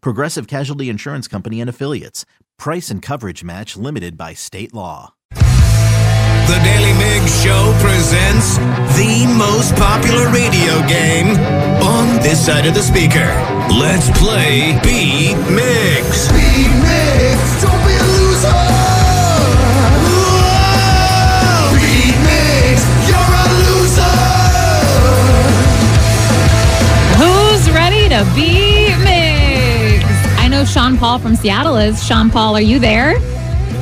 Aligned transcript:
Progressive 0.00 0.46
Casualty 0.46 0.88
Insurance 0.88 1.28
Company 1.28 1.60
and 1.60 1.70
Affiliates. 1.70 2.24
Price 2.58 2.90
and 2.90 3.02
coverage 3.02 3.44
match 3.44 3.76
limited 3.76 4.16
by 4.16 4.34
state 4.34 4.74
law. 4.74 5.14
The 6.46 6.60
Daily 6.62 6.92
Mig 6.92 7.28
Show 7.28 7.74
presents 7.82 8.56
the 8.96 9.26
most 9.36 9.74
popular 9.74 10.28
radio 10.30 10.78
game 10.86 11.36
on 11.82 12.22
this 12.22 12.46
side 12.46 12.66
of 12.66 12.74
the 12.74 12.82
speaker. 12.82 13.26
Let's 13.80 14.08
play 14.16 14.78
Beat 14.84 15.15
Paul 31.06 31.20
from 31.20 31.36
Seattle 31.36 31.76
is. 31.76 32.04
Sean 32.04 32.30
Paul, 32.30 32.56
are 32.56 32.60
you 32.60 32.80
there? 32.80 33.14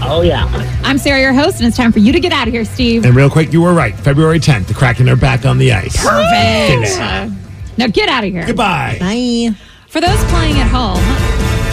Oh, 0.03 0.20
yeah. 0.22 0.44
I'm 0.84 0.98
Sarah, 0.98 1.22
your 1.22 1.33
host, 1.33 1.56
and 1.56 1.67
it's 1.67 1.75
time 1.75 1.91
for 1.91 1.98
you 1.98 2.12
to 2.12 2.20
get 2.20 2.33
out 2.33 2.48
of 2.48 2.53
here, 2.53 2.67
Steve. 2.67 3.06
And 3.06 3.17
real 3.17 3.30
quick, 3.30 3.50
you 3.50 3.62
were 3.62 3.72
right. 3.72 3.94
February 3.94 4.39
10th, 4.39 4.67
the 4.67 4.75
Kraken 4.75 5.08
are 5.08 5.17
back 5.17 5.47
on 5.47 5.56
the 5.56 5.72
ice. 5.72 5.97
Perfect. 5.97 7.00
Uh, 7.00 7.30
now 7.78 7.86
get 7.86 8.11
out 8.11 8.25
of 8.25 8.30
here. 8.30 8.45
Goodbye. 8.47 8.98
Bye. 9.00 9.56
For 9.89 10.02
those 10.02 10.22
playing 10.25 10.56
at 10.58 10.69
home, 10.69 11.02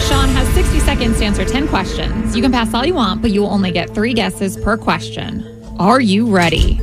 Sean 0.08 0.30
has 0.34 0.48
60 0.54 0.80
seconds 0.80 1.18
to 1.18 1.26
answer 1.26 1.44
10 1.44 1.68
questions. 1.68 2.34
You 2.34 2.40
can 2.40 2.50
pass 2.50 2.72
all 2.72 2.86
you 2.86 2.94
want, 2.94 3.20
but 3.20 3.30
you 3.30 3.42
will 3.42 3.50
only 3.50 3.72
get 3.72 3.94
three 3.94 4.14
guesses 4.14 4.56
per 4.56 4.78
question. 4.78 5.46
Are 5.78 6.00
you 6.00 6.34
ready? 6.34 6.80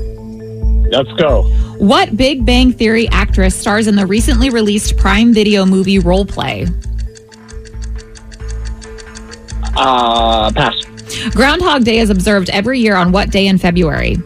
Let's 0.92 1.12
go. 1.14 1.42
What 1.80 2.16
Big 2.16 2.46
Bang 2.46 2.72
Theory 2.72 3.08
actress 3.08 3.56
stars 3.56 3.88
in 3.88 3.96
the 3.96 4.06
recently 4.06 4.52
released 4.52 4.96
Prime 4.96 5.34
Video 5.34 5.66
movie 5.66 5.98
Role 5.98 6.24
Play? 6.24 6.68
Uh, 9.76 10.52
pass. 10.52 10.76
Groundhog 11.32 11.84
Day 11.84 12.00
is 12.00 12.10
observed 12.10 12.50
every 12.52 12.80
year 12.80 12.96
on 12.96 13.12
what 13.12 13.30
day 13.32 13.48
in 13.48 13.58
February? 13.58 14.18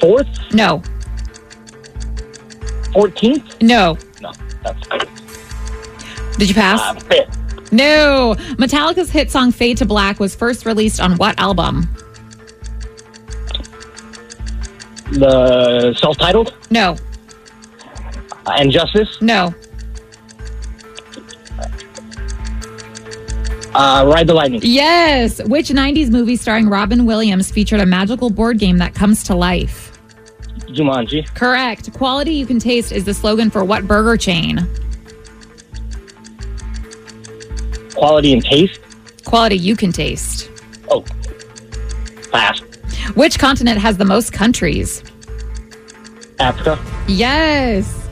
Fourth? 0.00 0.26
No, 0.52 0.82
14th? 2.92 3.62
no. 3.62 3.96
No, 4.20 4.32
that's 4.62 4.86
good. 4.88 5.08
Did 6.38 6.48
you 6.48 6.54
pass? 6.54 6.80
Uh, 6.80 6.94
fifth. 7.00 7.72
No. 7.72 8.34
Metallica's 8.58 9.10
hit 9.10 9.30
song 9.30 9.50
Fade 9.50 9.78
to 9.78 9.86
Black 9.86 10.20
was 10.20 10.34
first 10.34 10.66
released 10.66 11.00
on 11.00 11.16
what 11.16 11.38
album? 11.38 11.88
The 15.12 15.94
self 15.98 16.18
titled? 16.18 16.54
No, 16.70 16.96
Uh, 18.46 18.50
and 18.58 18.70
Justice? 18.70 19.20
no. 19.22 19.54
Uh, 23.74 24.04
Ride 24.06 24.26
the 24.26 24.34
Lightning. 24.34 24.60
Yes. 24.62 25.42
Which 25.44 25.68
90s 25.68 26.10
movie 26.10 26.36
starring 26.36 26.68
Robin 26.68 27.06
Williams 27.06 27.50
featured 27.50 27.80
a 27.80 27.86
magical 27.86 28.30
board 28.30 28.58
game 28.58 28.78
that 28.78 28.94
comes 28.94 29.24
to 29.24 29.34
life? 29.34 29.90
Jumanji. 30.68 31.26
Correct. 31.34 31.92
Quality 31.92 32.32
you 32.34 32.46
can 32.46 32.58
taste 32.58 32.92
is 32.92 33.04
the 33.04 33.14
slogan 33.14 33.50
for 33.50 33.64
what 33.64 33.86
burger 33.86 34.16
chain? 34.16 34.66
Quality 37.94 38.32
and 38.32 38.44
Taste? 38.44 38.80
Quality 39.24 39.56
you 39.56 39.76
can 39.76 39.92
taste. 39.92 40.50
Oh, 40.90 41.04
pass. 42.32 42.60
Which 43.14 43.38
continent 43.38 43.78
has 43.78 43.96
the 43.96 44.04
most 44.04 44.32
countries? 44.32 45.02
Africa? 46.40 46.78
Yes. 47.06 48.08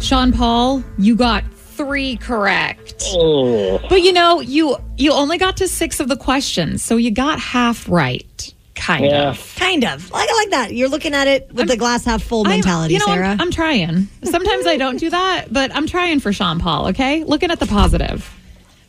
Sean 0.00 0.32
Paul, 0.32 0.82
you 0.98 1.14
got 1.14 1.44
three 1.52 2.16
correct. 2.16 2.81
Oh, 3.10 3.78
But 3.88 4.02
you 4.02 4.12
know, 4.12 4.40
you 4.40 4.76
you 4.96 5.12
only 5.12 5.38
got 5.38 5.56
to 5.58 5.68
six 5.68 6.00
of 6.00 6.08
the 6.08 6.16
questions, 6.16 6.82
so 6.82 6.96
you 6.96 7.10
got 7.10 7.38
half 7.40 7.88
right. 7.88 8.54
Kind 8.74 9.04
Yeah. 9.04 9.30
of. 9.30 9.54
Kind 9.56 9.84
of. 9.84 10.10
Like 10.10 10.28
I 10.28 10.32
like 10.34 10.50
that. 10.50 10.74
You're 10.74 10.88
looking 10.88 11.14
at 11.14 11.28
it 11.28 11.50
with 11.52 11.68
the 11.68 11.76
glass 11.76 12.04
half 12.04 12.22
full 12.22 12.40
I'm- 12.46 12.56
mentality, 12.56 12.94
you 12.94 13.00
know, 13.00 13.06
I'm- 13.06 13.16
Sarah. 13.18 13.36
I'm, 13.38 13.50
trying. 13.50 14.08
Sometimes 14.24 14.66
I 14.66 14.76
don't 14.76 14.96
do 14.98 15.10
that, 15.10 15.52
but 15.52 15.74
I'm 15.76 15.86
trying 15.86 16.20
for 16.20 16.32
Sean 16.32 16.58
Paul, 16.58 16.88
okay? 16.88 17.22
Looking 17.24 17.50
at 17.50 17.60
the 17.60 17.66
positive. 17.66 18.28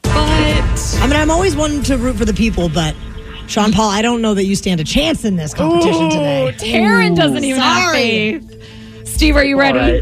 But 0.01 0.11
I 0.15 1.07
mean, 1.07 1.15
I'm 1.17 1.29
always 1.29 1.55
one 1.55 1.83
to 1.83 1.97
root 1.97 2.15
for 2.17 2.25
the 2.25 2.33
people, 2.33 2.69
but 2.69 2.95
Sean 3.47 3.71
Paul, 3.71 3.89
I 3.89 4.01
don't 4.01 4.21
know 4.21 4.33
that 4.33 4.45
you 4.45 4.55
stand 4.55 4.79
a 4.79 4.83
chance 4.83 5.25
in 5.25 5.35
this 5.35 5.53
competition 5.53 6.09
today. 6.09 6.47
Ooh, 6.47 6.51
Taryn 6.53 7.15
doesn't 7.15 7.43
even 7.43 7.61
have 7.61 7.83
Sorry. 7.83 8.39
faith. 8.39 9.07
Steve, 9.07 9.35
are 9.35 9.43
you 9.45 9.59
ready? 9.59 10.01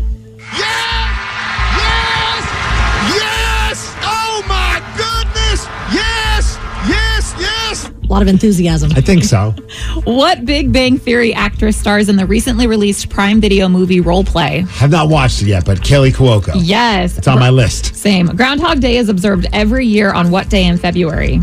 A 8.11 8.13
lot 8.13 8.21
of 8.21 8.27
enthusiasm. 8.27 8.91
I 8.93 8.99
think 8.99 9.23
so. 9.23 9.55
What 10.03 10.45
Big 10.45 10.73
Bang 10.73 10.97
Theory 10.97 11.33
actress 11.33 11.77
stars 11.77 12.09
in 12.09 12.17
the 12.17 12.25
recently 12.25 12.67
released 12.67 13.09
Prime 13.09 13.39
Video 13.39 13.69
movie 13.69 14.01
Role 14.01 14.25
Play? 14.25 14.65
I've 14.81 14.91
not 14.91 15.07
watched 15.07 15.41
it 15.41 15.47
yet, 15.47 15.63
but 15.63 15.81
Kelly 15.81 16.11
Cuoco. 16.11 16.51
Yes. 16.57 17.17
It's 17.17 17.29
on 17.29 17.39
my 17.39 17.49
list. 17.49 17.95
Same. 17.95 18.27
Groundhog 18.27 18.81
Day 18.81 18.97
is 18.97 19.07
observed 19.07 19.47
every 19.53 19.85
year 19.87 20.11
on 20.11 20.29
what 20.29 20.49
day 20.49 20.65
in 20.65 20.77
February? 20.77 21.39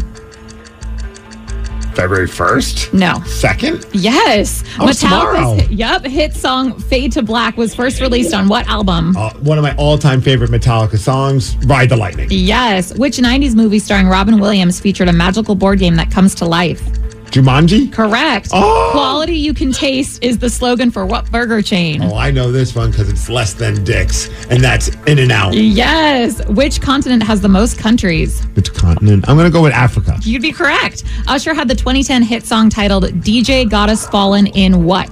February 1.98 2.28
1st? 2.28 2.92
No. 2.92 3.14
2nd? 3.24 3.90
Yes. 3.92 4.62
Oh, 4.78 4.92
tomorrow. 4.92 5.54
hit, 5.54 5.72
yep, 5.72 6.04
hit 6.04 6.32
song 6.32 6.78
Fade 6.78 7.10
to 7.10 7.22
Black 7.22 7.56
was 7.56 7.74
first 7.74 8.00
released 8.00 8.32
on 8.32 8.46
what 8.46 8.68
album? 8.68 9.16
Uh, 9.16 9.32
one 9.40 9.58
of 9.58 9.64
my 9.64 9.74
all 9.74 9.98
time 9.98 10.20
favorite 10.20 10.50
Metallica 10.50 10.96
songs, 10.96 11.56
Ride 11.66 11.88
the 11.88 11.96
Lightning. 11.96 12.28
Yes. 12.30 12.96
Which 12.96 13.16
90s 13.16 13.56
movie 13.56 13.80
starring 13.80 14.06
Robin 14.06 14.38
Williams 14.38 14.78
featured 14.78 15.08
a 15.08 15.12
magical 15.12 15.56
board 15.56 15.80
game 15.80 15.96
that 15.96 16.08
comes 16.08 16.36
to 16.36 16.44
life? 16.44 16.80
Jumanji? 17.30 17.92
Correct. 17.92 18.48
Oh! 18.52 18.88
Quality 18.92 19.36
you 19.36 19.52
can 19.52 19.72
taste 19.72 20.22
is 20.22 20.38
the 20.38 20.48
slogan 20.48 20.90
for 20.90 21.04
what 21.04 21.30
burger 21.30 21.60
chain? 21.62 22.02
Oh, 22.02 22.16
I 22.16 22.30
know 22.30 22.50
this 22.50 22.74
one 22.74 22.90
because 22.90 23.08
it's 23.08 23.28
less 23.28 23.52
than 23.52 23.84
Dick's, 23.84 24.28
and 24.50 24.62
that's 24.62 24.88
In 25.06 25.18
and 25.18 25.30
Out. 25.30 25.54
Yes. 25.54 26.44
Which 26.48 26.80
continent 26.80 27.22
has 27.22 27.40
the 27.40 27.48
most 27.48 27.78
countries? 27.78 28.44
Which 28.54 28.72
continent? 28.72 29.28
I'm 29.28 29.36
going 29.36 29.50
to 29.50 29.52
go 29.52 29.62
with 29.62 29.72
Africa. 29.72 30.18
You'd 30.22 30.42
be 30.42 30.52
correct. 30.52 31.04
Usher 31.26 31.54
had 31.54 31.68
the 31.68 31.74
2010 31.74 32.22
hit 32.22 32.46
song 32.46 32.70
titled 32.70 33.04
DJ 33.04 33.68
Got 33.68 33.90
Us 33.90 34.08
Fallen 34.08 34.46
in 34.48 34.84
What? 34.84 35.10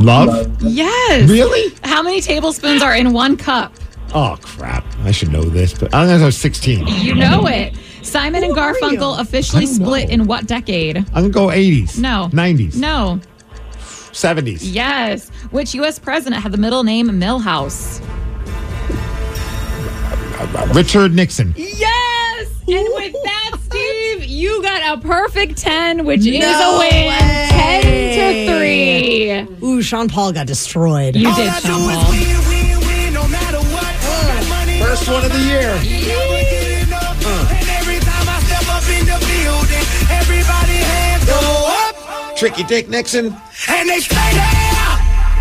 Love? 0.00 0.62
Yes. 0.62 1.28
Really? 1.30 1.74
How 1.84 2.02
many 2.02 2.20
tablespoons 2.20 2.82
are 2.82 2.94
in 2.94 3.12
one 3.12 3.36
cup? 3.36 3.72
Oh, 4.14 4.36
crap. 4.42 4.84
I 5.04 5.10
should 5.10 5.32
know 5.32 5.42
this, 5.42 5.72
but 5.72 5.94
I'm 5.94 6.06
going 6.06 6.18
to 6.18 6.26
go 6.26 6.30
16. 6.30 6.86
You 6.86 7.14
know 7.14 7.46
it. 7.46 7.74
Simon 8.02 8.44
and 8.44 8.54
Garfunkel 8.54 9.18
officially 9.20 9.66
split 9.66 10.08
know. 10.08 10.14
in 10.14 10.26
what 10.26 10.46
decade? 10.46 10.96
I'm 10.98 11.04
going 11.04 11.24
to 11.24 11.30
go 11.30 11.46
80s. 11.48 11.98
No. 11.98 12.28
90s. 12.32 12.76
No. 12.76 13.20
70s. 14.12 14.58
Yes. 14.62 15.30
Which 15.50 15.74
U.S. 15.76 15.98
president 15.98 16.42
had 16.42 16.52
the 16.52 16.58
middle 16.58 16.84
name 16.84 17.08
Milhous? 17.08 18.00
Richard 20.74 21.14
Nixon. 21.14 21.54
Yes. 21.56 22.48
And 22.68 22.88
with 22.94 23.12
that, 23.24 23.56
Steve, 23.64 24.24
you 24.24 24.62
got 24.62 24.98
a 24.98 25.00
perfect 25.00 25.56
10, 25.58 26.04
which 26.04 26.20
is 26.20 26.26
a 26.26 26.30
win. 26.30 26.78
way. 26.78 27.46
10 27.50 28.46
to 28.46 29.56
3. 29.58 29.66
Ooh, 29.68 29.82
Sean 29.82 30.08
Paul 30.08 30.32
got 30.32 30.46
destroyed. 30.46 31.16
You 31.16 31.32
did, 31.34 31.52
Sean 31.62 31.80
Paul. 31.80 32.12
First 34.84 35.08
one 35.08 35.24
of 35.24 35.32
the 35.32 35.38
year. 35.38 36.41
Everybody 40.10 40.78
hands 40.78 41.24
go 41.26 41.38
up. 41.68 42.36
Tricky 42.36 42.64
Dick 42.64 42.88
Nixon. 42.88 43.26
And 43.68 43.88
they 43.88 44.00
stay 44.00 44.32
there. 44.32 44.62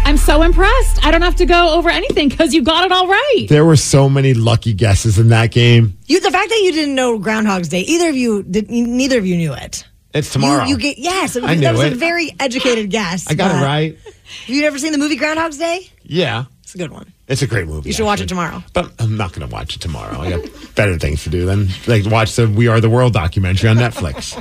I'm 0.03 0.17
so 0.17 0.41
impressed. 0.41 1.05
I 1.05 1.11
don't 1.11 1.21
have 1.21 1.35
to 1.37 1.45
go 1.45 1.75
over 1.75 1.89
anything 1.89 2.27
because 2.27 2.53
you 2.53 2.63
got 2.63 2.85
it 2.85 2.91
all 2.91 3.07
right. 3.07 3.45
There 3.47 3.63
were 3.65 3.75
so 3.75 4.09
many 4.09 4.33
lucky 4.33 4.73
guesses 4.73 5.17
in 5.17 5.29
that 5.29 5.51
game. 5.51 5.97
You, 6.07 6.19
the 6.19 6.31
fact 6.31 6.49
that 6.49 6.61
you 6.63 6.71
didn't 6.71 6.95
know 6.95 7.17
Groundhog's 7.19 7.69
Day, 7.69 7.81
either 7.81 8.09
of 8.09 8.15
you 8.15 8.43
did. 8.43 8.69
Neither 8.69 9.19
of 9.19 9.25
you 9.25 9.37
knew 9.37 9.53
it. 9.53 9.85
It's 10.13 10.33
tomorrow. 10.33 10.63
You, 10.63 10.71
you 10.71 10.77
get 10.77 10.97
yes. 10.97 11.37
I 11.37 11.55
knew 11.55 11.61
that 11.61 11.73
was 11.73 11.83
it. 11.83 11.93
a 11.93 11.95
very 11.95 12.31
educated 12.39 12.89
guess. 12.89 13.29
I 13.29 13.35
got 13.35 13.51
it 13.55 13.63
right. 13.63 13.97
Have 14.03 14.55
you 14.55 14.65
ever 14.65 14.77
seen 14.77 14.91
the 14.91 14.97
movie 14.97 15.15
Groundhog's 15.15 15.57
Day? 15.57 15.89
Yeah. 16.03 16.45
It's 16.71 16.75
a 16.75 16.87
good 16.87 16.91
one. 16.93 17.11
It's 17.27 17.41
a 17.41 17.47
great 17.47 17.67
movie. 17.67 17.89
You 17.89 17.93
should 17.93 18.05
watch 18.05 18.21
it 18.21 18.29
tomorrow. 18.29 18.63
But 18.71 18.93
I'm 18.97 19.17
not 19.17 19.33
going 19.33 19.45
to 19.45 19.53
watch 19.53 19.75
it 19.75 19.81
tomorrow. 19.81 20.21
I 20.21 20.29
got 20.29 20.49
better 20.75 20.97
things 20.97 21.23
to 21.25 21.29
do 21.29 21.45
than 21.45 21.67
like 21.85 22.05
watch 22.05 22.37
the 22.37 22.47
We 22.47 22.69
Are 22.69 22.79
the 22.79 22.89
World 22.89 23.11
documentary 23.11 23.69
on 23.69 23.75
Netflix. 23.75 24.37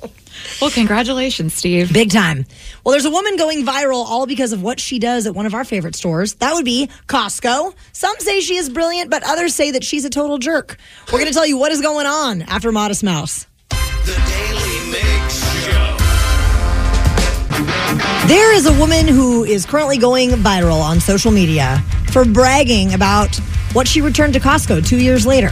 Well, 0.60 0.70
congratulations, 0.70 1.52
Steve. 1.54 1.92
Big 1.92 2.10
time. 2.10 2.46
Well, 2.82 2.92
there's 2.92 3.04
a 3.04 3.10
woman 3.10 3.36
going 3.36 3.64
viral 3.64 4.04
all 4.06 4.26
because 4.26 4.52
of 4.52 4.62
what 4.62 4.80
she 4.80 4.98
does 4.98 5.26
at 5.26 5.34
one 5.34 5.44
of 5.44 5.54
our 5.54 5.64
favorite 5.64 5.94
stores. 5.94 6.34
That 6.34 6.54
would 6.54 6.64
be 6.64 6.88
Costco. 7.08 7.74
Some 7.92 8.16
say 8.20 8.40
she 8.40 8.56
is 8.56 8.70
brilliant, 8.70 9.10
but 9.10 9.22
others 9.26 9.54
say 9.54 9.70
that 9.72 9.84
she's 9.84 10.04
a 10.06 10.10
total 10.10 10.38
jerk. 10.38 10.78
We're 11.12 11.18
going 11.18 11.28
to 11.28 11.34
tell 11.34 11.46
you 11.46 11.58
what 11.58 11.72
is 11.72 11.82
going 11.82 12.06
on 12.06 12.42
after 12.42 12.72
Modest 12.72 13.04
Mouse. 13.04 13.46
The 13.70 14.22
Daily 14.26 14.90
Mig 14.92 15.30
Show. 15.30 15.49
There 18.26 18.54
is 18.54 18.66
a 18.66 18.72
woman 18.78 19.08
who 19.08 19.44
is 19.44 19.66
currently 19.66 19.98
going 19.98 20.30
viral 20.30 20.80
on 20.80 21.00
social 21.00 21.30
media 21.30 21.82
for 22.12 22.24
bragging 22.24 22.94
about 22.94 23.36
what 23.72 23.86
she 23.86 24.00
returned 24.00 24.34
to 24.34 24.40
Costco 24.40 24.86
two 24.86 24.98
years 24.98 25.26
later. 25.26 25.50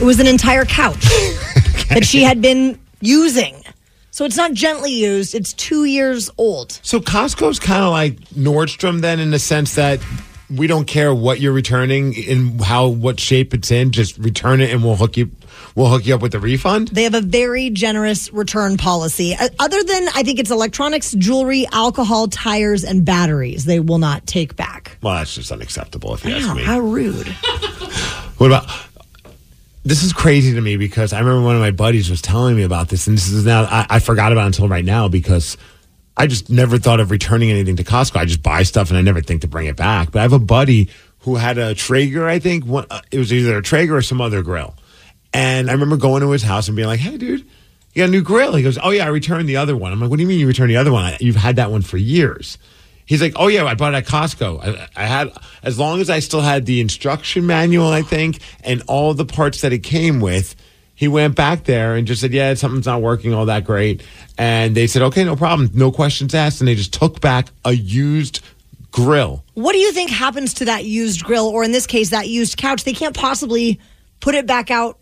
It 0.00 0.04
was 0.04 0.20
an 0.20 0.26
entire 0.26 0.64
couch 0.64 1.02
that 1.88 2.04
she 2.04 2.22
had 2.22 2.40
been 2.40 2.78
using. 3.00 3.62
So 4.10 4.24
it's 4.24 4.36
not 4.36 4.52
gently 4.52 4.92
used, 4.92 5.34
it's 5.34 5.52
two 5.52 5.84
years 5.84 6.30
old. 6.36 6.72
So 6.82 7.00
Costco's 7.00 7.58
kind 7.58 7.84
of 7.84 7.90
like 7.90 8.18
Nordstrom 8.30 9.00
then 9.00 9.20
in 9.20 9.30
the 9.30 9.38
sense 9.38 9.74
that 9.76 10.00
we 10.50 10.66
don't 10.66 10.86
care 10.86 11.14
what 11.14 11.40
you're 11.40 11.52
returning 11.52 12.14
in 12.14 12.58
how 12.58 12.88
what 12.88 13.20
shape 13.20 13.54
it's 13.54 13.70
in, 13.70 13.92
just 13.92 14.18
return 14.18 14.60
it 14.60 14.70
and 14.70 14.82
we'll 14.82 14.96
hook 14.96 15.16
you 15.16 15.30
we'll 15.74 15.88
hook 15.88 16.06
you 16.06 16.14
up 16.14 16.22
with 16.22 16.32
the 16.32 16.40
refund. 16.40 16.88
They 16.88 17.04
have 17.04 17.14
a 17.14 17.20
very 17.20 17.70
generous 17.70 18.32
return 18.32 18.76
policy. 18.76 19.34
Uh, 19.34 19.48
Other 19.58 19.82
than, 19.82 20.08
I 20.14 20.22
think 20.22 20.38
it's 20.38 20.50
electronics, 20.50 21.12
jewelry, 21.12 21.66
alcohol, 21.72 22.28
tires, 22.28 22.84
and 22.84 23.04
batteries, 23.04 23.64
they 23.64 23.80
will 23.80 23.98
not 23.98 24.26
take 24.26 24.56
back. 24.56 24.96
Well, 25.02 25.14
that's 25.14 25.34
just 25.34 25.52
unacceptable 25.52 26.14
if 26.14 26.24
you 26.24 26.34
ask 26.34 26.54
me. 26.54 26.62
how 26.62 26.80
rude. 26.80 27.28
What 28.38 28.46
about 28.46 28.70
this 29.84 30.02
is 30.02 30.14
crazy 30.14 30.54
to 30.54 30.60
me 30.62 30.78
because 30.78 31.12
I 31.12 31.18
remember 31.18 31.42
one 31.42 31.56
of 31.56 31.60
my 31.60 31.72
buddies 31.72 32.08
was 32.08 32.22
telling 32.22 32.56
me 32.56 32.62
about 32.62 32.88
this, 32.88 33.06
and 33.06 33.16
this 33.16 33.30
is 33.30 33.44
now 33.44 33.64
I, 33.64 33.86
I 33.90 33.98
forgot 33.98 34.32
about 34.32 34.44
it 34.44 34.46
until 34.46 34.66
right 34.68 34.84
now 34.84 35.08
because 35.08 35.58
I 36.20 36.26
just 36.26 36.50
never 36.50 36.76
thought 36.76 37.00
of 37.00 37.10
returning 37.10 37.50
anything 37.50 37.76
to 37.76 37.84
Costco. 37.84 38.16
I 38.16 38.26
just 38.26 38.42
buy 38.42 38.62
stuff 38.62 38.90
and 38.90 38.98
I 38.98 39.00
never 39.00 39.22
think 39.22 39.40
to 39.40 39.48
bring 39.48 39.68
it 39.68 39.76
back. 39.76 40.12
But 40.12 40.18
I 40.18 40.22
have 40.22 40.34
a 40.34 40.38
buddy 40.38 40.90
who 41.20 41.36
had 41.36 41.56
a 41.56 41.74
Traeger, 41.74 42.28
I 42.28 42.38
think 42.38 42.64
uh, 42.68 43.00
it 43.10 43.18
was 43.18 43.32
either 43.32 43.56
a 43.56 43.62
Traeger 43.62 43.96
or 43.96 44.02
some 44.02 44.20
other 44.20 44.42
grill, 44.42 44.74
and 45.32 45.70
I 45.70 45.72
remember 45.72 45.96
going 45.96 46.20
to 46.20 46.30
his 46.30 46.42
house 46.42 46.68
and 46.68 46.76
being 46.76 46.88
like, 46.88 47.00
"Hey, 47.00 47.16
dude." 47.16 47.46
You 47.94 48.02
got 48.02 48.08
a 48.08 48.12
new 48.12 48.22
grill. 48.22 48.54
He 48.54 48.62
goes, 48.62 48.78
Oh, 48.80 48.90
yeah, 48.90 49.04
I 49.04 49.08
returned 49.08 49.48
the 49.48 49.56
other 49.56 49.76
one. 49.76 49.92
I'm 49.92 49.98
like, 49.98 50.10
What 50.10 50.18
do 50.18 50.22
you 50.22 50.28
mean 50.28 50.38
you 50.38 50.46
returned 50.46 50.70
the 50.70 50.76
other 50.76 50.92
one? 50.92 51.12
You've 51.18 51.34
had 51.34 51.56
that 51.56 51.72
one 51.72 51.82
for 51.82 51.96
years. 51.96 52.56
He's 53.04 53.20
like, 53.20 53.32
Oh, 53.34 53.48
yeah, 53.48 53.64
I 53.64 53.74
bought 53.74 53.94
it 53.94 53.96
at 53.96 54.06
Costco. 54.06 54.64
I, 54.64 54.88
I 54.94 55.06
had, 55.06 55.32
as 55.64 55.76
long 55.76 56.00
as 56.00 56.08
I 56.08 56.20
still 56.20 56.40
had 56.40 56.66
the 56.66 56.80
instruction 56.80 57.46
manual, 57.46 57.88
I 57.88 58.02
think, 58.02 58.38
and 58.62 58.84
all 58.86 59.12
the 59.12 59.24
parts 59.24 59.62
that 59.62 59.72
it 59.72 59.80
came 59.80 60.20
with, 60.20 60.54
he 61.00 61.08
went 61.08 61.34
back 61.34 61.64
there 61.64 61.94
and 61.94 62.06
just 62.06 62.20
said, 62.20 62.30
Yeah, 62.30 62.52
something's 62.52 62.84
not 62.84 63.00
working 63.00 63.32
all 63.32 63.46
that 63.46 63.64
great. 63.64 64.02
And 64.36 64.74
they 64.74 64.86
said, 64.86 65.00
Okay, 65.00 65.24
no 65.24 65.34
problem. 65.34 65.70
No 65.72 65.90
questions 65.90 66.34
asked. 66.34 66.60
And 66.60 66.68
they 66.68 66.74
just 66.74 66.92
took 66.92 67.22
back 67.22 67.48
a 67.64 67.72
used 67.72 68.40
grill. 68.90 69.42
What 69.54 69.72
do 69.72 69.78
you 69.78 69.92
think 69.92 70.10
happens 70.10 70.52
to 70.54 70.66
that 70.66 70.84
used 70.84 71.24
grill, 71.24 71.46
or 71.46 71.64
in 71.64 71.72
this 71.72 71.86
case, 71.86 72.10
that 72.10 72.28
used 72.28 72.58
couch? 72.58 72.84
They 72.84 72.92
can't 72.92 73.16
possibly 73.16 73.80
put 74.20 74.34
it 74.34 74.46
back 74.46 74.70
out 74.70 74.98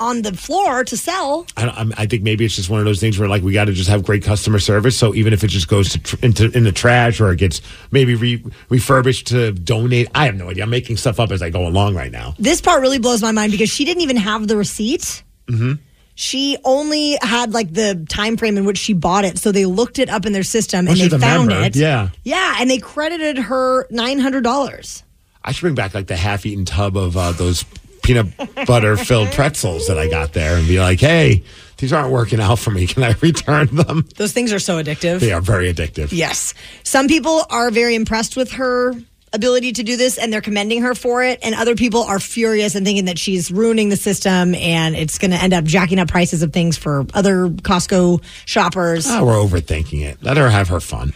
on 0.00 0.22
the 0.22 0.32
floor 0.32 0.84
to 0.84 0.96
sell. 0.96 1.46
I, 1.56 1.66
I'm- 1.66 1.90
think 2.08 2.22
maybe 2.22 2.44
it's 2.44 2.56
just 2.56 2.70
one 2.70 2.78
of 2.80 2.86
those 2.86 3.00
things 3.00 3.18
where 3.18 3.28
like 3.28 3.42
we 3.42 3.52
got 3.52 3.64
to 3.66 3.72
just 3.72 3.90
have 3.90 4.04
great 4.04 4.22
customer 4.22 4.58
service. 4.58 4.96
So 4.96 5.14
even 5.14 5.32
if 5.32 5.42
it 5.44 5.48
just 5.48 5.68
goes 5.68 5.90
to 5.90 5.98
tr- 5.98 6.16
into 6.22 6.50
in 6.56 6.64
the 6.64 6.72
trash 6.72 7.20
or 7.20 7.30
it 7.32 7.36
gets 7.38 7.60
maybe 7.90 8.14
re- 8.14 8.44
refurbished 8.68 9.26
to 9.28 9.52
donate, 9.52 10.08
I 10.14 10.26
have 10.26 10.36
no 10.36 10.48
idea. 10.50 10.62
I'm 10.64 10.70
making 10.70 10.96
stuff 10.98 11.18
up 11.20 11.30
as 11.32 11.42
I 11.42 11.50
go 11.50 11.66
along 11.66 11.94
right 11.94 12.12
now. 12.12 12.34
This 12.38 12.60
part 12.60 12.80
really 12.80 12.98
blows 12.98 13.20
my 13.22 13.32
mind 13.32 13.52
because 13.52 13.68
she 13.70 13.84
didn't 13.84 14.02
even 14.02 14.16
have 14.16 14.46
the 14.48 14.56
receipt. 14.56 15.22
Mm-hmm. 15.48 15.72
She 16.14 16.56
only 16.64 17.16
had 17.22 17.52
like 17.52 17.72
the 17.72 18.04
time 18.08 18.36
frame 18.36 18.56
in 18.58 18.64
which 18.64 18.78
she 18.78 18.92
bought 18.92 19.24
it, 19.24 19.38
so 19.38 19.52
they 19.52 19.66
looked 19.66 19.98
it 20.00 20.08
up 20.08 20.26
in 20.26 20.32
their 20.32 20.42
system 20.42 20.88
Oh, 20.88 20.90
and 20.90 20.98
they 21.00 21.08
found 21.10 21.48
member. 21.48 21.64
it. 21.66 21.76
Yeah. 21.76 22.08
yeah, 22.24 22.56
and 22.58 22.68
they 22.68 22.78
credited 22.78 23.38
her 23.38 23.86
nine 23.90 24.18
hundred 24.18 24.42
dollars. 24.42 25.04
I 25.44 25.52
should 25.52 25.60
bring 25.62 25.74
back 25.76 25.94
like 25.94 26.08
the 26.08 26.16
half-eaten 26.16 26.64
tub 26.64 26.96
of 26.96 27.16
uh, 27.16 27.30
those 27.32 27.64
peanut 28.08 28.66
butter 28.66 28.96
filled 28.96 29.30
pretzels 29.32 29.86
that 29.86 29.98
I 29.98 30.08
got 30.08 30.32
there 30.32 30.56
and 30.56 30.66
be 30.66 30.80
like, 30.80 30.98
hey, 30.98 31.42
these 31.76 31.92
aren't 31.92 32.10
working 32.10 32.40
out 32.40 32.58
for 32.58 32.70
me. 32.70 32.86
Can 32.86 33.02
I 33.02 33.14
return 33.20 33.66
them? 33.66 34.08
Those 34.16 34.32
things 34.32 34.50
are 34.50 34.58
so 34.58 34.82
addictive. 34.82 35.20
They 35.20 35.32
are 35.32 35.42
very 35.42 35.70
addictive. 35.72 36.08
Yes. 36.10 36.54
Some 36.84 37.06
people 37.06 37.44
are 37.50 37.70
very 37.70 37.94
impressed 37.94 38.34
with 38.34 38.52
her 38.52 38.94
ability 39.34 39.72
to 39.72 39.82
do 39.82 39.98
this 39.98 40.16
and 40.16 40.32
they're 40.32 40.40
commending 40.40 40.80
her 40.80 40.94
for 40.94 41.22
it. 41.22 41.38
And 41.42 41.54
other 41.54 41.74
people 41.74 42.02
are 42.02 42.18
furious 42.18 42.74
and 42.74 42.86
thinking 42.86 43.04
that 43.04 43.18
she's 43.18 43.52
ruining 43.52 43.90
the 43.90 43.96
system 43.96 44.54
and 44.54 44.96
it's 44.96 45.18
going 45.18 45.32
to 45.32 45.36
end 45.36 45.52
up 45.52 45.64
jacking 45.64 45.98
up 45.98 46.08
prices 46.08 46.42
of 46.42 46.50
things 46.54 46.78
for 46.78 47.04
other 47.12 47.50
Costco 47.50 48.22
shoppers. 48.46 49.06
Oh, 49.06 49.26
we're 49.26 49.34
overthinking 49.34 50.02
it. 50.02 50.22
Let 50.22 50.38
her 50.38 50.48
have 50.48 50.68
her 50.68 50.80
fun. 50.80 51.12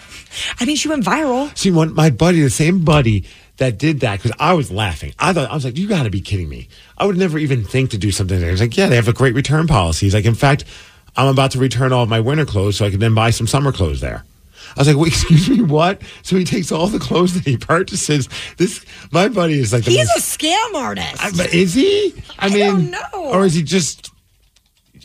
I 0.60 0.66
mean, 0.66 0.76
she 0.76 0.88
went 0.88 1.04
viral. 1.04 1.56
See, 1.56 1.70
one, 1.70 1.94
my 1.94 2.10
buddy, 2.10 2.42
the 2.42 2.50
same 2.50 2.84
buddy 2.84 3.24
that 3.62 3.78
did 3.78 4.00
that, 4.00 4.18
because 4.20 4.36
I 4.40 4.54
was 4.54 4.70
laughing. 4.70 5.14
I 5.18 5.32
thought, 5.32 5.50
I 5.50 5.54
was 5.54 5.64
like, 5.64 5.78
you 5.78 5.88
got 5.88 6.02
to 6.02 6.10
be 6.10 6.20
kidding 6.20 6.48
me. 6.48 6.68
I 6.98 7.06
would 7.06 7.16
never 7.16 7.38
even 7.38 7.64
think 7.64 7.90
to 7.90 7.98
do 7.98 8.10
something 8.10 8.40
like. 8.40 8.50
He's 8.50 8.60
like, 8.60 8.76
yeah, 8.76 8.88
they 8.88 8.96
have 8.96 9.08
a 9.08 9.12
great 9.12 9.34
return 9.34 9.66
policy. 9.66 10.06
He's 10.06 10.14
like, 10.14 10.24
in 10.24 10.34
fact, 10.34 10.64
I'm 11.16 11.28
about 11.28 11.52
to 11.52 11.58
return 11.58 11.92
all 11.92 12.02
of 12.02 12.08
my 12.08 12.20
winter 12.20 12.44
clothes 12.44 12.76
so 12.76 12.84
I 12.84 12.90
can 12.90 13.00
then 13.00 13.14
buy 13.14 13.30
some 13.30 13.46
summer 13.46 13.70
clothes 13.72 14.00
there. 14.00 14.24
I 14.76 14.80
was 14.80 14.88
like, 14.88 14.96
wait, 14.96 15.08
excuse 15.12 15.48
me, 15.50 15.62
what? 15.62 16.02
So 16.22 16.36
he 16.36 16.44
takes 16.44 16.72
all 16.72 16.86
the 16.86 16.98
clothes 16.98 17.34
that 17.34 17.44
he 17.44 17.56
purchases. 17.56 18.28
This, 18.56 18.84
my 19.10 19.28
buddy 19.28 19.58
is 19.58 19.72
like 19.72 19.84
the 19.84 19.90
He's 19.92 20.08
most, 20.08 20.34
a 20.34 20.38
scam 20.38 20.74
artist. 20.74 21.22
I- 21.24 21.30
but 21.36 21.52
is 21.54 21.74
he? 21.74 22.14
I, 22.38 22.48
mean, 22.48 22.58
don't 22.60 22.90
know. 22.90 23.32
or 23.32 23.44
is 23.44 23.54
he 23.54 23.62
just? 23.62 24.11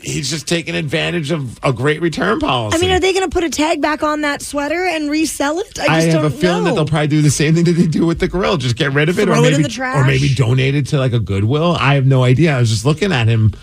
He's 0.02 0.30
just 0.30 0.48
taking 0.48 0.76
advantage 0.76 1.32
of 1.32 1.60
a 1.64 1.74
great 1.74 2.02
return 2.02 2.40
policy. 2.40 2.78
I 2.78 2.82
mean, 2.82 2.92
are 2.92 3.00
they 3.00 3.14
going 3.14 3.28
to 3.28 3.34
put 3.34 3.44
a 3.44 3.50
tag 3.50 3.82
back 3.82 4.04
on 4.04 4.22
that 4.22 4.42
sweater 4.44 4.86
and 4.86 5.10
resell 5.10 5.58
it? 5.60 5.80
I 5.80 5.84
I, 5.84 5.88
just 6.02 6.08
have 6.08 6.22
don't 6.22 6.26
a 6.26 6.30
feeling 6.30 6.64
know. 6.64 6.70
that 6.70 6.76
they'll 6.76 6.86
probably 6.86 7.08
do 7.08 7.22
the 7.24 7.32
same 7.32 7.56
thing 7.56 7.64
that 7.64 7.72
they 7.72 7.88
do 7.88 8.06
with 8.06 8.20
the 8.20 8.28
grill. 8.28 8.58
Just 8.58 8.76
get 8.76 8.94
rid 8.94 9.10
of 9.10 9.18
it, 9.18 9.26
Throw 9.26 9.34
or 9.34 9.38
it 9.40 9.42
maybe, 9.42 9.56
in 9.56 9.62
the 9.64 9.70
trash. 9.70 9.96
or 9.98 10.06
maybe 10.06 10.34
donate 10.36 10.76
it 10.76 10.88
to 10.88 11.00
like 11.00 11.14
a 11.14 11.20
Goodwill. 11.20 11.76
I 11.80 11.96
have 11.96 12.06
no 12.06 12.24
idea. 12.24 12.56
I 12.56 12.60
was 12.60 12.70
just 12.70 12.86
looking 12.86 13.12
at 13.12 13.28
him, 13.28 13.54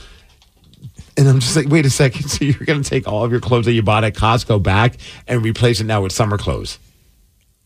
and 1.17 1.29
I'm 1.29 1.39
just 1.39 1.55
like, 1.55 1.69
wait 1.69 1.87
a 1.87 1.91
second. 1.91 2.29
So 2.31 2.45
you're 2.45 2.65
going 2.67 2.83
to 2.83 2.89
take 2.89 3.07
all 3.07 3.25
of 3.25 3.31
your 3.31 3.41
clothes 3.41 3.67
that 3.67 3.73
you 3.73 3.83
bought 3.83 4.03
at 4.03 4.15
Costco 4.15 4.61
back 4.61 4.97
and 5.29 5.41
replace 5.45 5.81
it 5.81 5.85
now 5.85 6.03
with 6.03 6.11
summer 6.13 6.37
clothes? 6.37 6.79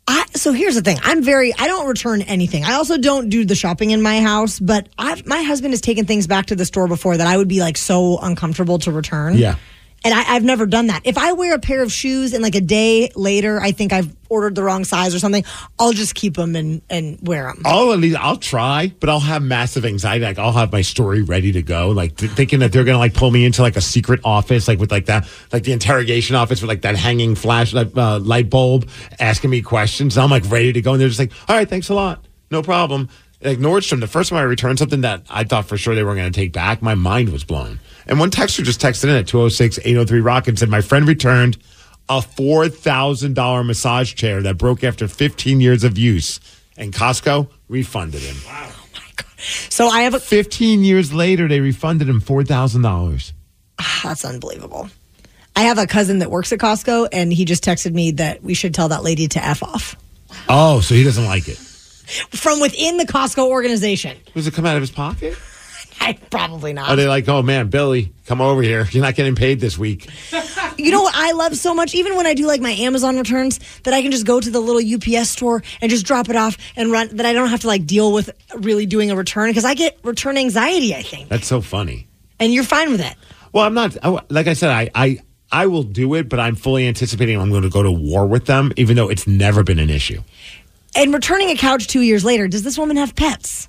I, 0.08 0.24
so 0.34 0.52
here's 0.52 0.74
the 0.74 0.80
thing. 0.80 0.98
I'm 1.02 1.22
very. 1.22 1.52
I 1.54 1.66
don't 1.66 1.86
return 1.86 2.22
anything. 2.22 2.64
I 2.64 2.74
also 2.74 2.96
don't 2.96 3.28
do 3.28 3.44
the 3.44 3.54
shopping 3.54 3.90
in 3.90 4.00
my 4.00 4.20
house. 4.20 4.58
But 4.58 4.88
I've, 4.98 5.26
my 5.26 5.42
husband 5.42 5.74
has 5.74 5.82
taken 5.82 6.06
things 6.06 6.26
back 6.26 6.46
to 6.46 6.56
the 6.56 6.64
store 6.64 6.88
before 6.88 7.18
that 7.18 7.26
I 7.26 7.36
would 7.36 7.48
be 7.48 7.60
like 7.60 7.76
so 7.76 8.18
uncomfortable 8.18 8.78
to 8.80 8.92
return. 8.92 9.36
Yeah. 9.36 9.56
And 10.04 10.14
I, 10.14 10.34
I've 10.34 10.44
never 10.44 10.64
done 10.66 10.86
that. 10.86 11.02
If 11.04 11.18
I 11.18 11.32
wear 11.32 11.54
a 11.54 11.58
pair 11.58 11.82
of 11.82 11.90
shoes 11.90 12.32
and 12.32 12.42
like 12.42 12.54
a 12.54 12.60
day 12.60 13.10
later, 13.16 13.60
I 13.60 13.72
think 13.72 13.92
I've 13.92 14.14
ordered 14.28 14.54
the 14.54 14.62
wrong 14.62 14.84
size 14.84 15.14
or 15.14 15.18
something, 15.18 15.44
I'll 15.78 15.92
just 15.92 16.14
keep 16.14 16.34
them 16.34 16.54
and, 16.54 16.82
and 16.88 17.18
wear 17.22 17.44
them. 17.44 17.62
I'll 17.64 17.92
at 17.92 17.98
least 17.98 18.16
I'll 18.18 18.36
try, 18.36 18.92
but 19.00 19.08
I'll 19.08 19.20
have 19.20 19.42
massive 19.42 19.84
anxiety. 19.84 20.24
Like 20.24 20.38
I'll 20.38 20.52
have 20.52 20.70
my 20.70 20.82
story 20.82 21.22
ready 21.22 21.52
to 21.52 21.62
go, 21.62 21.90
like 21.90 22.16
th- 22.16 22.30
thinking 22.32 22.60
that 22.60 22.72
they're 22.72 22.84
gonna 22.84 22.98
like 22.98 23.14
pull 23.14 23.30
me 23.30 23.44
into 23.44 23.62
like 23.62 23.76
a 23.76 23.80
secret 23.80 24.20
office, 24.24 24.68
like 24.68 24.78
with 24.78 24.92
like 24.92 25.06
that, 25.06 25.28
like 25.52 25.64
the 25.64 25.72
interrogation 25.72 26.36
office 26.36 26.60
with 26.60 26.68
like 26.68 26.82
that 26.82 26.96
hanging 26.96 27.34
flash 27.34 27.74
uh, 27.74 28.18
light 28.20 28.50
bulb, 28.50 28.88
asking 29.18 29.50
me 29.50 29.62
questions. 29.62 30.16
And 30.16 30.24
I'm 30.24 30.30
like 30.30 30.48
ready 30.50 30.72
to 30.72 30.80
go, 30.80 30.92
and 30.92 31.00
they're 31.00 31.08
just 31.08 31.20
like, 31.20 31.32
"All 31.48 31.56
right, 31.56 31.68
thanks 31.68 31.88
a 31.88 31.94
lot, 31.94 32.24
no 32.50 32.62
problem." 32.62 33.08
Like 33.40 33.58
Nordstrom, 33.58 34.00
the 34.00 34.08
first 34.08 34.30
time 34.30 34.38
I 34.38 34.42
returned 34.42 34.80
something 34.80 35.02
that 35.02 35.22
I 35.30 35.44
thought 35.44 35.66
for 35.66 35.76
sure 35.76 35.94
they 35.94 36.02
were 36.02 36.16
going 36.16 36.30
to 36.30 36.36
take 36.40 36.52
back, 36.52 36.82
my 36.82 36.94
mind 36.96 37.28
was 37.28 37.44
blown. 37.44 37.78
And 38.06 38.18
one 38.18 38.30
texter 38.30 38.64
just 38.64 38.80
texted 38.80 39.04
in 39.04 39.10
at 39.10 39.28
206 39.28 39.78
803 39.78 40.20
Rock 40.20 40.48
and 40.48 40.58
said, 40.58 40.68
My 40.68 40.80
friend 40.80 41.06
returned 41.06 41.56
a 42.08 42.18
$4,000 42.20 43.66
massage 43.66 44.14
chair 44.14 44.42
that 44.42 44.58
broke 44.58 44.82
after 44.82 45.06
15 45.06 45.60
years 45.60 45.84
of 45.84 45.96
use. 45.98 46.40
And 46.76 46.92
Costco 46.92 47.48
refunded 47.68 48.22
him. 48.22 48.36
Wow. 48.46 48.70
Oh 48.70 48.74
so 49.68 49.88
I 49.88 50.02
have 50.02 50.14
a. 50.14 50.20
15 50.20 50.82
years 50.82 51.12
later, 51.12 51.48
they 51.48 51.60
refunded 51.60 52.08
him 52.08 52.20
$4,000. 52.20 53.32
That's 54.02 54.24
unbelievable. 54.24 54.88
I 55.54 55.62
have 55.62 55.78
a 55.78 55.86
cousin 55.86 56.20
that 56.20 56.30
works 56.30 56.52
at 56.52 56.58
Costco, 56.58 57.08
and 57.12 57.32
he 57.32 57.44
just 57.44 57.64
texted 57.64 57.92
me 57.92 58.12
that 58.12 58.42
we 58.42 58.54
should 58.54 58.74
tell 58.74 58.88
that 58.88 59.02
lady 59.02 59.26
to 59.28 59.44
f 59.44 59.62
off 59.62 59.96
Oh, 60.48 60.80
so 60.80 60.94
he 60.94 61.04
doesn't 61.04 61.24
like 61.24 61.48
it. 61.48 61.58
From 62.30 62.60
within 62.60 62.96
the 62.96 63.04
Costco 63.06 63.46
organization. 63.46 64.16
Does 64.34 64.46
it 64.46 64.54
come 64.54 64.66
out 64.66 64.76
of 64.76 64.82
his 64.82 64.90
pocket? 64.90 65.36
I, 66.00 66.12
Probably 66.12 66.72
not. 66.72 66.90
Are 66.90 66.96
they 66.96 67.08
like, 67.08 67.28
oh 67.28 67.42
man, 67.42 67.68
Billy, 67.70 68.12
come 68.26 68.40
over 68.40 68.62
here. 68.62 68.86
You're 68.92 69.02
not 69.02 69.16
getting 69.16 69.34
paid 69.34 69.60
this 69.60 69.76
week. 69.78 70.08
You 70.80 70.92
know 70.92 71.02
what 71.02 71.14
I 71.16 71.32
love 71.32 71.56
so 71.56 71.74
much? 71.74 71.92
Even 71.96 72.14
when 72.16 72.24
I 72.24 72.34
do 72.34 72.46
like 72.46 72.60
my 72.60 72.70
Amazon 72.70 73.16
returns, 73.18 73.58
that 73.82 73.92
I 73.92 74.00
can 74.00 74.12
just 74.12 74.24
go 74.24 74.38
to 74.38 74.48
the 74.48 74.60
little 74.60 74.80
UPS 74.80 75.28
store 75.28 75.60
and 75.80 75.90
just 75.90 76.06
drop 76.06 76.28
it 76.28 76.36
off 76.36 76.56
and 76.76 76.92
run, 76.92 77.16
that 77.16 77.26
I 77.26 77.32
don't 77.32 77.48
have 77.48 77.62
to 77.62 77.66
like 77.66 77.84
deal 77.84 78.12
with 78.12 78.30
really 78.54 78.86
doing 78.86 79.10
a 79.10 79.16
return 79.16 79.50
because 79.50 79.64
I 79.64 79.74
get 79.74 79.98
return 80.04 80.38
anxiety, 80.38 80.94
I 80.94 81.02
think. 81.02 81.30
That's 81.30 81.48
so 81.48 81.60
funny. 81.60 82.06
And 82.38 82.54
you're 82.54 82.62
fine 82.62 82.92
with 82.92 83.00
it. 83.00 83.12
Well, 83.52 83.64
I'm 83.64 83.74
not. 83.74 83.96
I- 84.04 84.22
Like 84.30 84.46
I 84.46 84.52
said, 84.52 84.70
I, 84.70 84.88
I 84.94 85.18
I 85.50 85.66
will 85.66 85.82
do 85.82 86.14
it, 86.14 86.28
but 86.28 86.38
I'm 86.38 86.54
fully 86.54 86.86
anticipating 86.86 87.40
I'm 87.40 87.50
going 87.50 87.62
to 87.64 87.70
go 87.70 87.82
to 87.82 87.90
war 87.90 88.24
with 88.28 88.46
them, 88.46 88.72
even 88.76 88.94
though 88.94 89.08
it's 89.08 89.26
never 89.26 89.64
been 89.64 89.80
an 89.80 89.90
issue, 89.90 90.22
And 90.98 91.14
returning 91.14 91.50
a 91.50 91.56
couch 91.56 91.86
two 91.86 92.02
years 92.02 92.24
later, 92.24 92.48
does 92.48 92.62
this 92.62 92.76
woman 92.76 92.96
have 92.96 93.14
pets? 93.14 93.68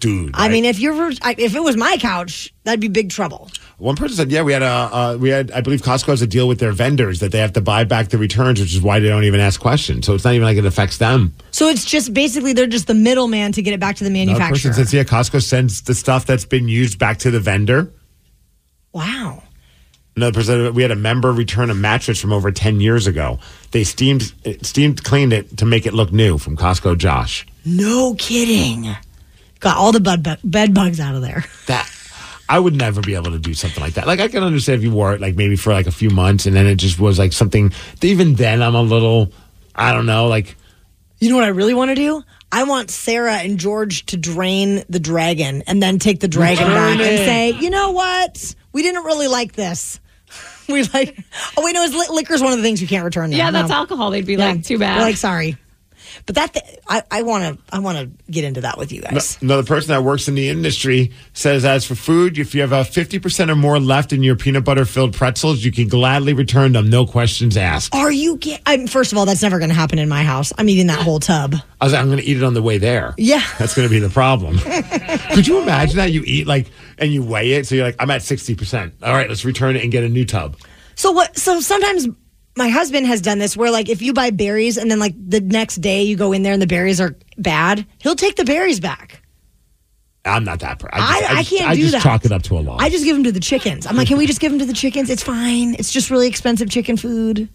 dude. 0.00 0.30
I 0.34 0.48
mean, 0.48 0.64
if 0.64 0.78
you're 0.78 1.10
if 1.10 1.54
it 1.54 1.62
was 1.62 1.76
my 1.76 1.96
couch, 1.98 2.54
that'd 2.64 2.80
be 2.80 2.88
big 2.88 3.10
trouble. 3.10 3.50
one 3.78 3.96
person 3.96 4.16
said, 4.16 4.30
yeah, 4.30 4.42
we 4.42 4.52
had 4.52 4.62
a 4.62 4.66
uh, 4.66 5.18
we 5.20 5.28
had 5.28 5.50
I 5.50 5.60
believe 5.60 5.82
Costco 5.82 6.06
has 6.06 6.22
a 6.22 6.26
deal 6.26 6.48
with 6.48 6.60
their 6.60 6.72
vendors 6.72 7.20
that 7.20 7.32
they 7.32 7.38
have 7.38 7.52
to 7.54 7.60
buy 7.60 7.84
back 7.84 8.08
the 8.08 8.18
returns, 8.18 8.60
which 8.60 8.74
is 8.74 8.80
why 8.80 9.00
they 9.00 9.08
don't 9.08 9.24
even 9.24 9.40
ask 9.40 9.60
questions. 9.60 10.06
So 10.06 10.14
it's 10.14 10.24
not 10.24 10.34
even 10.34 10.44
like 10.44 10.56
it 10.56 10.64
affects 10.64 10.98
them. 10.98 11.34
So 11.50 11.68
it's 11.68 11.84
just 11.84 12.14
basically 12.14 12.52
they're 12.52 12.66
just 12.66 12.86
the 12.86 12.94
middleman 12.94 13.52
to 13.52 13.62
get 13.62 13.74
it 13.74 13.80
back 13.80 13.96
to 13.96 14.04
the 14.04 14.10
Another 14.10 14.26
manufacturer. 14.38 14.70
person 14.70 14.74
says, 14.74 14.94
yeah, 14.94 15.02
Costco 15.04 15.42
sends 15.42 15.82
the 15.82 15.94
stuff 15.94 16.26
that's 16.26 16.44
been 16.44 16.68
used 16.68 16.98
back 16.98 17.18
to 17.18 17.30
the 17.30 17.40
vendor. 17.40 17.92
wow. 18.92 19.42
Another 20.18 20.32
person, 20.32 20.74
we 20.74 20.82
had 20.82 20.90
a 20.90 20.96
member 20.96 21.30
return 21.32 21.70
a 21.70 21.74
mattress 21.76 22.20
from 22.20 22.32
over 22.32 22.50
10 22.50 22.80
years 22.80 23.06
ago. 23.06 23.38
They 23.70 23.84
steamed, 23.84 24.32
steamed 24.62 25.04
cleaned 25.04 25.32
it 25.32 25.58
to 25.58 25.64
make 25.64 25.86
it 25.86 25.94
look 25.94 26.10
new 26.10 26.38
from 26.38 26.56
Costco 26.56 26.98
Josh. 26.98 27.46
No 27.64 28.16
kidding. 28.18 28.96
Got 29.60 29.76
all 29.76 29.92
the 29.92 30.00
bed, 30.00 30.24
bu- 30.24 30.34
bed 30.42 30.74
bugs 30.74 30.98
out 30.98 31.14
of 31.14 31.22
there. 31.22 31.44
That, 31.68 31.88
I 32.48 32.58
would 32.58 32.74
never 32.74 33.00
be 33.00 33.14
able 33.14 33.30
to 33.30 33.38
do 33.38 33.54
something 33.54 33.80
like 33.80 33.94
that. 33.94 34.08
Like, 34.08 34.18
I 34.18 34.26
can 34.26 34.42
understand 34.42 34.78
if 34.78 34.82
you 34.82 34.90
wore 34.90 35.14
it, 35.14 35.20
like, 35.20 35.36
maybe 35.36 35.54
for 35.54 35.72
like 35.72 35.86
a 35.86 35.92
few 35.92 36.10
months 36.10 36.46
and 36.46 36.56
then 36.56 36.66
it 36.66 36.76
just 36.76 36.98
was 36.98 37.16
like 37.16 37.32
something, 37.32 37.72
even 38.02 38.34
then, 38.34 38.60
I'm 38.60 38.74
a 38.74 38.82
little, 38.82 39.30
I 39.72 39.92
don't 39.92 40.06
know, 40.06 40.26
like, 40.26 40.56
You 41.20 41.30
know 41.30 41.36
what 41.36 41.44
I 41.44 41.48
really 41.48 41.74
want 41.74 41.90
to 41.90 41.94
do? 41.94 42.24
I 42.50 42.64
want 42.64 42.90
Sarah 42.90 43.34
and 43.36 43.56
George 43.56 44.04
to 44.06 44.16
drain 44.16 44.82
the 44.88 44.98
dragon 44.98 45.62
and 45.68 45.80
then 45.80 46.00
take 46.00 46.18
the 46.18 46.28
dragon 46.28 46.66
back 46.66 46.98
and 46.98 47.18
say, 47.18 47.50
you 47.52 47.70
know 47.70 47.92
what? 47.92 48.56
We 48.72 48.82
didn't 48.82 49.04
really 49.04 49.28
like 49.28 49.52
this. 49.52 50.00
We 50.72 50.82
like. 50.94 51.18
Oh 51.56 51.64
wait, 51.64 51.72
no, 51.72 51.82
is 51.82 51.94
li- 51.94 52.06
liquor's 52.16 52.42
one 52.42 52.52
of 52.52 52.58
the 52.58 52.62
things 52.62 52.80
you 52.82 52.88
can't 52.88 53.04
return. 53.04 53.30
There. 53.30 53.38
Yeah, 53.38 53.50
that's 53.50 53.70
No. 53.70 53.76
alcohol. 53.76 54.10
They'd 54.10 54.26
be 54.26 54.34
Yeah. 54.34 54.48
like, 54.50 54.64
too 54.64 54.78
bad. 54.78 54.96
They're 54.98 55.06
like, 55.06 55.16
sorry, 55.16 55.56
but 56.26 56.34
that 56.34 56.52
th- 56.52 56.64
I 56.88 57.02
I 57.10 57.22
want 57.22 57.44
to 57.44 57.74
I 57.74 57.78
want 57.80 57.98
to 57.98 58.30
get 58.30 58.44
into 58.44 58.60
that 58.62 58.76
with 58.78 58.92
you 58.92 59.00
guys. 59.02 59.38
Another 59.40 59.62
person 59.62 59.88
that 59.88 60.02
works 60.04 60.28
in 60.28 60.34
the 60.34 60.48
industry 60.48 61.12
says, 61.32 61.64
as 61.64 61.84
for 61.86 61.94
food, 61.94 62.38
if 62.38 62.54
you 62.54 62.60
have 62.62 62.72
uh, 62.72 62.76
a 62.76 62.84
50% 62.84 63.50
or 63.50 63.56
more 63.56 63.78
left 63.80 64.12
in 64.12 64.22
your 64.22 64.36
peanut 64.36 64.64
butter 64.64 64.84
filled 64.84 65.14
pretzels, 65.14 65.64
you 65.64 65.72
can 65.72 65.88
gladly 65.88 66.32
return 66.34 66.72
them, 66.72 66.90
no 66.90 67.06
questions 67.06 67.56
asked. 67.56 67.94
Are 67.94 68.10
you? 68.12 68.36
Get- 68.36 68.60
I'm, 68.66 68.86
first 68.86 69.12
of 69.12 69.18
all, 69.18 69.24
that's 69.26 69.42
never 69.42 69.58
going 69.58 69.70
to 69.70 69.74
happen 69.76 69.98
in 69.98 70.08
my 70.08 70.22
house. 70.24 70.52
I'm 70.58 70.68
eating 70.68 70.88
that 70.88 70.98
whole 71.00 71.20
tub. 71.20 71.54
I 71.80 71.84
was 71.84 71.92
like, 71.92 72.00
I'm 72.02 72.08
going 72.08 72.18
to 72.18 72.24
eat 72.24 72.36
it 72.36 72.42
on 72.42 72.54
the 72.54 72.62
way 72.62 72.78
there. 72.78 73.14
Yeah. 73.16 73.42
That's 73.58 73.74
going 73.74 73.88
to 73.88 73.92
be 73.92 74.00
the 74.00 74.08
problem. 74.10 74.58
Could 75.34 75.46
you 75.46 75.60
imagine 75.62 75.96
that? 75.96 76.10
You 76.12 76.22
eat 76.26 76.46
like, 76.46 76.66
and 77.00 77.12
you 77.12 77.22
weigh 77.22 77.52
it. 77.52 77.66
So 77.66 77.74
you're 77.74 77.84
like, 77.84 77.96
I'm 77.98 78.10
at 78.10 78.20
60%. 78.22 78.92
All 79.02 79.12
right, 79.12 79.28
let's 79.28 79.44
return 79.44 79.76
it 79.76 79.82
and 79.82 79.90
get 79.92 80.04
a 80.04 80.08
new 80.08 80.24
tub. 80.24 80.56
So 80.94 81.12
what? 81.12 81.36
So 81.38 81.60
sometimes 81.60 82.08
my 82.56 82.68
husband 82.68 83.06
has 83.06 83.20
done 83.20 83.38
this 83.38 83.56
where 83.56 83.70
like 83.70 83.88
if 83.88 84.02
you 84.02 84.12
buy 84.12 84.30
berries 84.30 84.76
and 84.76 84.90
then 84.90 84.98
like 84.98 85.14
the 85.16 85.40
next 85.40 85.76
day 85.76 86.02
you 86.02 86.16
go 86.16 86.32
in 86.32 86.42
there 86.42 86.52
and 86.52 86.60
the 86.62 86.66
berries 86.66 87.00
are 87.00 87.16
bad, 87.36 87.86
he'll 88.02 88.16
take 88.16 88.36
the 88.36 88.44
berries 88.44 88.80
back. 88.80 89.22
I'm 90.24 90.44
not 90.44 90.60
that. 90.60 90.78
Per- 90.78 90.90
I, 90.92 90.98
just- 91.20 91.30
I, 91.30 91.36
just- 91.42 91.50
can't 91.50 91.70
I 91.70 91.74
do 91.74 91.80
just 91.82 91.92
that. 91.92 92.02
chalk 92.02 92.24
it 92.24 92.32
up 92.32 92.42
to 92.42 92.58
a 92.58 92.60
loss. 92.60 92.80
I 92.82 92.90
just 92.90 93.04
give 93.04 93.14
them 93.16 93.24
to 93.24 93.32
the 93.32 93.40
chickens. 93.40 93.86
I'm 93.86 93.96
like, 93.96 94.08
can 94.08 94.18
we 94.18 94.26
just 94.26 94.40
give 94.40 94.50
them 94.52 94.58
to 94.58 94.66
the 94.66 94.72
chickens? 94.72 95.08
It's 95.08 95.22
fine. 95.22 95.74
It's 95.78 95.92
just 95.92 96.10
really 96.10 96.26
expensive 96.28 96.68
chicken 96.68 96.96
food. 96.96 97.48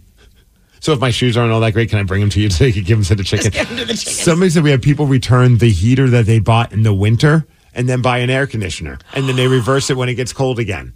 so 0.79 0.93
if 0.93 0.99
my 0.99 1.11
shoes 1.11 1.35
aren't 1.37 1.51
all 1.51 1.59
that 1.59 1.73
great, 1.73 1.89
can 1.89 1.99
I 1.99 2.03
bring 2.03 2.21
them 2.21 2.29
to 2.31 2.39
you 2.41 2.49
so 2.49 2.63
you 2.63 2.73
can 2.73 2.83
give 2.83 2.97
them 2.97 3.05
to 3.05 3.15
the 3.15 3.23
chicken? 3.23 3.51
give 3.51 3.69
'em 3.69 3.77
to 3.77 3.85
the 3.85 3.93
chickens. 3.93 4.21
Somebody 4.21 4.49
said 4.49 4.63
we 4.63 4.71
have 4.71 4.81
people 4.81 5.05
return 5.05 5.57
the 5.57 5.69
heater 5.69 6.09
that 6.09 6.25
they 6.25 6.39
bought 6.39 6.71
in 6.71 6.83
the 6.83 6.93
winter 6.93 7.45
and 7.75 7.87
then 7.89 8.01
buy 8.01 8.19
an 8.19 8.29
air 8.29 8.47
conditioner. 8.47 8.99
And 9.13 9.27
then 9.27 9.35
they 9.35 9.47
reverse 9.47 9.89
it 9.89 9.97
when 9.97 10.09
it 10.09 10.15
gets 10.15 10.33
cold 10.33 10.59
again. 10.59 10.93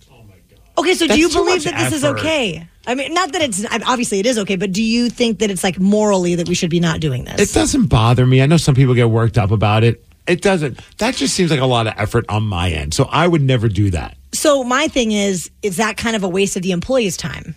Okay, 0.78 0.94
so 0.94 1.08
That's 1.08 1.16
do 1.18 1.22
you 1.22 1.30
too 1.30 1.34
believe 1.40 1.56
much 1.56 1.64
that 1.66 1.90
this 1.90 1.94
is 1.94 2.06
okay? 2.06 2.68
I 2.86 2.94
mean, 2.96 3.14
not 3.14 3.32
that 3.34 3.42
it's 3.42 3.66
I- 3.66 3.82
obviously 3.88 4.20
it 4.20 4.26
is 4.28 4.38
okay, 4.38 4.56
but 4.58 4.72
do 4.72 4.84
you 4.84 5.10
think 5.10 5.40
that 5.40 5.50
it's 5.50 5.64
like 5.64 5.80
morally 5.80 6.36
that 6.36 6.48
we 6.48 6.54
should 6.56 6.70
be 6.70 6.80
not 6.80 7.00
doing 7.00 7.24
this? 7.26 7.42
It 7.42 7.54
doesn't 7.54 7.88
bother 7.88 8.26
me. 8.28 8.42
I 8.42 8.46
know 8.46 8.58
some 8.58 8.76
people 8.76 8.94
get 8.94 9.10
worked 9.10 9.38
up 9.40 9.50
about 9.52 9.84
it. 9.84 10.04
It 10.28 10.42
doesn't. 10.42 10.80
That 11.00 11.16
just 11.16 11.34
seems 11.34 11.50
like 11.52 11.60
a 11.62 11.66
lot 11.66 11.88
of 11.88 11.94
effort 11.98 12.26
on 12.30 12.44
my 12.44 12.70
end. 12.70 12.94
So 12.94 13.06
I 13.06 13.28
would 13.28 13.42
never 13.42 13.68
do 13.70 13.90
that. 13.92 14.18
so 14.34 14.64
my 14.64 14.88
thing 14.88 15.12
is, 15.14 15.50
is 15.64 15.78
that 15.78 15.98
kind 15.98 16.16
of 16.16 16.24
a 16.24 16.30
waste 16.30 16.56
of 16.58 16.62
the 16.62 16.72
employee's 16.72 17.18
time? 17.18 17.56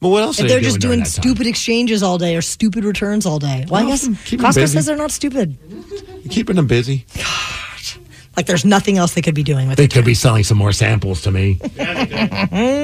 But 0.00 0.08
what 0.10 0.22
else? 0.22 0.38
If 0.38 0.44
are 0.44 0.48
they're 0.48 0.58
they 0.60 0.64
just 0.64 0.78
during 0.80 0.98
doing 0.98 1.04
that 1.04 1.12
time? 1.14 1.22
stupid 1.22 1.46
exchanges 1.46 2.02
all 2.02 2.16
day 2.16 2.36
or 2.36 2.42
stupid 2.42 2.84
returns 2.84 3.26
all 3.26 3.38
day. 3.38 3.66
Well, 3.68 3.80
I 3.80 3.84
Well, 3.84 3.92
guess 3.92 4.08
keep 4.24 4.40
'em 4.40 4.46
Costco 4.46 4.54
busy. 4.54 4.72
says 4.74 4.86
they're 4.86 4.96
not 4.96 5.10
stupid. 5.10 5.58
keeping 6.30 6.56
them 6.56 6.66
busy. 6.66 7.06
Like 8.36 8.46
there's 8.46 8.64
nothing 8.64 8.96
else 8.96 9.14
they 9.14 9.22
could 9.22 9.34
be 9.34 9.42
doing 9.42 9.68
with 9.68 9.76
They 9.76 9.84
it. 9.84 9.90
They 9.90 9.94
could 9.94 10.04
be 10.04 10.14
selling 10.14 10.44
some 10.44 10.56
more 10.58 10.72
samples 10.72 11.22
to 11.22 11.30
me. 11.30 11.58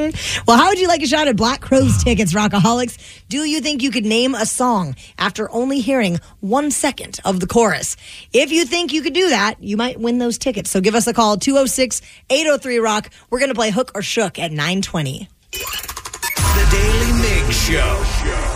Well, 0.46 0.56
how 0.56 0.68
would 0.68 0.78
you 0.78 0.86
like 0.86 1.02
a 1.02 1.06
shot 1.06 1.26
at 1.26 1.36
Black 1.36 1.60
Crowes 1.60 2.02
tickets, 2.04 2.32
Rockaholics? 2.32 2.96
Do 3.28 3.38
you 3.38 3.60
think 3.60 3.82
you 3.82 3.90
could 3.90 4.04
name 4.04 4.34
a 4.34 4.46
song 4.46 4.94
after 5.18 5.50
only 5.50 5.80
hearing 5.80 6.20
one 6.40 6.70
second 6.70 7.18
of 7.24 7.40
the 7.40 7.46
chorus? 7.46 7.96
If 8.32 8.52
you 8.52 8.64
think 8.64 8.92
you 8.92 9.02
could 9.02 9.14
do 9.14 9.30
that, 9.30 9.56
you 9.60 9.76
might 9.76 9.98
win 9.98 10.18
those 10.18 10.38
tickets. 10.38 10.70
So 10.70 10.80
give 10.80 10.94
us 10.94 11.06
a 11.06 11.12
call, 11.12 11.36
206 11.36 12.02
803 12.30 12.78
Rock. 12.78 13.10
We're 13.30 13.40
going 13.40 13.50
to 13.50 13.54
play 13.54 13.70
Hook 13.70 13.90
or 13.94 14.02
Shook 14.02 14.38
at 14.38 14.52
920. 14.52 15.28
The 15.52 16.68
Daily 16.70 17.12
Mig 17.20 17.52
Show. 17.52 18.55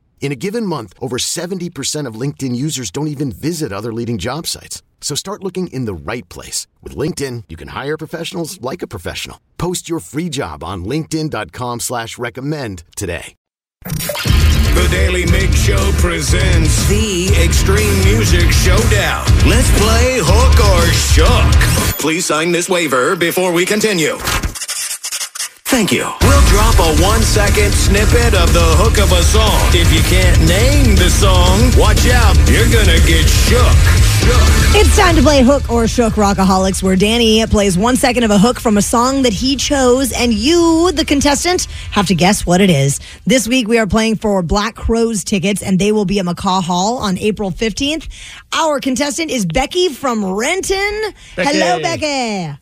In 0.21 0.31
a 0.31 0.35
given 0.35 0.67
month, 0.67 0.93
over 1.01 1.17
70% 1.17 2.05
of 2.05 2.13
LinkedIn 2.13 2.55
users 2.55 2.91
don't 2.91 3.07
even 3.09 3.31
visit 3.31 3.73
other 3.73 3.91
leading 3.91 4.19
job 4.19 4.47
sites. 4.47 4.81
So 5.01 5.15
start 5.15 5.43
looking 5.43 5.67
in 5.67 5.85
the 5.85 5.93
right 5.93 6.27
place. 6.29 6.67
With 6.81 6.95
LinkedIn, 6.95 7.45
you 7.49 7.57
can 7.57 7.69
hire 7.69 7.97
professionals 7.97 8.61
like 8.61 8.81
a 8.81 8.87
professional. 8.87 9.41
Post 9.57 9.89
your 9.89 9.99
free 9.99 10.29
job 10.29 10.63
on 10.63 10.85
linkedin.com 10.85 11.79
slash 11.81 12.17
recommend 12.17 12.83
today. 12.95 13.35
The 13.83 14.87
Daily 14.91 15.25
Mig 15.25 15.53
Show 15.53 15.91
presents 15.97 16.87
the 16.87 17.29
Extreme 17.43 18.03
Music 18.03 18.51
Showdown. 18.51 19.25
Let's 19.47 19.69
play 19.81 20.19
Hook 20.21 20.55
or 20.69 20.85
Shook. 20.93 21.99
Please 21.99 22.25
sign 22.25 22.51
this 22.51 22.69
waiver 22.69 23.15
before 23.15 23.51
we 23.51 23.65
continue. 23.65 24.17
Thank 25.71 25.93
you. 25.93 26.03
We'll 26.23 26.45
drop 26.47 26.75
a 26.79 27.01
one 27.01 27.21
second 27.21 27.71
snippet 27.71 28.33
of 28.35 28.51
the 28.51 28.67
hook 28.75 28.99
of 28.99 29.13
a 29.13 29.23
song. 29.23 29.71
If 29.71 29.87
you 29.93 30.01
can't 30.03 30.37
name 30.43 30.97
the 30.97 31.09
song, 31.09 31.71
watch 31.79 32.03
out. 32.11 32.35
You're 32.51 32.67
going 32.67 32.91
to 32.91 32.99
get 33.07 33.23
shook. 33.23 33.71
Shook. 34.19 34.51
It's 34.75 34.97
time 34.97 35.15
to 35.15 35.21
play 35.21 35.43
Hook 35.43 35.71
or 35.71 35.87
Shook 35.87 36.15
Rockaholics, 36.15 36.83
where 36.83 36.97
Danny 36.97 37.45
plays 37.47 37.77
one 37.77 37.95
second 37.95 38.23
of 38.23 38.31
a 38.31 38.37
hook 38.37 38.59
from 38.59 38.77
a 38.77 38.81
song 38.81 39.21
that 39.21 39.31
he 39.31 39.55
chose, 39.55 40.11
and 40.11 40.33
you, 40.33 40.91
the 40.91 41.05
contestant, 41.05 41.67
have 41.91 42.05
to 42.07 42.15
guess 42.15 42.45
what 42.45 42.59
it 42.59 42.69
is. 42.69 42.99
This 43.25 43.47
week 43.47 43.69
we 43.69 43.79
are 43.79 43.87
playing 43.87 44.17
for 44.17 44.43
Black 44.43 44.75
Crowes 44.75 45.23
tickets, 45.23 45.63
and 45.63 45.79
they 45.79 45.93
will 45.93 46.03
be 46.05 46.19
at 46.19 46.25
McCaw 46.25 46.61
Hall 46.61 46.97
on 46.97 47.17
April 47.17 47.49
15th. 47.49 48.09
Our 48.51 48.81
contestant 48.81 49.31
is 49.31 49.45
Becky 49.45 49.87
from 49.87 50.33
Renton. 50.35 51.01
Becky. 51.37 51.57
Hello, 51.57 51.81
Becky. 51.81 52.57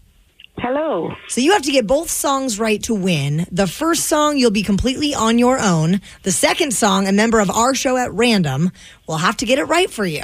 Hello. 0.62 1.16
So 1.30 1.39
you 1.39 1.54
have 1.54 1.62
to 1.62 1.72
get 1.72 1.88
both 1.88 2.10
songs 2.10 2.60
right 2.60 2.84
to 2.84 2.94
win. 2.94 3.46
The 3.50 3.66
first 3.66 4.06
song 4.06 4.38
you'll 4.38 4.51
be 4.51 4.63
completely 4.63 5.16
on 5.16 5.39
your 5.39 5.58
own. 5.58 6.01
The 6.24 6.34
second 6.34 6.74
song, 6.74 7.08
a 7.08 7.13
member 7.13 7.39
of 7.39 7.50
our 7.50 7.74
show 7.74 7.96
at 7.96 8.12
random, 8.12 8.72
will 9.08 9.18
have 9.18 9.38
to 9.38 9.46
get 9.46 9.58
it 9.58 9.63
right 9.66 9.89
for 9.89 10.06
you. 10.06 10.24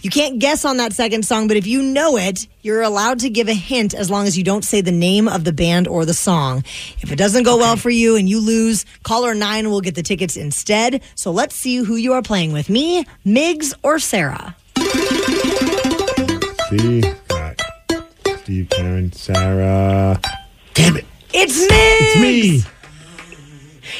You 0.00 0.08
can't 0.08 0.38
guess 0.38 0.64
on 0.64 0.78
that 0.78 0.94
second 0.94 1.26
song, 1.26 1.46
but 1.46 1.58
if 1.58 1.66
you 1.66 1.82
know 1.82 2.16
it, 2.16 2.48
you're 2.62 2.80
allowed 2.80 3.20
to 3.20 3.28
give 3.28 3.48
a 3.48 3.54
hint 3.54 3.92
as 3.92 4.10
long 4.10 4.26
as 4.26 4.38
you 4.38 4.44
don't 4.44 4.64
say 4.64 4.80
the 4.80 4.92
name 4.92 5.28
of 5.28 5.44
the 5.44 5.52
band 5.52 5.88
or 5.88 6.06
the 6.06 6.14
song. 6.14 6.64
If 7.02 7.12
it 7.12 7.16
doesn't 7.16 7.44
go 7.44 7.58
well 7.58 7.76
for 7.76 7.90
you 7.90 8.16
and 8.16 8.28
you 8.28 8.40
lose, 8.40 8.86
caller 9.02 9.34
9 9.34 9.70
will 9.70 9.82
get 9.82 9.94
the 9.94 10.02
tickets 10.02 10.38
instead. 10.38 11.02
So 11.16 11.32
let's 11.32 11.54
see 11.54 11.76
who 11.76 11.96
you 11.96 12.14
are 12.14 12.22
playing 12.22 12.52
with. 12.52 12.70
Me, 12.70 13.04
Migs, 13.26 13.74
or 13.82 13.98
Sarah? 13.98 14.56
See, 16.70 17.02
got 18.64 18.68
Steve, 18.68 18.68
Karen, 18.70 19.12
Sarah. 19.12 20.20
Damn 20.74 20.96
it! 20.96 21.04
It's 21.32 21.58
Migs! 21.66 21.96
It's 22.00 22.20
me. 22.20 22.62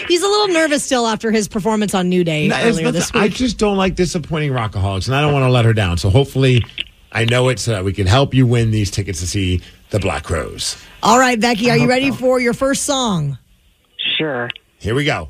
He's 0.08 0.22
a 0.22 0.26
little 0.26 0.48
nervous 0.48 0.84
still 0.84 1.06
after 1.06 1.30
his 1.30 1.48
performance 1.48 1.94
on 1.94 2.08
New 2.08 2.24
Day 2.24 2.48
No, 2.48 2.56
it's 2.56 2.66
earlier 2.66 2.84
not 2.86 2.94
this 2.94 3.10
that- 3.10 3.22
I 3.22 3.28
just 3.28 3.56
don't 3.58 3.76
like 3.76 3.94
disappointing 3.94 4.50
rockaholics, 4.52 5.06
and 5.06 5.14
I 5.14 5.20
don't 5.20 5.32
want 5.32 5.44
to 5.44 5.50
let 5.50 5.64
her 5.64 5.72
down. 5.72 5.96
So 5.98 6.10
hopefully, 6.10 6.64
I 7.12 7.24
know 7.24 7.48
it 7.48 7.58
so 7.58 7.70
that 7.72 7.84
we 7.84 7.92
can 7.92 8.06
help 8.06 8.34
you 8.34 8.46
win 8.46 8.70
these 8.70 8.90
tickets 8.90 9.20
to 9.20 9.26
see 9.26 9.62
the 9.90 9.98
Black 9.98 10.24
Crowes. 10.24 10.76
All 11.02 11.18
right, 11.18 11.40
Becky, 11.40 11.70
are 11.70 11.76
you 11.76 11.88
ready 11.88 12.10
for 12.10 12.40
your 12.40 12.52
first 12.52 12.84
song? 12.84 13.38
Sure. 14.18 14.50
Here 14.78 14.94
we 14.94 15.04
go. 15.04 15.28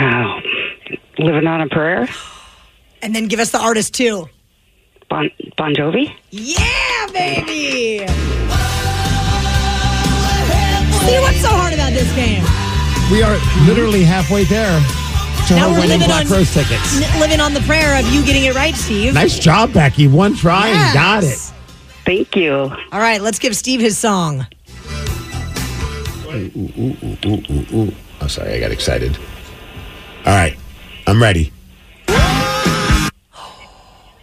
Oh, 0.00 0.40
living 1.18 1.46
on 1.46 1.60
a 1.60 1.68
prayer. 1.68 2.08
And 3.02 3.14
then 3.14 3.26
give 3.26 3.40
us 3.40 3.50
the 3.50 3.60
artist 3.60 3.94
too. 3.94 4.28
Bon 5.08 5.30
Bon 5.56 5.74
Jovi. 5.74 6.12
Yeah, 6.30 7.06
baby! 7.12 8.06
See 11.06 11.18
what's 11.20 11.40
so 11.40 11.48
hard 11.48 11.72
about 11.72 11.92
this 11.92 12.12
game? 12.14 12.42
We 13.10 13.22
are 13.22 13.38
literally 13.66 14.02
halfway 14.04 14.44
there 14.44 14.78
to 15.48 15.54
Now 15.54 15.68
her 15.68 15.72
we're 15.72 15.80
winning 15.80 15.88
living 16.00 16.06
Black 16.08 16.20
on- 16.22 16.26
Crowes 16.26 16.52
tickets. 16.52 17.00
N- 17.02 17.20
living 17.20 17.40
on 17.40 17.54
the 17.54 17.60
prayer 17.60 17.98
of 17.98 18.06
you 18.12 18.22
getting 18.24 18.44
it 18.44 18.54
right, 18.54 18.74
Steve. 18.74 19.14
Nice 19.14 19.38
job, 19.38 19.72
Becky. 19.72 20.08
One 20.08 20.34
try 20.36 20.68
and 20.68 20.92
got 20.94 21.24
it. 21.24 21.38
Thank 22.04 22.36
you. 22.36 22.52
All 22.92 23.00
right, 23.00 23.20
let's 23.22 23.38
give 23.38 23.56
Steve 23.56 23.80
his 23.80 23.96
song. 23.96 24.46
Ooh, 26.26 26.50
ooh, 26.54 26.72
ooh, 26.78 26.96
ooh, 27.24 27.42
ooh, 27.50 27.66
ooh. 27.74 27.94
Oh, 28.20 28.26
sorry, 28.26 28.52
I 28.52 28.60
got 28.60 28.70
excited. 28.72 29.16
All 30.26 30.34
right, 30.34 30.56
I'm 31.06 31.22
ready. 31.22 31.50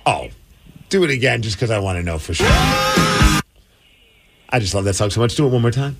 Oh, 0.07 0.27
do 0.95 1.03
it 1.03 1.09
again 1.09 1.41
just 1.41 1.57
because 1.57 1.71
I 1.71 1.79
want 1.79 1.97
to 1.97 2.03
know 2.03 2.17
for 2.17 2.33
sure. 2.33 2.47
I 2.47 3.41
just 4.59 4.73
love 4.73 4.85
that 4.85 4.93
song 4.93 5.09
so 5.09 5.19
much. 5.19 5.35
Do 5.35 5.45
it 5.45 5.49
one 5.49 5.61
more 5.61 5.71
time. 5.71 5.97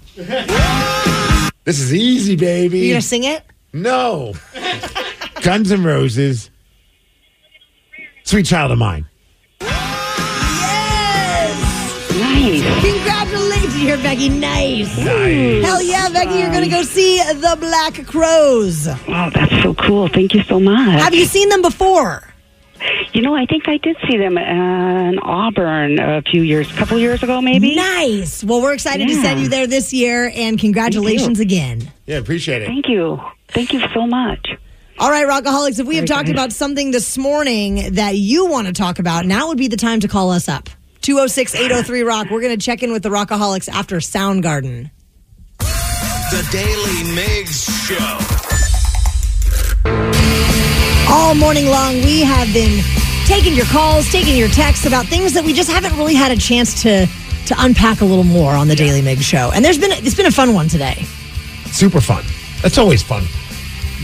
This 1.66 1.82
is 1.82 1.94
easy, 1.94 2.38
baby. 2.38 2.80
You 2.80 2.94
gonna 2.94 3.02
sing 3.02 3.26
it? 3.26 3.44
No. 3.74 4.36
Guns 5.42 5.70
N' 5.74 5.84
Roses. 5.84 6.50
Sweet 8.24 8.46
Child 8.46 8.72
of 8.72 8.78
Mine. 8.78 9.06
Yes! 9.60 9.82
Nice. 12.18 12.64
Congratulations 12.82 13.74
here, 13.76 13.98
Becky. 13.98 14.30
Nice. 14.30 14.98
Nice. 14.98 15.66
Hell 15.66 15.82
yeah, 15.82 16.08
Becky, 16.08 16.40
you're 16.40 16.54
gonna 16.54 16.70
go 16.70 16.84
see 16.84 17.18
the 17.18 17.58
Black 17.60 18.08
Crowes. 18.08 18.88
Wow, 19.10 19.30
that's 19.30 19.62
so 19.62 19.74
cool. 19.74 20.08
Thank 20.08 20.34
you 20.34 20.44
so 20.44 20.58
much. 20.62 21.02
Have 21.02 21.14
you 21.14 21.26
seen 21.26 21.50
them 21.50 21.62
before? 21.62 22.24
You 23.14 23.22
know, 23.22 23.36
I 23.36 23.46
think 23.46 23.68
I 23.68 23.78
did 23.78 23.96
see 24.10 24.18
them 24.18 24.38
in 24.38 25.20
Auburn 25.20 26.00
a 26.00 26.22
few 26.22 26.42
years, 26.42 26.70
a 26.70 26.74
couple 26.76 27.00
years 27.00 27.24
ago, 27.24 27.42
maybe. 27.42 27.76
Nice. 27.76 28.44
Well, 28.44 28.62
we're 28.62 28.74
excited 28.74 29.08
to 29.08 29.16
send 29.22 29.40
you 29.40 29.48
there 29.50 29.68
this 29.68 29.94
year, 29.94 30.32
and 30.34 30.60
congratulations 30.60 31.40
again. 31.40 31.92
Yeah, 32.06 32.18
appreciate 32.18 32.62
it. 32.62 32.66
Thank 32.68 32.88
you. 32.90 33.20
Thank 33.50 33.74
you 33.74 33.82
so 33.94 34.06
much. 34.06 34.48
All 34.98 35.10
right, 35.10 35.26
Rockaholics, 35.26 35.80
if 35.80 35.88
we 35.88 35.98
have 35.98 36.08
Very 36.08 36.18
talked 36.18 36.28
good. 36.28 36.36
about 36.36 36.54
something 36.54 36.92
this 36.92 37.18
morning 37.18 37.94
that 37.96 38.16
you 38.16 38.46
want 38.48 38.68
to 38.68 38.74
talk 38.74 39.00
about, 39.00 39.26
now 39.26 39.50
would 39.50 39.58
be 39.58 39.68
the 39.68 39.78
time 39.78 40.00
to 40.02 40.08
call 40.08 40.32
us 40.32 40.48
up. 40.48 40.70
206 41.02 41.54
803 41.56 42.02
Rock. 42.04 42.28
We're 42.32 42.42
going 42.42 42.58
to 42.58 42.64
check 42.66 42.82
in 42.82 42.92
with 42.92 43.04
the 43.04 43.10
Rockaholics 43.10 43.70
after 43.70 43.98
Soundgarden. 43.98 44.90
The 45.60 46.48
Daily 46.52 47.14
Migs 47.14 47.70
Show. 47.88 48.35
All 51.08 51.36
morning 51.36 51.68
long, 51.68 51.96
we 51.96 52.22
have 52.22 52.52
been 52.54 52.84
taking 53.26 53.54
your 53.54 53.66
calls, 53.66 54.10
taking 54.12 54.36
your 54.36 54.50
texts 54.50 54.86
about 54.86 55.06
things 55.06 55.34
that 55.34 55.44
we 55.44 55.54
just 55.54 55.70
haven't 55.70 55.96
really 55.98 56.16
had 56.16 56.32
a 56.32 56.36
chance 56.38 56.82
to 56.84 57.08
to 57.46 57.56
unpack 57.60 58.02
a 58.02 58.06
little 58.06 58.24
more 58.24 58.52
on 58.52 58.68
the 58.68 58.76
Daily 58.76 59.02
Mig 59.02 59.20
Show. 59.20 59.52
And 59.54 59.64
there's 59.64 59.78
been 59.78 59.92
it's 59.92 60.16
been 60.16 60.26
a 60.26 60.32
fun 60.32 60.54
one 60.54 60.68
today. 60.68 61.06
Super 61.68 62.02
fun. 62.02 62.24
That's 62.62 62.78
always 62.78 63.04
fun. 63.04 63.24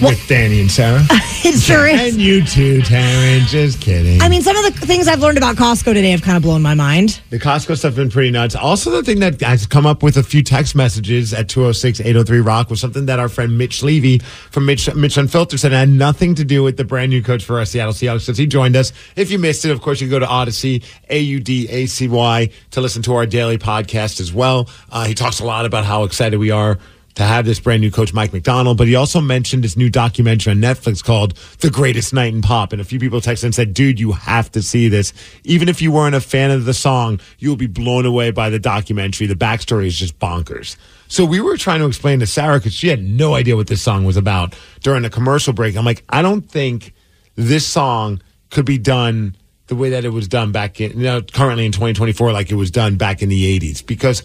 With 0.01 0.25
Danny 0.27 0.61
and 0.61 0.71
Sarah. 0.71 1.01
It 1.43 1.59
sure 1.59 1.87
is. 1.87 2.13
And 2.13 2.21
you 2.21 2.45
too, 2.45 2.81
Taryn. 2.81 3.47
Just 3.47 3.81
kidding. 3.81 4.21
I 4.21 4.29
mean, 4.29 4.43
some 4.43 4.55
of 4.55 4.63
the 4.63 4.85
things 4.85 5.07
I've 5.07 5.21
learned 5.21 5.39
about 5.39 5.55
Costco 5.55 5.85
today 5.85 6.11
have 6.11 6.21
kind 6.21 6.37
of 6.37 6.43
blown 6.43 6.61
my 6.61 6.75
mind. 6.75 7.19
The 7.31 7.39
Costco 7.39 7.75
stuff 7.77 7.93
has 7.93 7.95
been 7.95 8.11
pretty 8.11 8.29
nuts. 8.29 8.55
Also, 8.55 8.91
the 8.91 9.01
thing 9.01 9.21
that 9.21 9.41
has 9.41 9.65
come 9.65 9.87
up 9.87 10.03
with 10.03 10.17
a 10.17 10.23
few 10.23 10.43
text 10.43 10.75
messages 10.75 11.33
at 11.33 11.49
206 11.49 11.99
803 11.99 12.39
Rock 12.41 12.69
was 12.69 12.79
something 12.79 13.07
that 13.07 13.17
our 13.17 13.27
friend 13.27 13.57
Mitch 13.57 13.81
Levy 13.81 14.19
from 14.51 14.67
Mitch, 14.67 14.93
Mitch 14.93 15.17
Unfiltered 15.17 15.59
said 15.59 15.71
had 15.71 15.89
nothing 15.89 16.35
to 16.35 16.43
do 16.43 16.61
with 16.61 16.77
the 16.77 16.83
brand 16.83 17.09
new 17.09 17.23
coach 17.23 17.43
for 17.43 17.57
our 17.57 17.65
Seattle 17.65 17.93
Seahawks 17.93 18.21
since 18.21 18.37
he 18.37 18.45
joined 18.45 18.75
us. 18.75 18.93
If 19.15 19.31
you 19.31 19.39
missed 19.39 19.65
it, 19.65 19.71
of 19.71 19.81
course, 19.81 19.99
you 19.99 20.07
can 20.07 20.11
go 20.11 20.19
to 20.19 20.27
Audacy, 20.27 20.83
A 21.09 21.17
U 21.19 21.39
D 21.39 21.67
A 21.69 21.87
C 21.87 22.07
Y, 22.07 22.49
to 22.69 22.81
listen 22.81 23.01
to 23.01 23.15
our 23.15 23.25
daily 23.25 23.57
podcast 23.57 24.21
as 24.21 24.31
well. 24.31 24.69
Uh, 24.91 25.05
he 25.05 25.15
talks 25.15 25.39
a 25.39 25.43
lot 25.43 25.65
about 25.65 25.85
how 25.85 26.03
excited 26.03 26.37
we 26.39 26.51
are 26.51 26.77
to 27.15 27.23
have 27.23 27.45
this 27.45 27.59
brand 27.59 27.81
new 27.81 27.91
coach, 27.91 28.13
Mike 28.13 28.33
Macdonald. 28.33 28.77
But 28.77 28.87
he 28.87 28.95
also 28.95 29.21
mentioned 29.21 29.63
this 29.63 29.75
new 29.75 29.89
documentary 29.89 30.51
on 30.51 30.59
Netflix 30.59 31.03
called 31.03 31.35
The 31.59 31.69
Greatest 31.69 32.13
Night 32.13 32.33
in 32.33 32.41
Pop. 32.41 32.71
And 32.71 32.81
a 32.81 32.85
few 32.85 32.99
people 32.99 33.21
texted 33.21 33.45
and 33.45 33.55
said, 33.55 33.73
dude, 33.73 33.99
you 33.99 34.13
have 34.13 34.51
to 34.51 34.61
see 34.61 34.87
this. 34.87 35.13
Even 35.43 35.69
if 35.69 35.81
you 35.81 35.91
weren't 35.91 36.15
a 36.15 36.21
fan 36.21 36.51
of 36.51 36.65
the 36.65 36.73
song, 36.73 37.19
you'll 37.39 37.55
be 37.55 37.67
blown 37.67 38.05
away 38.05 38.31
by 38.31 38.49
the 38.49 38.59
documentary. 38.59 39.27
The 39.27 39.35
backstory 39.35 39.87
is 39.87 39.97
just 39.97 40.19
bonkers. 40.19 40.77
So 41.07 41.25
we 41.25 41.41
were 41.41 41.57
trying 41.57 41.81
to 41.81 41.87
explain 41.87 42.19
to 42.21 42.27
Sarah 42.27 42.57
because 42.57 42.73
she 42.73 42.87
had 42.87 43.03
no 43.03 43.35
idea 43.35 43.57
what 43.57 43.67
this 43.67 43.81
song 43.81 44.05
was 44.05 44.15
about 44.15 44.57
during 44.81 45.03
the 45.03 45.09
commercial 45.09 45.51
break. 45.51 45.75
I'm 45.75 45.83
like, 45.83 46.03
I 46.07 46.21
don't 46.21 46.49
think 46.49 46.93
this 47.35 47.67
song 47.67 48.21
could 48.49 48.65
be 48.65 48.77
done 48.77 49.35
the 49.67 49.75
way 49.75 49.89
that 49.89 50.05
it 50.05 50.09
was 50.09 50.27
done 50.27 50.51
back 50.51 50.81
in, 50.81 50.91
you 50.91 51.05
know, 51.05 51.21
currently 51.21 51.65
in 51.65 51.71
2024, 51.71 52.31
like 52.33 52.51
it 52.51 52.55
was 52.55 52.71
done 52.71 52.97
back 52.97 53.21
in 53.21 53.29
the 53.29 53.59
80s, 53.59 53.85
because 53.85 54.23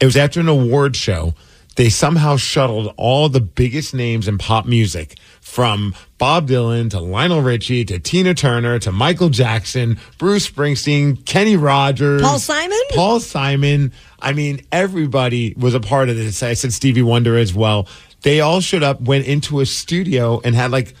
it 0.00 0.04
was 0.04 0.16
after 0.16 0.40
an 0.40 0.48
award 0.48 0.96
show. 0.96 1.34
They 1.80 1.88
somehow 1.88 2.36
shuttled 2.36 2.92
all 2.98 3.30
the 3.30 3.40
biggest 3.40 3.94
names 3.94 4.28
in 4.28 4.36
pop 4.36 4.66
music 4.66 5.16
from 5.40 5.94
Bob 6.18 6.46
Dylan 6.46 6.90
to 6.90 7.00
Lionel 7.00 7.40
Richie 7.40 7.86
to 7.86 7.98
Tina 7.98 8.34
Turner 8.34 8.78
to 8.80 8.92
Michael 8.92 9.30
Jackson, 9.30 9.98
Bruce 10.18 10.46
Springsteen, 10.46 11.24
Kenny 11.24 11.56
Rogers, 11.56 12.20
Paul 12.20 12.38
Simon? 12.38 12.78
Paul 12.90 13.18
Simon. 13.18 13.94
I 14.20 14.34
mean, 14.34 14.60
everybody 14.70 15.54
was 15.56 15.72
a 15.72 15.80
part 15.80 16.10
of 16.10 16.16
this. 16.16 16.42
I 16.42 16.52
said 16.52 16.74
Stevie 16.74 17.00
Wonder 17.00 17.38
as 17.38 17.54
well. 17.54 17.88
They 18.20 18.42
all 18.42 18.60
showed 18.60 18.82
up, 18.82 19.00
went 19.00 19.24
into 19.24 19.60
a 19.60 19.64
studio, 19.64 20.38
and 20.44 20.54
had 20.54 20.70
like 20.72 20.94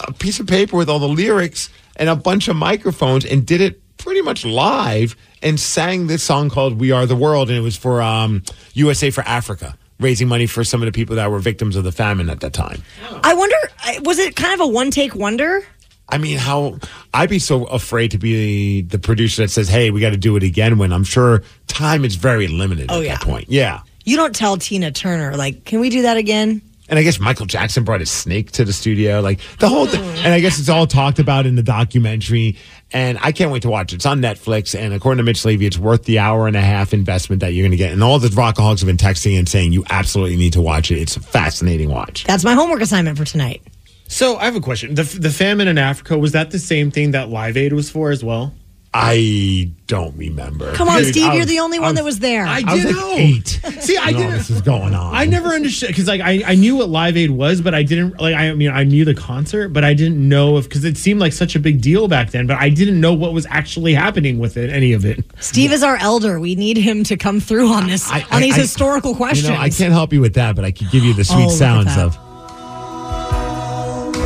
a 0.00 0.12
piece 0.12 0.40
of 0.40 0.48
paper 0.48 0.76
with 0.76 0.90
all 0.90 0.98
the 0.98 1.06
lyrics 1.08 1.70
and 1.94 2.08
a 2.08 2.16
bunch 2.16 2.48
of 2.48 2.56
microphones 2.56 3.24
and 3.24 3.46
did 3.46 3.60
it 3.60 3.80
pretty 3.98 4.22
much 4.22 4.44
live 4.44 5.14
and 5.44 5.60
sang 5.60 6.08
this 6.08 6.24
song 6.24 6.50
called 6.50 6.80
We 6.80 6.90
Are 6.90 7.06
the 7.06 7.14
World. 7.14 7.50
And 7.50 7.56
it 7.56 7.62
was 7.62 7.76
for 7.76 8.02
um, 8.02 8.42
USA 8.74 9.10
for 9.10 9.20
Africa, 9.20 9.78
raising 10.00 10.28
money 10.28 10.46
for 10.46 10.64
some 10.64 10.82
of 10.82 10.86
the 10.86 10.92
people 10.92 11.16
that 11.16 11.30
were 11.30 11.38
victims 11.38 11.76
of 11.76 11.84
the 11.84 11.92
famine 11.92 12.30
at 12.30 12.40
that 12.40 12.52
time. 12.52 12.82
I 13.22 13.34
wonder, 13.34 13.56
was 14.02 14.18
it 14.18 14.36
kind 14.36 14.54
of 14.54 14.60
a 14.60 14.66
one 14.66 14.90
take 14.90 15.14
wonder? 15.14 15.62
I 16.08 16.16
mean, 16.18 16.38
how 16.38 16.78
I'd 17.12 17.28
be 17.28 17.38
so 17.38 17.64
afraid 17.66 18.12
to 18.12 18.18
be 18.18 18.80
the 18.82 18.98
producer 18.98 19.42
that 19.42 19.48
says, 19.50 19.68
"Hey, 19.68 19.90
we 19.90 20.00
got 20.00 20.10
to 20.10 20.16
do 20.16 20.36
it 20.36 20.42
again." 20.42 20.78
When 20.78 20.90
I'm 20.90 21.04
sure 21.04 21.42
time 21.66 22.02
is 22.04 22.14
very 22.14 22.48
limited 22.48 22.86
Oh, 22.90 23.00
at 23.00 23.04
yeah. 23.04 23.16
that 23.16 23.22
point. 23.24 23.46
Yeah, 23.50 23.80
You 24.06 24.16
don't 24.16 24.34
tell 24.34 24.56
Tina 24.56 24.90
Turner, 24.90 25.36
like, 25.36 25.66
can 25.66 25.80
we 25.80 25.90
do 25.90 26.02
that 26.02 26.16
again? 26.16 26.62
And 26.88 26.98
I 26.98 27.02
guess 27.02 27.20
Michael 27.20 27.46
Jackson 27.46 27.84
brought 27.84 28.00
his 28.00 28.10
snake 28.10 28.52
to 28.52 28.64
the 28.64 28.72
studio. 28.72 29.20
Like 29.20 29.40
the 29.58 29.68
whole 29.68 29.86
thing. 29.86 30.02
And 30.24 30.32
I 30.32 30.40
guess 30.40 30.58
it's 30.58 30.68
all 30.68 30.86
talked 30.86 31.18
about 31.18 31.46
in 31.46 31.54
the 31.54 31.62
documentary. 31.62 32.56
And 32.92 33.18
I 33.20 33.32
can't 33.32 33.50
wait 33.50 33.62
to 33.62 33.70
watch 33.70 33.92
it. 33.92 33.96
It's 33.96 34.06
on 34.06 34.20
Netflix. 34.20 34.78
And 34.78 34.94
according 34.94 35.18
to 35.18 35.22
Mitch 35.24 35.44
Levy, 35.44 35.66
it's 35.66 35.78
worth 35.78 36.04
the 36.04 36.18
hour 36.18 36.46
and 36.46 36.56
a 36.56 36.60
half 36.60 36.94
investment 36.94 37.40
that 37.40 37.52
you're 37.52 37.64
going 37.64 37.72
to 37.72 37.76
get. 37.76 37.92
And 37.92 38.02
all 38.02 38.18
the 38.18 38.28
rockaholics 38.28 38.80
have 38.80 38.86
been 38.86 38.96
texting 38.96 39.38
and 39.38 39.48
saying 39.48 39.72
you 39.72 39.84
absolutely 39.90 40.36
need 40.36 40.54
to 40.54 40.62
watch 40.62 40.90
it. 40.90 40.98
It's 40.98 41.16
a 41.16 41.20
fascinating 41.20 41.90
watch. 41.90 42.24
That's 42.24 42.44
my 42.44 42.54
homework 42.54 42.80
assignment 42.80 43.18
for 43.18 43.24
tonight. 43.24 43.62
So 44.08 44.36
I 44.36 44.46
have 44.46 44.56
a 44.56 44.60
question. 44.60 44.94
The 44.94 45.02
the 45.02 45.30
famine 45.30 45.68
in 45.68 45.76
Africa 45.76 46.16
was 46.16 46.32
that 46.32 46.50
the 46.50 46.58
same 46.58 46.90
thing 46.90 47.10
that 47.10 47.28
Live 47.28 47.58
Aid 47.58 47.74
was 47.74 47.90
for 47.90 48.10
as 48.10 48.24
well? 48.24 48.54
I 49.00 49.70
don't 49.86 50.16
remember. 50.16 50.72
Come 50.74 50.88
on, 50.88 50.98
Dude, 50.98 51.12
Steve, 51.14 51.28
I 51.28 51.34
you're 51.36 51.44
the 51.44 51.60
only 51.60 51.78
one 51.78 51.90
was- 51.90 51.94
that 51.98 52.04
was 52.04 52.18
there. 52.18 52.44
I 52.44 52.62
I 52.66 52.74
was 52.74 52.82
did 52.82 52.96
like 52.96 53.04
know. 53.04 53.14
eight. 53.16 53.46
See, 53.80 53.96
I 53.96 54.06
when 54.06 54.14
didn't. 54.16 54.30
this 54.32 54.50
is 54.50 54.60
going 54.60 54.92
on. 54.94 55.14
I 55.14 55.24
never 55.24 55.50
understood 55.50 55.88
because 55.88 56.08
like 56.08 56.20
I, 56.20 56.42
I 56.44 56.54
knew 56.56 56.74
what 56.76 56.88
Live 56.88 57.16
Aid 57.16 57.30
was, 57.30 57.60
but 57.60 57.74
I 57.74 57.84
didn't 57.84 58.20
like 58.20 58.34
I 58.34 58.52
mean 58.54 58.70
I 58.70 58.82
knew 58.84 59.04
the 59.04 59.14
concert, 59.14 59.68
but 59.68 59.84
I 59.84 59.94
didn't 59.94 60.26
know 60.28 60.56
if 60.56 60.64
because 60.68 60.84
it 60.84 60.96
seemed 60.96 61.20
like 61.20 61.32
such 61.32 61.54
a 61.54 61.60
big 61.60 61.80
deal 61.80 62.08
back 62.08 62.32
then, 62.32 62.46
but 62.48 62.56
I 62.58 62.70
didn't 62.70 63.00
know 63.00 63.14
what 63.14 63.32
was 63.32 63.46
actually 63.50 63.94
happening 63.94 64.38
with 64.40 64.56
it, 64.56 64.68
any 64.68 64.92
of 64.94 65.04
it. 65.04 65.24
Steve 65.38 65.70
is 65.72 65.82
our 65.84 65.96
elder. 65.96 66.40
We 66.40 66.56
need 66.56 66.76
him 66.76 67.04
to 67.04 67.16
come 67.16 67.38
through 67.38 67.68
on 67.68 67.86
this 67.86 68.10
I- 68.10 68.26
on 68.32 68.42
these 68.42 68.54
I- 68.56 68.62
historical 68.62 69.14
questions. 69.14 69.48
You 69.48 69.54
know, 69.54 69.60
I 69.60 69.70
can't 69.70 69.92
help 69.92 70.12
you 70.12 70.20
with 70.20 70.34
that, 70.34 70.56
but 70.56 70.64
I 70.64 70.72
can 70.72 70.88
give 70.90 71.04
you 71.04 71.14
the 71.14 71.20
Oh, 71.20 71.34
sweet 71.34 71.44
look 71.44 71.52
at 71.52 71.58
sounds 71.58 71.96
of. 71.96 72.18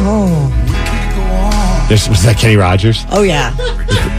Oh, 0.04 0.48
There's, 1.88 2.08
was 2.08 2.22
that 2.24 2.36
Kenny 2.38 2.56
Rogers? 2.56 3.04
oh 3.10 3.22
yeah. 3.22 3.54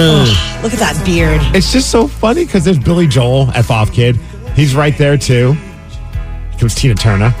Ugh. 0.00 0.62
Look 0.62 0.72
at 0.72 0.78
that 0.78 1.00
beard. 1.04 1.40
It's 1.56 1.72
just 1.72 1.90
so 1.90 2.06
funny 2.06 2.44
because 2.44 2.64
there's 2.64 2.78
Billy 2.78 3.06
Joel, 3.06 3.50
F 3.54 3.70
off 3.70 3.92
kid. 3.92 4.16
He's 4.54 4.74
right 4.74 4.96
there 4.96 5.16
too. 5.18 5.52
Here 5.52 6.58
comes 6.58 6.74
Tina 6.74 6.94
Turner. 6.94 7.34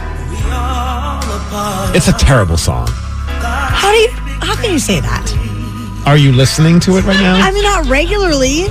It's 1.94 2.08
a 2.08 2.12
terrible 2.12 2.56
song. 2.56 2.88
How 2.90 3.90
do 3.92 3.96
you? 3.98 4.08
How 4.10 4.54
can 4.56 4.72
you 4.72 4.78
say 4.78 5.00
that? 5.00 6.02
Are 6.06 6.16
you 6.16 6.32
listening 6.32 6.80
to 6.80 6.96
it 6.96 7.04
right 7.04 7.18
now? 7.20 7.36
I 7.36 7.50
mean, 7.52 7.62
not 7.62 7.86
regularly. 7.86 8.66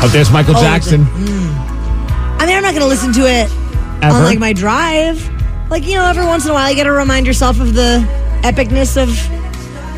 oh, 0.00 0.08
there's 0.12 0.30
Michael 0.30 0.56
Oh, 0.56 0.60
Jackson. 0.60 1.06
I 1.12 2.46
mean, 2.46 2.56
I'm 2.56 2.62
not 2.62 2.70
going 2.72 2.82
to 2.82 2.86
listen 2.86 3.12
to 3.14 3.20
it 3.26 3.50
Ever? 4.02 4.14
on 4.16 4.24
like 4.24 4.38
my 4.38 4.52
drive. 4.52 5.28
Like 5.70 5.86
you 5.86 5.94
know, 5.96 6.06
every 6.06 6.24
once 6.24 6.44
in 6.44 6.50
a 6.50 6.54
while, 6.54 6.70
you 6.70 6.76
got 6.76 6.84
to 6.84 6.92
remind 6.92 7.26
yourself 7.26 7.60
of 7.60 7.74
the 7.74 8.00
epicness 8.42 9.00
of 9.00 9.08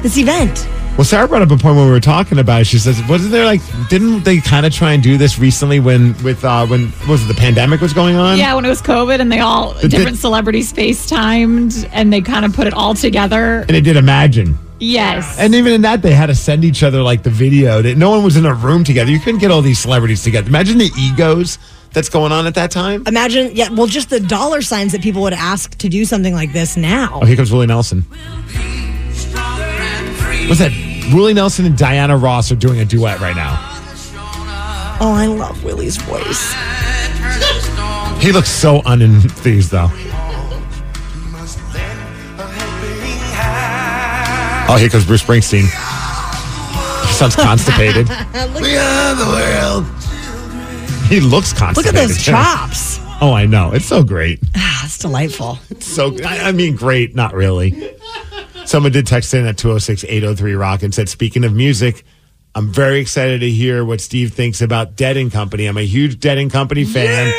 this 0.03 0.16
event. 0.16 0.66
Well, 0.96 1.05
Sarah 1.05 1.26
brought 1.29 1.40
up 1.40 1.50
a 1.50 1.57
point 1.57 1.76
when 1.76 1.87
we 1.87 1.90
were 1.92 2.00
talking 2.00 2.38
about 2.38 2.62
it. 2.62 2.64
She 2.66 2.79
says, 2.79 3.00
wasn't 3.09 3.31
there 3.33 3.44
like, 3.46 3.61
didn't 3.88 4.24
they 4.24 4.38
kind 4.38 4.66
of 4.66 4.72
try 4.74 4.92
and 4.92 5.03
do 5.03 5.16
this 5.16 5.38
recently 5.38 5.81
when, 5.81 6.20
with, 6.22 6.44
uh, 6.44 6.66
when, 6.66 6.92
was 7.09 7.24
it 7.24 7.29
the 7.29 7.40
pandemic 7.40 7.81
was 7.81 7.92
going 7.94 8.16
on? 8.16 8.38
Yeah, 8.38 8.55
when 8.55 8.64
it 8.64 8.68
was 8.68 8.83
COVID 8.83 9.18
and 9.20 9.31
they 9.33 9.40
all 9.40 9.72
The- 9.74 9.83
the- 9.83 9.88
different 9.88 10.18
celebrities 10.18 10.72
FaceTimed 10.72 11.88
and 11.92 12.12
they 12.12 12.20
kind 12.20 12.44
of 12.44 12.53
put 12.55 12.66
it 12.66 12.74
all 12.74 12.94
together. 12.94 13.61
And 13.61 13.70
it 13.70 13.83
did 13.83 13.96
Imagine. 13.96 14.59
Yes. 14.83 15.38
And 15.38 15.55
even 15.55 15.74
in 15.74 15.83
that, 15.83 16.00
they 16.00 16.12
had 16.14 16.26
to 16.26 16.35
send 16.35 16.64
each 16.64 16.83
other 16.83 17.03
like 17.03 17.22
the 17.22 17.31
video. 17.31 17.83
That 17.83 17.98
no 17.98 18.11
one 18.11 18.24
was 18.24 18.37
in 18.38 18.46
a 18.46 18.55
room 18.55 18.83
together. 18.83 19.11
You 19.11 19.20
couldn't 19.20 19.40
get 19.40 19.50
all 19.50 19.61
these 19.61 19.79
celebrities 19.79 20.22
together. 20.22 20.48
Imagine 20.48 20.79
the 20.79 20.90
egos 20.98 21.59
that's 21.92 22.09
going 22.09 22.33
on 22.33 22.46
at 22.46 22.55
that 22.55 22.70
time. 22.70 23.05
Imagine, 23.07 23.55
yeah, 23.55 23.68
well, 23.70 23.87
just 23.87 24.11
the 24.11 24.20
dollar 24.20 24.62
signs 24.62 24.92
that 24.92 25.03
people 25.03 25.22
would 25.22 25.33
ask 25.33 25.76
to 25.79 25.88
do 25.88 26.05
something 26.05 26.35
like 26.35 26.53
this 26.53 26.76
now. 26.76 27.20
Oh, 27.22 27.24
here 27.24 27.37
comes 27.37 27.53
Willie 27.53 27.66
Nelson. 27.66 28.03
What's 30.48 30.61
that? 30.61 30.72
Willie 31.12 31.35
Nelson 31.35 31.66
and 31.66 31.76
Diana 31.76 32.16
Ross 32.16 32.53
are 32.53 32.57
doing 32.57 32.81
a 32.81 32.85
duet 32.85 33.20
right 33.20 33.37
now. 33.37 33.59
Oh, 35.03 35.12
I 35.12 35.26
love 35.26 35.64
Willie's 35.64 35.96
voice. 35.96 36.55
He 38.22 38.33
looks 38.33 38.50
so 38.50 38.81
unenthused, 38.83 39.70
though. 39.70 39.88
Oh, 44.72 44.76
here 44.76 44.88
comes 44.88 45.05
Bruce 45.07 45.22
Springsteen. 45.22 45.62
He 47.07 47.12
sounds 47.14 47.35
constipated. 47.35 48.09
we 48.61 48.76
are 48.76 49.14
the 49.16 49.26
world. 49.26 49.87
He 51.11 51.18
looks 51.18 51.53
constantly. 51.53 51.92
Look 51.92 52.03
at 52.03 52.09
those 52.09 52.23
chops. 52.23 53.01
Oh, 53.20 53.33
I 53.35 53.44
know. 53.44 53.73
It's 53.73 53.85
so 53.85 54.05
great. 54.05 54.38
Ah, 54.57 54.79
That's 54.83 54.96
delightful. 54.99 55.59
So, 55.81 56.16
I 56.25 56.49
I 56.49 56.53
mean, 56.53 56.77
great. 56.77 57.16
Not 57.16 57.35
really. 57.35 57.96
Someone 58.64 58.92
did 58.92 59.09
text 59.09 59.35
in 59.35 59.44
at 59.44 59.59
206 59.59 60.05
803 60.05 60.55
Rock 60.55 60.83
and 60.85 60.94
said, 60.94 61.09
Speaking 61.09 61.42
of 61.42 61.53
music, 61.53 62.05
I'm 62.55 62.73
very 62.73 63.01
excited 63.01 63.40
to 63.40 63.51
hear 63.51 63.85
what 63.85 64.01
Steve 64.01 64.33
thinks 64.33 64.61
about 64.61 64.94
Dead 64.94 65.16
and 65.16 65.33
Company. 65.33 65.66
I'm 65.66 65.77
a 65.77 65.83
huge 65.83 66.20
Dead 66.20 66.38
and 66.38 66.51
Company 66.51 66.85
fan. 66.85 67.33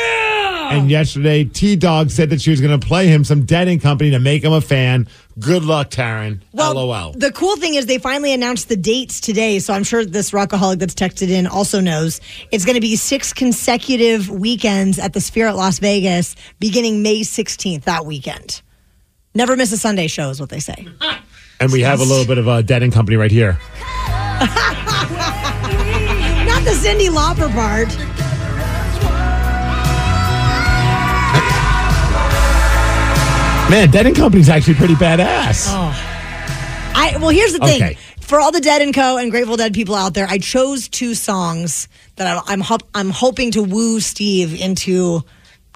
And 0.72 0.90
yesterday, 0.90 1.44
T 1.44 1.76
Dog 1.76 2.10
said 2.10 2.30
that 2.30 2.40
she 2.40 2.50
was 2.50 2.60
going 2.60 2.78
to 2.78 2.86
play 2.86 3.06
him 3.06 3.24
some 3.24 3.44
Dead 3.44 3.68
and 3.68 3.80
Company 3.80 4.10
to 4.12 4.18
make 4.18 4.42
him 4.42 4.52
a 4.52 4.60
fan. 4.60 5.06
Good 5.38 5.64
luck, 5.64 5.90
Taryn. 5.90 6.40
LOL. 6.52 7.12
The 7.12 7.32
cool 7.32 7.56
thing 7.56 7.74
is 7.74 7.86
they 7.86 7.98
finally 7.98 8.32
announced 8.32 8.68
the 8.68 8.76
dates 8.76 9.20
today, 9.20 9.58
so 9.58 9.72
I'm 9.72 9.84
sure 9.84 10.04
this 10.04 10.30
rockaholic 10.30 10.78
that's 10.78 10.94
texted 10.94 11.30
in 11.30 11.46
also 11.46 11.80
knows. 11.80 12.20
It's 12.50 12.64
going 12.64 12.74
to 12.74 12.80
be 12.80 12.96
six 12.96 13.32
consecutive 13.32 14.30
weekends 14.30 14.98
at 14.98 15.12
the 15.12 15.20
Sphere 15.20 15.48
at 15.48 15.56
Las 15.56 15.78
Vegas, 15.78 16.36
beginning 16.58 17.02
May 17.02 17.20
16th 17.20 17.84
that 17.84 18.06
weekend. 18.06 18.62
Never 19.34 19.56
miss 19.56 19.72
a 19.72 19.78
Sunday 19.78 20.06
show 20.06 20.30
is 20.30 20.40
what 20.40 20.50
they 20.50 20.60
say. 20.60 20.86
And 21.60 21.70
we 21.70 21.82
have 21.82 22.00
a 22.00 22.04
little 22.04 22.26
bit 22.26 22.38
of 22.38 22.48
a 22.48 22.60
Dead 22.60 22.82
and 22.82 22.92
Company 22.92 23.16
right 23.16 23.30
here. 23.30 23.52
Not 24.40 24.48
the 26.64 26.72
Cyndi 26.72 27.08
Lauper 27.08 27.52
part. 27.52 27.88
Man, 33.72 33.90
Dead 33.90 34.04
and 34.04 34.14
Company's 34.14 34.50
actually 34.50 34.74
pretty 34.74 34.92
badass. 34.92 35.68
Oh. 35.70 36.92
I 36.94 37.16
well, 37.18 37.30
here's 37.30 37.54
the 37.54 37.58
thing. 37.60 37.82
Okay. 37.82 37.98
For 38.20 38.38
all 38.38 38.52
the 38.52 38.60
Dead 38.60 38.82
and 38.82 38.92
Co. 38.92 39.16
and 39.16 39.30
Grateful 39.30 39.56
Dead 39.56 39.72
people 39.72 39.94
out 39.94 40.12
there, 40.12 40.26
I 40.28 40.36
chose 40.36 40.90
two 40.90 41.14
songs 41.14 41.88
that 42.16 42.26
I, 42.26 42.42
I'm 42.52 42.60
hop, 42.60 42.82
I'm 42.94 43.08
hoping 43.08 43.50
to 43.52 43.62
woo 43.62 43.98
Steve 44.00 44.60
into 44.60 45.22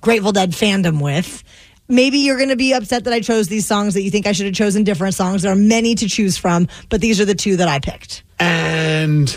Grateful 0.02 0.32
Dead 0.32 0.50
fandom 0.50 1.02
with. 1.02 1.42
Maybe 1.88 2.18
you're 2.18 2.36
going 2.36 2.50
to 2.50 2.56
be 2.56 2.74
upset 2.74 3.04
that 3.04 3.14
I 3.14 3.20
chose 3.20 3.48
these 3.48 3.66
songs 3.66 3.94
that 3.94 4.02
you 4.02 4.10
think 4.10 4.26
I 4.26 4.32
should 4.32 4.44
have 4.44 4.54
chosen 4.54 4.84
different 4.84 5.14
songs. 5.14 5.40
There 5.40 5.52
are 5.52 5.56
many 5.56 5.94
to 5.94 6.06
choose 6.06 6.36
from, 6.36 6.68
but 6.90 7.00
these 7.00 7.18
are 7.18 7.24
the 7.24 7.34
two 7.34 7.56
that 7.56 7.68
I 7.68 7.78
picked. 7.78 8.24
And 8.38 9.34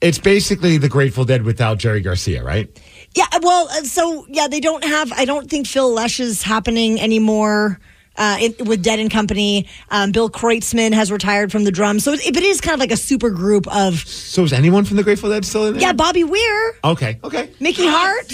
it's 0.00 0.18
basically 0.18 0.78
the 0.78 0.88
Grateful 0.88 1.24
Dead 1.24 1.42
without 1.44 1.78
Jerry 1.78 2.00
Garcia, 2.00 2.42
right? 2.42 2.68
Yeah, 3.14 3.26
well, 3.42 3.68
uh, 3.70 3.82
so 3.82 4.24
yeah, 4.28 4.48
they 4.48 4.60
don't 4.60 4.84
have. 4.84 5.12
I 5.12 5.24
don't 5.24 5.48
think 5.50 5.66
Phil 5.66 5.92
Lesh 5.92 6.20
is 6.20 6.42
happening 6.42 7.00
anymore. 7.00 7.78
Uh, 8.16 8.48
with 8.66 8.82
Dead 8.82 8.98
and 8.98 9.10
Company, 9.10 9.66
um, 9.90 10.12
Bill 10.12 10.28
Kreutzmann 10.28 10.92
has 10.92 11.10
retired 11.10 11.50
from 11.50 11.64
the 11.64 11.70
drums, 11.70 12.04
so 12.04 12.12
it, 12.12 12.20
but 12.34 12.42
it 12.42 12.44
is 12.44 12.60
kind 12.60 12.74
of 12.74 12.80
like 12.80 12.90
a 12.90 12.96
super 12.96 13.30
group 13.30 13.66
of 13.74 14.00
So 14.00 14.42
is 14.44 14.52
anyone 14.52 14.84
from 14.84 14.96
the 14.98 15.02
Grateful 15.04 15.30
Dead 15.30 15.44
still 15.44 15.66
in 15.66 15.74
there? 15.74 15.80
yeah, 15.82 15.92
Bobby 15.94 16.24
Weir, 16.24 16.74
Okay, 16.84 17.18
okay. 17.24 17.50
Mickey 17.60 17.86
Hart. 17.86 18.30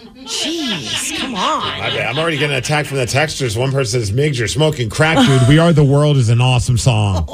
Jeez, 0.00 1.18
come 1.18 1.34
on. 1.34 1.60
My 1.78 1.90
bad. 1.90 2.06
I'm 2.06 2.18
already 2.18 2.38
getting 2.38 2.56
attacked 2.56 2.88
from 2.88 2.98
the 2.98 3.04
texters. 3.04 3.56
One 3.58 3.70
person 3.70 4.00
says, 4.00 4.12
Migs, 4.12 4.38
you're 4.38 4.48
smoking 4.48 4.88
crack, 4.88 5.18
dude. 5.26 5.48
We 5.48 5.58
Are 5.58 5.72
the 5.72 5.84
World 5.84 6.16
is 6.16 6.28
an 6.28 6.40
awesome 6.40 6.78
song. 6.78 7.28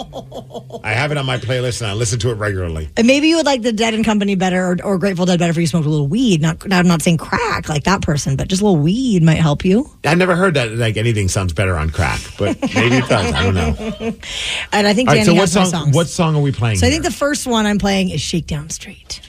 I 0.83 0.93
have 0.93 1.11
it 1.13 1.19
on 1.19 1.27
my 1.27 1.37
playlist 1.39 1.81
and 1.81 1.91
I 1.91 1.95
listen 1.95 2.19
to 2.21 2.31
it 2.31 2.35
regularly. 2.35 2.89
And 2.97 3.07
maybe 3.07 3.29
you 3.29 3.37
would 3.37 3.47
like 3.47 3.63
the 3.63 3.73
Dead 3.73 3.95
and 3.95 4.05
Company 4.05 4.35
better, 4.35 4.65
or, 4.73 4.77
or 4.85 4.99
Grateful 4.99 5.27
Dead 5.27 5.39
better 5.39 5.51
if 5.51 5.57
you 5.57 5.67
smoked 5.67 5.87
a 5.87 5.91
little 5.91 6.09
weed. 6.09 6.41
Not, 6.43 6.73
I'm 6.73 6.87
not 6.89 7.03
saying 7.03 7.19
crack 7.19 7.69
like 7.69 7.85
that 7.85 8.03
person, 8.03 8.37
but 8.37 8.49
just 8.49 8.63
a 8.63 8.65
little 8.65 8.81
weed 8.81 9.23
might 9.23 9.35
help 9.35 9.65
you. 9.65 9.89
I've 10.05 10.19
never 10.19 10.35
heard 10.37 10.55
that 10.55 10.73
like 10.73 10.97
anything 10.97 11.29
sounds 11.29 11.53
better 11.53 11.77
on 11.77 11.91
crack, 11.91 12.21
but 12.39 12.61
maybe 12.75 12.97
it 12.97 13.09
does. 13.09 13.33
I 13.33 13.43
don't 13.43 13.55
know. 13.55 14.15
And 14.73 14.87
I 14.87 14.93
think 14.95 15.09
All 15.09 15.15
Danny 15.15 15.21
right, 15.21 15.27
so 15.27 15.33
what 15.35 15.41
has 15.41 15.55
my 15.57 15.63
song? 15.65 15.71
songs. 15.85 15.95
What 15.97 16.07
song 16.09 16.37
are 16.37 16.43
we 16.43 16.53
playing? 16.53 16.79
So 16.79 16.87
I 16.87 16.91
think 16.91 17.05
the 17.05 17.11
first 17.11 17.47
one 17.47 17.67
I'm 17.67 17.79
playing 17.79 18.11
is 18.11 18.21
Shakedown 18.21 18.69
Street. 18.71 19.21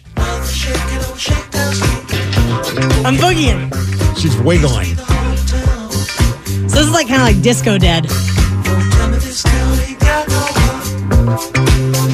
I'm 3.06 3.16
boogieing. 3.16 3.74
she's 4.18 4.38
wiggling. 4.38 4.96
So 6.68 6.76
this 6.76 6.86
is 6.86 6.92
like 6.92 7.08
kind 7.08 7.22
of 7.22 7.28
like 7.28 7.42
Disco 7.42 7.78
Dead. 7.80 8.06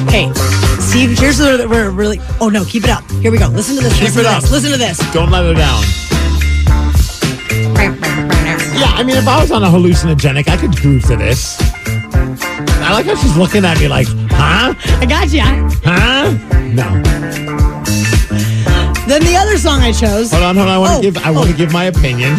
Hey, 0.08 0.32
Steve, 0.80 1.18
here's 1.18 1.38
where 1.38 1.68
we're 1.68 1.90
really. 1.90 2.18
Oh 2.40 2.48
no, 2.48 2.64
keep 2.64 2.84
it 2.84 2.90
up. 2.90 3.04
Here 3.10 3.30
we 3.30 3.38
go. 3.38 3.48
Listen 3.48 3.76
to 3.76 3.82
this. 3.82 3.92
Keep 3.94 4.04
listen 4.04 4.20
it 4.20 4.24
to 4.24 4.30
up. 4.30 4.42
This. 4.42 4.52
Listen 4.52 4.70
to 4.72 4.78
this. 4.78 5.12
Don't 5.12 5.30
let 5.30 5.44
her 5.44 5.54
down. 5.54 5.82
Yeah, 8.78 8.90
I 8.94 9.02
mean, 9.04 9.16
if 9.16 9.28
I 9.28 9.40
was 9.40 9.50
on 9.50 9.62
a 9.62 9.66
hallucinogenic, 9.66 10.48
I 10.48 10.56
could 10.56 10.74
groove 10.76 11.04
to 11.04 11.16
this. 11.16 11.56
I 11.60 12.92
like 12.92 13.06
how 13.06 13.16
she's 13.16 13.36
looking 13.36 13.64
at 13.64 13.78
me 13.78 13.88
like, 13.88 14.06
huh? 14.30 14.74
I 15.00 15.06
got 15.06 15.30
you. 15.32 15.42
Huh? 15.84 16.30
No. 16.72 17.02
Then 19.06 19.20
the 19.22 19.36
other 19.36 19.58
song 19.58 19.80
I 19.80 19.92
chose. 19.92 20.30
Hold 20.30 20.42
on, 20.44 20.56
hold 20.56 20.68
on. 20.68 20.74
I 20.74 20.78
want 20.78 20.92
to 20.92 20.98
Oh, 20.98 21.02
give. 21.12 21.16
I 21.24 21.30
want 21.30 21.48
to 21.48 21.54
oh. 21.54 21.56
give 21.58 21.72
my 21.72 21.84
opinion. 21.84 22.36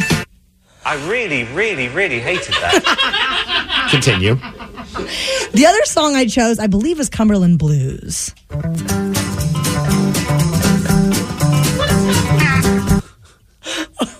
I 0.83 0.95
really, 1.07 1.43
really, 1.45 1.87
really 1.89 2.19
hated 2.19 2.53
that. 2.55 3.87
Continue. 3.91 4.35
The 5.53 5.65
other 5.67 5.83
song 5.85 6.15
I 6.15 6.25
chose, 6.25 6.57
I 6.59 6.67
believe, 6.67 6.99
is 6.99 7.09
Cumberland 7.09 7.59
Blues. 7.59 8.33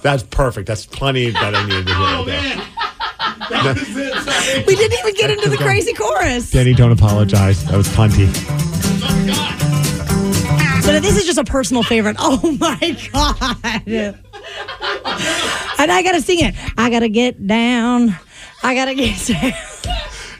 That's 0.02 0.24
perfect. 0.24 0.68
That's 0.68 0.86
plenty 0.86 1.28
oh, 1.30 1.32
that 1.32 1.56
I 1.56 1.66
needed 1.66 1.88
to 1.88 1.94
hear. 1.94 2.06
Oh, 2.08 2.26
right 2.26 3.76
there. 4.56 4.64
We 4.68 4.76
didn't 4.76 5.00
even 5.00 5.14
get 5.16 5.32
into 5.32 5.50
the 5.50 5.58
crazy 5.58 5.94
chorus. 5.94 6.52
Danny, 6.52 6.74
don't 6.74 6.92
apologize. 6.92 7.66
That 7.66 7.78
was 7.78 7.88
plenty. 7.90 8.26
This 11.06 11.18
is 11.18 11.26
just 11.26 11.38
a 11.38 11.44
personal 11.44 11.84
favorite. 11.84 12.16
Oh 12.20 12.58
my 12.60 12.98
god! 13.14 13.82
And 15.78 15.92
I 15.92 16.02
gotta 16.04 16.22
sing 16.22 16.40
it. 16.40 16.56
I 16.78 16.90
gotta 16.90 17.10
get 17.10 17.46
down. 17.46 18.16
I 18.64 18.74
gotta 18.74 18.96
get 18.96 19.26
down. 19.28 19.54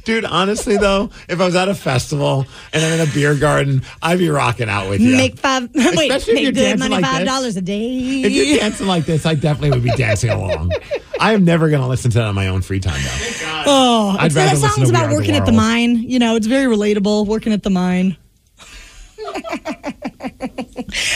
Dude, 0.06 0.26
honestly 0.26 0.78
though, 0.78 1.10
if 1.28 1.40
I 1.40 1.46
was 1.46 1.56
at 1.56 1.68
a 1.68 1.76
festival 1.76 2.46
and 2.74 2.84
I'm 2.84 3.00
in 3.00 3.08
a 3.08 3.12
beer 3.12 3.36
garden, 3.36 3.84
I'd 4.02 4.20
be 4.20 4.30
rocking 4.30 4.70
out 4.70 4.90
with 4.90 5.02
you. 5.02 5.16
Make 5.18 5.38
five. 5.38 5.70
Wait, 5.76 6.12
Especially 6.12 6.46
make 6.46 6.56
good 6.56 6.80
money 6.80 6.96
like 6.96 7.06
five 7.06 7.26
dollars 7.26 7.58
a 7.58 7.62
day. 7.62 8.22
If 8.24 8.32
you're 8.32 8.58
dancing 8.60 8.88
like 8.88 9.06
this, 9.06 9.26
I 9.26 9.36
definitely 9.36 9.72
would 9.72 9.84
be 9.84 9.92
dancing 9.92 10.30
along. 10.30 10.72
I 11.20 11.34
am 11.34 11.46
never 11.46 11.70
going 11.70 11.82
to 11.82 11.88
listen 11.88 12.12
to 12.12 12.18
that 12.20 12.26
on 12.26 12.36
my 12.36 12.50
own 12.50 12.62
free 12.62 12.80
time, 12.80 13.02
though. 13.02 13.64
Oh, 13.68 14.16
I'd 14.20 14.34
rather 14.34 14.58
that 14.58 14.74
song's 14.76 14.90
to 14.90 14.96
about 14.96 15.12
working 15.12 15.36
at 15.36 15.46
the 15.46 15.52
mine. 15.54 15.96
You 15.96 16.20
know, 16.20 16.36
it's 16.36 16.48
very 16.48 16.66
relatable. 16.74 17.26
Working 17.26 17.54
at 17.54 17.64
the 17.64 17.70
mine. 17.70 18.18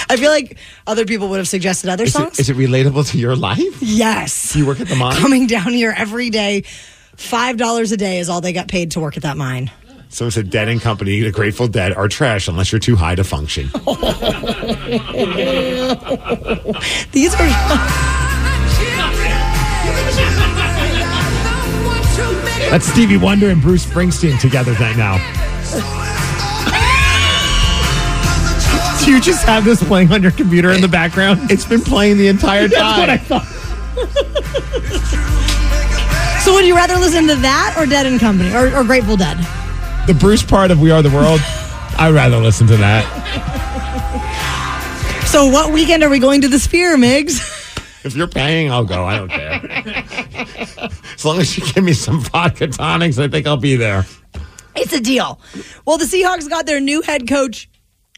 I 0.09 0.17
feel 0.17 0.31
like 0.31 0.57
other 0.87 1.05
people 1.05 1.29
would 1.29 1.37
have 1.37 1.47
suggested 1.47 1.89
other 1.89 2.03
Is 2.05 2.13
songs. 2.13 2.33
it, 2.39 2.41
is 2.41 2.49
it 2.49 2.57
relatable 2.57 3.09
to 3.11 3.17
your 3.17 3.35
life? 3.35 3.81
yes. 3.81 4.55
You 4.55 4.65
work 4.65 4.79
at 4.79 4.87
the 4.87 4.95
mine? 4.95 5.15
Coming 5.17 5.47
down 5.47 5.71
here 5.73 5.93
every 5.95 6.29
day, 6.29 6.63
five 7.15 7.57
dollars 7.57 7.91
a 7.91 7.97
day 7.97 8.19
is 8.19 8.29
all 8.29 8.41
they 8.41 8.53
got 8.53 8.67
paid 8.67 8.91
to 8.91 8.99
work 8.99 9.15
at 9.17 9.23
that 9.23 9.37
mine. 9.37 9.71
Someone 10.11 10.31
said 10.31 10.49
Dead 10.49 10.67
and 10.67 10.81
Company, 10.81 11.21
The 11.21 11.31
Grateful 11.31 11.67
Dead 11.67 11.93
are 11.93 12.07
trash 12.07 12.47
unless 12.47 12.71
you're 12.71 12.79
too 12.79 12.95
high 12.95 13.13
to 13.13 13.23
function. 13.23 13.65
These 17.11 17.35
are. 17.35 17.49
That's 22.71 22.85
Stevie 22.85 23.17
Wonder 23.17 23.49
and 23.49 23.61
Bruce 23.61 23.85
Springsteen 23.85 24.39
together 24.39 24.73
right 24.73 24.95
now. 24.97 25.17
you 29.09 29.19
just 29.19 29.45
have 29.45 29.65
this 29.65 29.83
playing 29.83 30.11
on 30.11 30.21
your 30.21 30.31
computer 30.31 30.69
in 30.71 30.81
the 30.81 30.87
background? 30.87 31.51
It's 31.51 31.65
been 31.65 31.81
playing 31.81 32.17
the 32.17 32.27
entire 32.27 32.67
time. 32.67 32.79
That's 32.79 32.99
what 32.99 33.09
I 33.09 33.17
thought. 33.17 33.55
So 36.43 36.53
would 36.53 36.65
you 36.65 36.73
rather 36.73 36.95
listen 36.95 37.27
to 37.27 37.35
that 37.35 37.75
or 37.77 37.85
Dead 37.85 38.05
and 38.05 38.17
Company 38.19 38.55
or, 38.55 38.73
or 38.75 38.83
Grateful 38.83 39.17
Dead? 39.17 39.37
the 40.07 40.13
Bruce 40.15 40.41
part 40.41 40.71
of 40.71 40.79
We 40.79 40.89
Are 40.89 41.03
the 41.03 41.09
World, 41.11 41.39
I'd 41.99 42.13
rather 42.15 42.37
listen 42.37 42.65
to 42.67 42.77
that. 42.77 43.03
So 45.27 45.45
what 45.47 45.71
weekend 45.71 46.01
are 46.01 46.09
we 46.09 46.17
going 46.17 46.41
to 46.41 46.47
the 46.47 46.57
Sphere, 46.57 46.97
Migs? 46.97 47.55
If 48.01 48.15
you're 48.15 48.27
paying, 48.27 48.71
I'll 48.71 48.85
go. 48.85 49.03
I 49.03 49.17
don't 49.17 49.27
care. 49.29 49.59
as 51.13 51.25
long 51.25 51.37
as 51.39 51.57
you 51.57 51.65
give 51.73 51.83
me 51.83 51.91
some 51.91 52.21
vodka 52.21 52.67
tonics, 52.67 53.19
I 53.19 53.27
think 53.27 53.45
I'll 53.45 53.57
be 53.57 53.75
there. 53.75 54.05
It's 54.73 54.93
a 54.93 55.01
deal. 55.01 55.41
Well, 55.85 55.97
the 55.97 56.05
Seahawks 56.05 56.49
got 56.49 56.65
their 56.65 56.79
new 56.79 57.01
head 57.01 57.27
coach, 57.27 57.68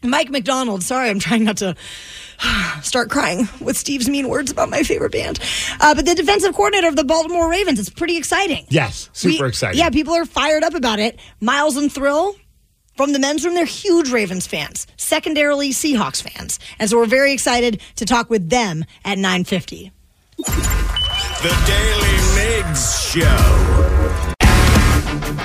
Mike 0.02 0.30
Macdonald. 0.30 0.82
Sorry, 0.82 1.10
I'm 1.10 1.18
trying 1.18 1.44
not 1.44 1.58
to 1.58 1.74
start 2.82 3.10
crying 3.10 3.48
with 3.60 3.76
Steve's 3.76 4.08
mean 4.08 4.28
words 4.28 4.50
about 4.50 4.70
my 4.70 4.82
favorite 4.82 5.12
band. 5.12 5.38
Uh, 5.80 5.94
but 5.94 6.04
the 6.06 6.14
defensive 6.14 6.54
coordinator 6.54 6.88
of 6.88 6.96
the 6.96 7.04
Baltimore 7.04 7.48
Ravens, 7.50 7.78
it's 7.78 7.90
pretty 7.90 8.16
exciting. 8.16 8.66
Yes, 8.68 9.08
super 9.12 9.44
We- 9.44 9.48
exciting. 9.48 9.78
Yeah, 9.78 9.90
people 9.90 10.14
are 10.14 10.24
fired 10.26 10.64
up 10.64 10.74
about 10.74 10.98
it. 10.98 11.18
Miles 11.40 11.76
and 11.76 11.92
Thrill 11.92 12.34
from 12.96 13.12
the 13.12 13.18
men's 13.18 13.44
room, 13.44 13.54
they're 13.54 13.64
huge 13.64 14.10
Ravens 14.10 14.46
fans, 14.46 14.86
secondarily 14.96 15.70
Seahawks 15.70 16.22
fans. 16.22 16.58
And 16.78 16.90
so 16.90 16.98
we're 16.98 17.06
very 17.06 17.32
excited 17.32 17.80
to 17.96 18.04
talk 18.04 18.28
with 18.28 18.50
them 18.50 18.84
at 19.04 19.18
950. 19.18 19.90
The 20.36 21.56
Daily 21.66 22.18
Migs 22.36 23.12
Show. 23.12 23.38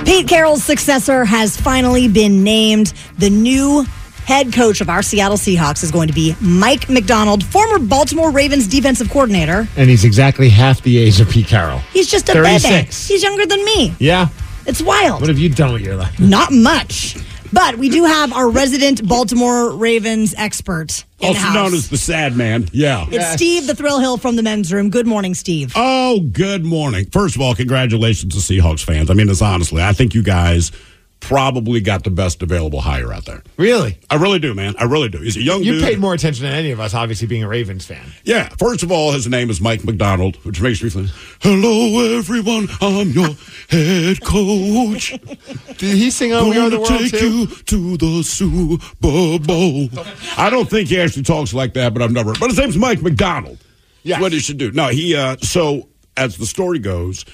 Pete 0.04 0.28
Carroll's 0.28 0.62
successor 0.64 1.24
has 1.24 1.56
finally 1.60 2.08
been 2.08 2.42
named. 2.44 2.92
The 3.18 3.30
new 3.30 3.84
head 4.28 4.52
coach 4.52 4.82
of 4.82 4.90
our 4.90 5.00
Seattle 5.00 5.38
Seahawks 5.38 5.82
is 5.82 5.90
going 5.90 6.06
to 6.06 6.12
be 6.12 6.36
Mike 6.38 6.90
Macdonald, 6.90 7.42
former 7.42 7.78
Baltimore 7.78 8.30
Ravens 8.30 8.66
defensive 8.68 9.08
coordinator. 9.08 9.66
And 9.74 9.88
he's 9.88 10.04
exactly 10.04 10.50
half 10.50 10.82
the 10.82 10.98
age 10.98 11.18
of 11.18 11.30
Pete 11.30 11.46
Carroll. 11.46 11.78
He's 11.94 12.10
just 12.10 12.28
a 12.28 12.34
baby. 12.34 12.58
36. 12.58 13.08
He's 13.08 13.22
younger 13.22 13.46
than 13.46 13.64
me. 13.64 13.94
Yeah. 13.98 14.28
It's 14.66 14.82
wild. 14.82 15.22
What 15.22 15.30
have 15.30 15.38
you 15.38 15.48
done 15.48 15.72
with 15.72 15.80
your 15.80 15.96
life? 15.96 16.20
Not 16.20 16.52
much. 16.52 17.16
But 17.54 17.76
we 17.78 17.88
do 17.88 18.04
have 18.04 18.34
our 18.34 18.50
resident 18.50 19.08
Baltimore 19.08 19.74
Ravens 19.74 20.34
expert 20.36 21.06
in 21.20 21.28
Also 21.28 21.40
house. 21.40 21.54
known 21.54 21.72
as 21.72 21.88
the 21.88 21.96
sad 21.96 22.36
man. 22.36 22.68
Yeah. 22.72 23.06
It's 23.10 23.32
Steve 23.32 23.66
the 23.66 23.74
Thrill 23.74 23.98
Hill 23.98 24.18
from 24.18 24.36
the 24.36 24.42
men's 24.42 24.70
room. 24.70 24.90
Good 24.90 25.06
morning, 25.06 25.34
Steve. 25.34 25.72
Oh, 25.74 26.20
good 26.20 26.66
morning. 26.66 27.06
First 27.06 27.34
of 27.34 27.40
all, 27.40 27.54
congratulations 27.54 28.34
to 28.34 28.40
Seahawks 28.40 28.84
fans. 28.84 29.10
I 29.10 29.14
mean 29.14 29.26
this 29.28 29.40
honestly. 29.40 29.82
I 29.82 29.94
think 29.94 30.12
you 30.14 30.22
guys 30.22 30.70
probably 31.20 31.80
got 31.80 32.04
the 32.04 32.10
best 32.10 32.42
available 32.42 32.80
hire 32.80 33.12
out 33.12 33.24
there. 33.26 33.42
Really? 33.56 33.98
I 34.08 34.14
really 34.14 34.38
do, 34.38 34.54
man. 34.54 34.74
I 34.78 34.84
really 34.84 35.08
do. 35.08 35.18
He's 35.18 35.36
a 35.36 35.42
young 35.42 35.62
You 35.62 35.72
dude. 35.74 35.82
paid 35.82 35.98
more 35.98 36.14
attention 36.14 36.44
than 36.44 36.54
any 36.54 36.70
of 36.70 36.80
us, 36.80 36.94
obviously, 36.94 37.26
being 37.26 37.42
a 37.42 37.48
Ravens 37.48 37.84
fan. 37.84 38.12
Yeah. 38.24 38.48
First 38.58 38.82
of 38.82 38.92
all, 38.92 39.12
his 39.12 39.26
name 39.26 39.50
is 39.50 39.60
Mike 39.60 39.84
Macdonald, 39.84 40.36
which 40.44 40.60
makes 40.60 40.82
me 40.82 40.90
feel, 40.90 41.06
hello, 41.40 42.16
everyone. 42.18 42.68
I'm 42.80 43.10
your 43.10 43.30
head 43.68 44.22
coach. 44.24 45.10
Did 45.78 45.96
he 45.96 46.10
sing 46.10 46.32
on 46.32 46.48
We 46.50 46.58
Are 46.58 46.70
the 46.70 46.78
World 46.78 46.88
take 46.88 47.10
too? 47.12 47.38
you 47.40 47.46
to 47.46 47.96
the 47.96 48.22
Super 48.22 49.38
Bowl. 49.44 49.88
I 50.36 50.48
don't 50.50 50.70
think 50.70 50.88
he 50.88 51.00
actually 51.00 51.24
talks 51.24 51.52
like 51.52 51.74
that, 51.74 51.92
but 51.92 52.02
I've 52.02 52.12
never. 52.12 52.32
But 52.38 52.50
his 52.50 52.58
name's 52.58 52.76
Mike 52.76 53.02
Macdonald. 53.02 53.58
Yes. 54.04 54.20
What 54.20 54.32
he 54.32 54.38
should 54.38 54.58
do. 54.58 54.70
No, 54.70 54.88
he. 54.88 55.14
Uh, 55.16 55.36
so 55.38 55.88
as 56.16 56.36
the 56.38 56.46
story 56.46 56.78
goes, 56.78 57.24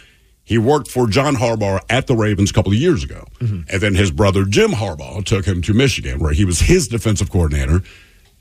he 0.45 0.59
worked 0.59 0.91
for 0.91 1.07
John 1.07 1.37
Harbaugh 1.37 1.81
at 1.89 2.07
the 2.07 2.15
Ravens 2.15 2.51
a 2.51 2.53
couple 2.53 2.73
of 2.73 2.79
years 2.79 3.03
ago, 3.03 3.25
mm-hmm. 3.41 3.63
and 3.69 3.81
then 3.81 3.95
his 3.95 4.11
brother 4.11 4.45
Jim 4.45 4.73
Harbaugh 4.73 5.25
took 5.25 5.47
him 5.47 5.63
to 5.63 5.73
Michigan, 5.73 6.19
where 6.21 6.33
he 6.33 6.45
was 6.45 6.61
his 6.61 6.87
defensive 6.87 7.31
coordinator. 7.31 7.83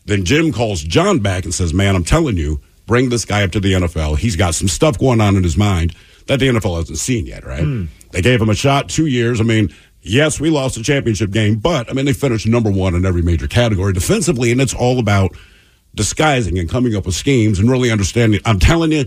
Then 0.06 0.26
Jim 0.26 0.52
calls 0.52 0.84
John 0.84 1.20
back 1.20 1.46
and 1.46 1.54
says, 1.54 1.74
"Man, 1.74 1.96
I'm 1.96 2.04
telling 2.04 2.36
you, 2.36 2.60
bring 2.86 3.10
this 3.10 3.24
guy 3.24 3.44
up 3.44 3.52
to 3.52 3.60
the 3.62 3.74
NFL. 3.74 4.18
He's 4.18 4.36
got 4.36 4.54
some 4.54 4.68
stuff 4.68 5.00
going 5.00 5.22
on 5.22 5.38
in 5.38 5.44
his 5.44 5.56
mind 5.56 5.96
that 6.28 6.40
the 6.40 6.50
NFL 6.50 6.78
hasn't 6.78 6.98
seen 6.98 7.26
yet, 7.26 7.46
right?" 7.46 7.64
Hmm. 7.64 7.86
They 8.12 8.22
gave 8.22 8.42
him 8.42 8.50
a 8.50 8.56
shot, 8.56 8.90
two 8.90 9.08
years. 9.08 9.40
I 9.40 9.44
mean, 9.44 9.74
yes, 10.02 10.40
we 10.40 10.50
lost 10.50 10.76
the 10.76 10.84
championship 10.84 11.32
game, 11.32 11.56
but 11.56 11.90
I 11.90 11.94
mean, 11.94 12.06
they 12.06 12.14
finished 12.14 12.48
number 12.48 12.70
one 12.70 12.96
in 12.96 13.06
every 13.06 13.22
major 13.22 13.48
category 13.48 13.94
defensively, 13.94 14.52
and 14.52 14.60
it's 14.60 14.74
all 14.74 15.00
about 15.00 15.32
disguising 15.96 16.60
and 16.60 16.70
coming 16.70 16.96
up 16.96 17.06
with 17.06 17.16
schemes 17.16 17.60
and 17.60 17.72
really 17.72 17.92
understanding. 17.92 18.42
I'm 18.44 18.60
telling 18.60 18.92
you, 18.92 19.06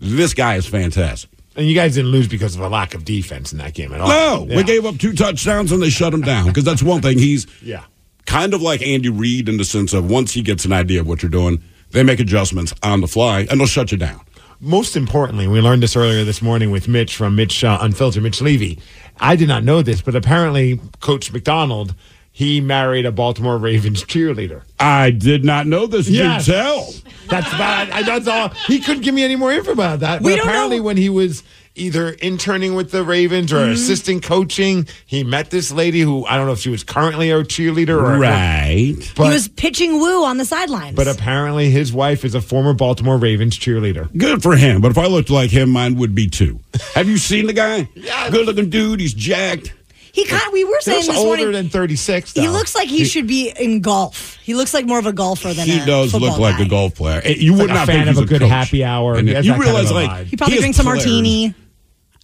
this 0.00 0.32
guy 0.32 0.54
is 0.54 0.66
fantastic. 0.66 1.30
And 1.58 1.66
you 1.66 1.74
guys 1.74 1.96
didn't 1.96 2.12
lose 2.12 2.28
because 2.28 2.54
of 2.54 2.62
a 2.62 2.68
lack 2.68 2.94
of 2.94 3.04
defense 3.04 3.52
in 3.52 3.58
that 3.58 3.74
game 3.74 3.92
at 3.92 4.00
all. 4.00 4.08
No, 4.08 4.46
Yeah. 4.48 4.56
we 4.56 4.62
gave 4.62 4.86
up 4.86 4.96
two 4.96 5.12
touchdowns 5.12 5.72
and 5.72 5.82
they 5.82 5.90
shut 5.90 6.14
him 6.14 6.22
down 6.22 6.46
because 6.46 6.64
that's 6.64 6.82
one 6.82 7.02
thing. 7.02 7.18
He's 7.18 7.46
Yeah. 7.62 7.80
kind 8.26 8.54
of 8.54 8.62
like 8.62 8.80
Andy 8.80 9.08
Reid 9.08 9.48
in 9.48 9.56
the 9.56 9.64
sense 9.64 9.92
of 9.92 10.08
once 10.08 10.32
he 10.32 10.40
gets 10.42 10.64
an 10.64 10.72
idea 10.72 11.00
of 11.00 11.06
what 11.08 11.20
you're 11.22 11.28
doing, 11.30 11.60
they 11.90 12.02
make 12.04 12.20
adjustments 12.20 12.72
on 12.82 13.00
the 13.00 13.08
fly 13.08 13.46
and 13.50 13.58
they'll 13.60 13.66
shut 13.66 13.90
you 13.92 13.98
down. 13.98 14.20
Most 14.60 14.96
importantly, 14.96 15.46
we 15.48 15.60
learned 15.60 15.82
this 15.82 15.96
earlier 15.96 16.24
this 16.24 16.40
morning 16.42 16.70
with 16.70 16.86
Mitch 16.88 17.14
from 17.16 17.34
Mitch 17.36 17.62
uh, 17.64 17.78
Unfiltered, 17.80 18.22
Mitch 18.22 18.40
Levy. 18.40 18.78
I 19.20 19.34
did 19.36 19.48
not 19.48 19.64
know 19.64 19.82
this, 19.82 20.00
but 20.00 20.14
apparently 20.14 20.80
Coach 21.00 21.32
Macdonald, 21.32 21.94
he 22.38 22.60
married 22.60 23.04
a 23.04 23.10
Baltimore 23.10 23.58
Ravens 23.58 24.04
cheerleader. 24.04 24.62
I 24.78 25.10
did 25.10 25.44
not 25.44 25.66
know 25.66 25.88
this. 25.88 26.08
Yes. 26.08 26.46
You 26.46 26.54
tell. 26.54 26.94
That's 27.28 27.50
bad. 27.50 27.90
I- 27.90 28.04
That's 28.04 28.28
all. 28.28 28.50
He 28.68 28.78
couldn't 28.78 29.02
give 29.02 29.12
me 29.12 29.24
any 29.24 29.34
more 29.34 29.50
info 29.50 29.72
about 29.72 29.98
that. 30.00 30.22
We 30.22 30.36
but 30.36 30.44
apparently, 30.44 30.76
know- 30.76 30.84
when 30.84 30.96
he 30.96 31.08
was 31.08 31.42
either 31.74 32.10
interning 32.10 32.76
with 32.76 32.92
the 32.92 33.02
Ravens 33.02 33.52
or 33.52 33.56
mm-hmm. 33.56 33.72
assistant 33.72 34.22
coaching, 34.22 34.86
he 35.04 35.24
met 35.24 35.50
this 35.50 35.72
lady 35.72 36.00
who 36.00 36.24
I 36.26 36.36
don't 36.36 36.46
know 36.46 36.52
if 36.52 36.60
she 36.60 36.70
was 36.70 36.84
currently 36.84 37.32
a 37.32 37.42
cheerleader 37.42 38.00
or 38.00 38.20
Right. 38.20 38.94
But, 39.16 39.24
he 39.24 39.30
was 39.32 39.48
pitching 39.48 39.98
woo 39.98 40.22
on 40.24 40.36
the 40.38 40.44
sidelines. 40.44 40.94
but 40.94 41.08
apparently, 41.08 41.70
his 41.70 41.92
wife 41.92 42.24
is 42.24 42.36
a 42.36 42.40
former 42.40 42.72
Baltimore 42.72 43.16
Ravens 43.16 43.58
cheerleader. 43.58 44.16
Good 44.16 44.44
for 44.44 44.54
him. 44.54 44.80
But 44.80 44.92
if 44.92 44.98
I 44.98 45.06
looked 45.06 45.30
like 45.30 45.50
him, 45.50 45.70
mine 45.70 45.96
would 45.96 46.14
be 46.14 46.28
too. 46.28 46.60
Have 46.94 47.08
you 47.08 47.18
seen 47.18 47.48
the 47.48 47.52
guy? 47.52 47.88
Yes. 47.98 48.30
Good 48.30 48.46
looking 48.46 48.70
dude. 48.70 49.00
He's 49.00 49.12
jacked. 49.12 49.72
He 50.18 50.24
kind 50.26 50.42
of, 50.46 50.52
we 50.52 50.64
were 50.64 50.70
He 50.78 50.82
saying 50.82 50.96
looks 50.98 51.08
this 51.08 51.16
older 51.18 51.36
morning. 51.44 51.52
than 51.52 51.68
36, 51.68 52.32
though. 52.32 52.40
he 52.42 52.48
looks 52.48 52.74
like 52.74 52.88
he, 52.88 53.04
should 53.04 53.26
be 53.26 53.50
in 53.58 53.80
golf. 53.80 54.36
He 54.42 54.54
looks 54.54 54.74
like 54.74 54.84
more 54.86 54.98
of 54.98 55.06
a 55.06 55.12
golfer 55.12 55.52
than 55.54 55.66
He 55.66 55.78
a 55.78 55.86
does 55.86 56.12
look 56.14 56.38
like 56.38 56.56
guy. 56.58 56.64
a 56.64 56.68
golf 56.68 56.94
player. 56.96 57.22
You 57.26 57.52
would 57.52 57.60
like 57.62 57.70
a 57.70 57.74
not 57.74 57.86
fan 57.86 57.96
think 58.04 58.08
of 58.10 58.14
he's 58.16 58.24
a 58.24 58.26
good 58.26 58.40
coach. 58.40 58.50
happy 58.50 58.84
hour. 58.84 59.14
And 59.16 59.28
you 59.28 59.34
that 59.34 59.44
kind 59.44 59.54
of 59.54 59.60
realize, 59.66 59.92
like, 59.92 60.10
vibe. 60.10 60.24
He 60.26 60.36
probably 60.36 60.54
has 60.56 60.60
drinks 60.62 60.78
a 60.78 60.82
players- 60.82 60.96
martini. 61.06 61.54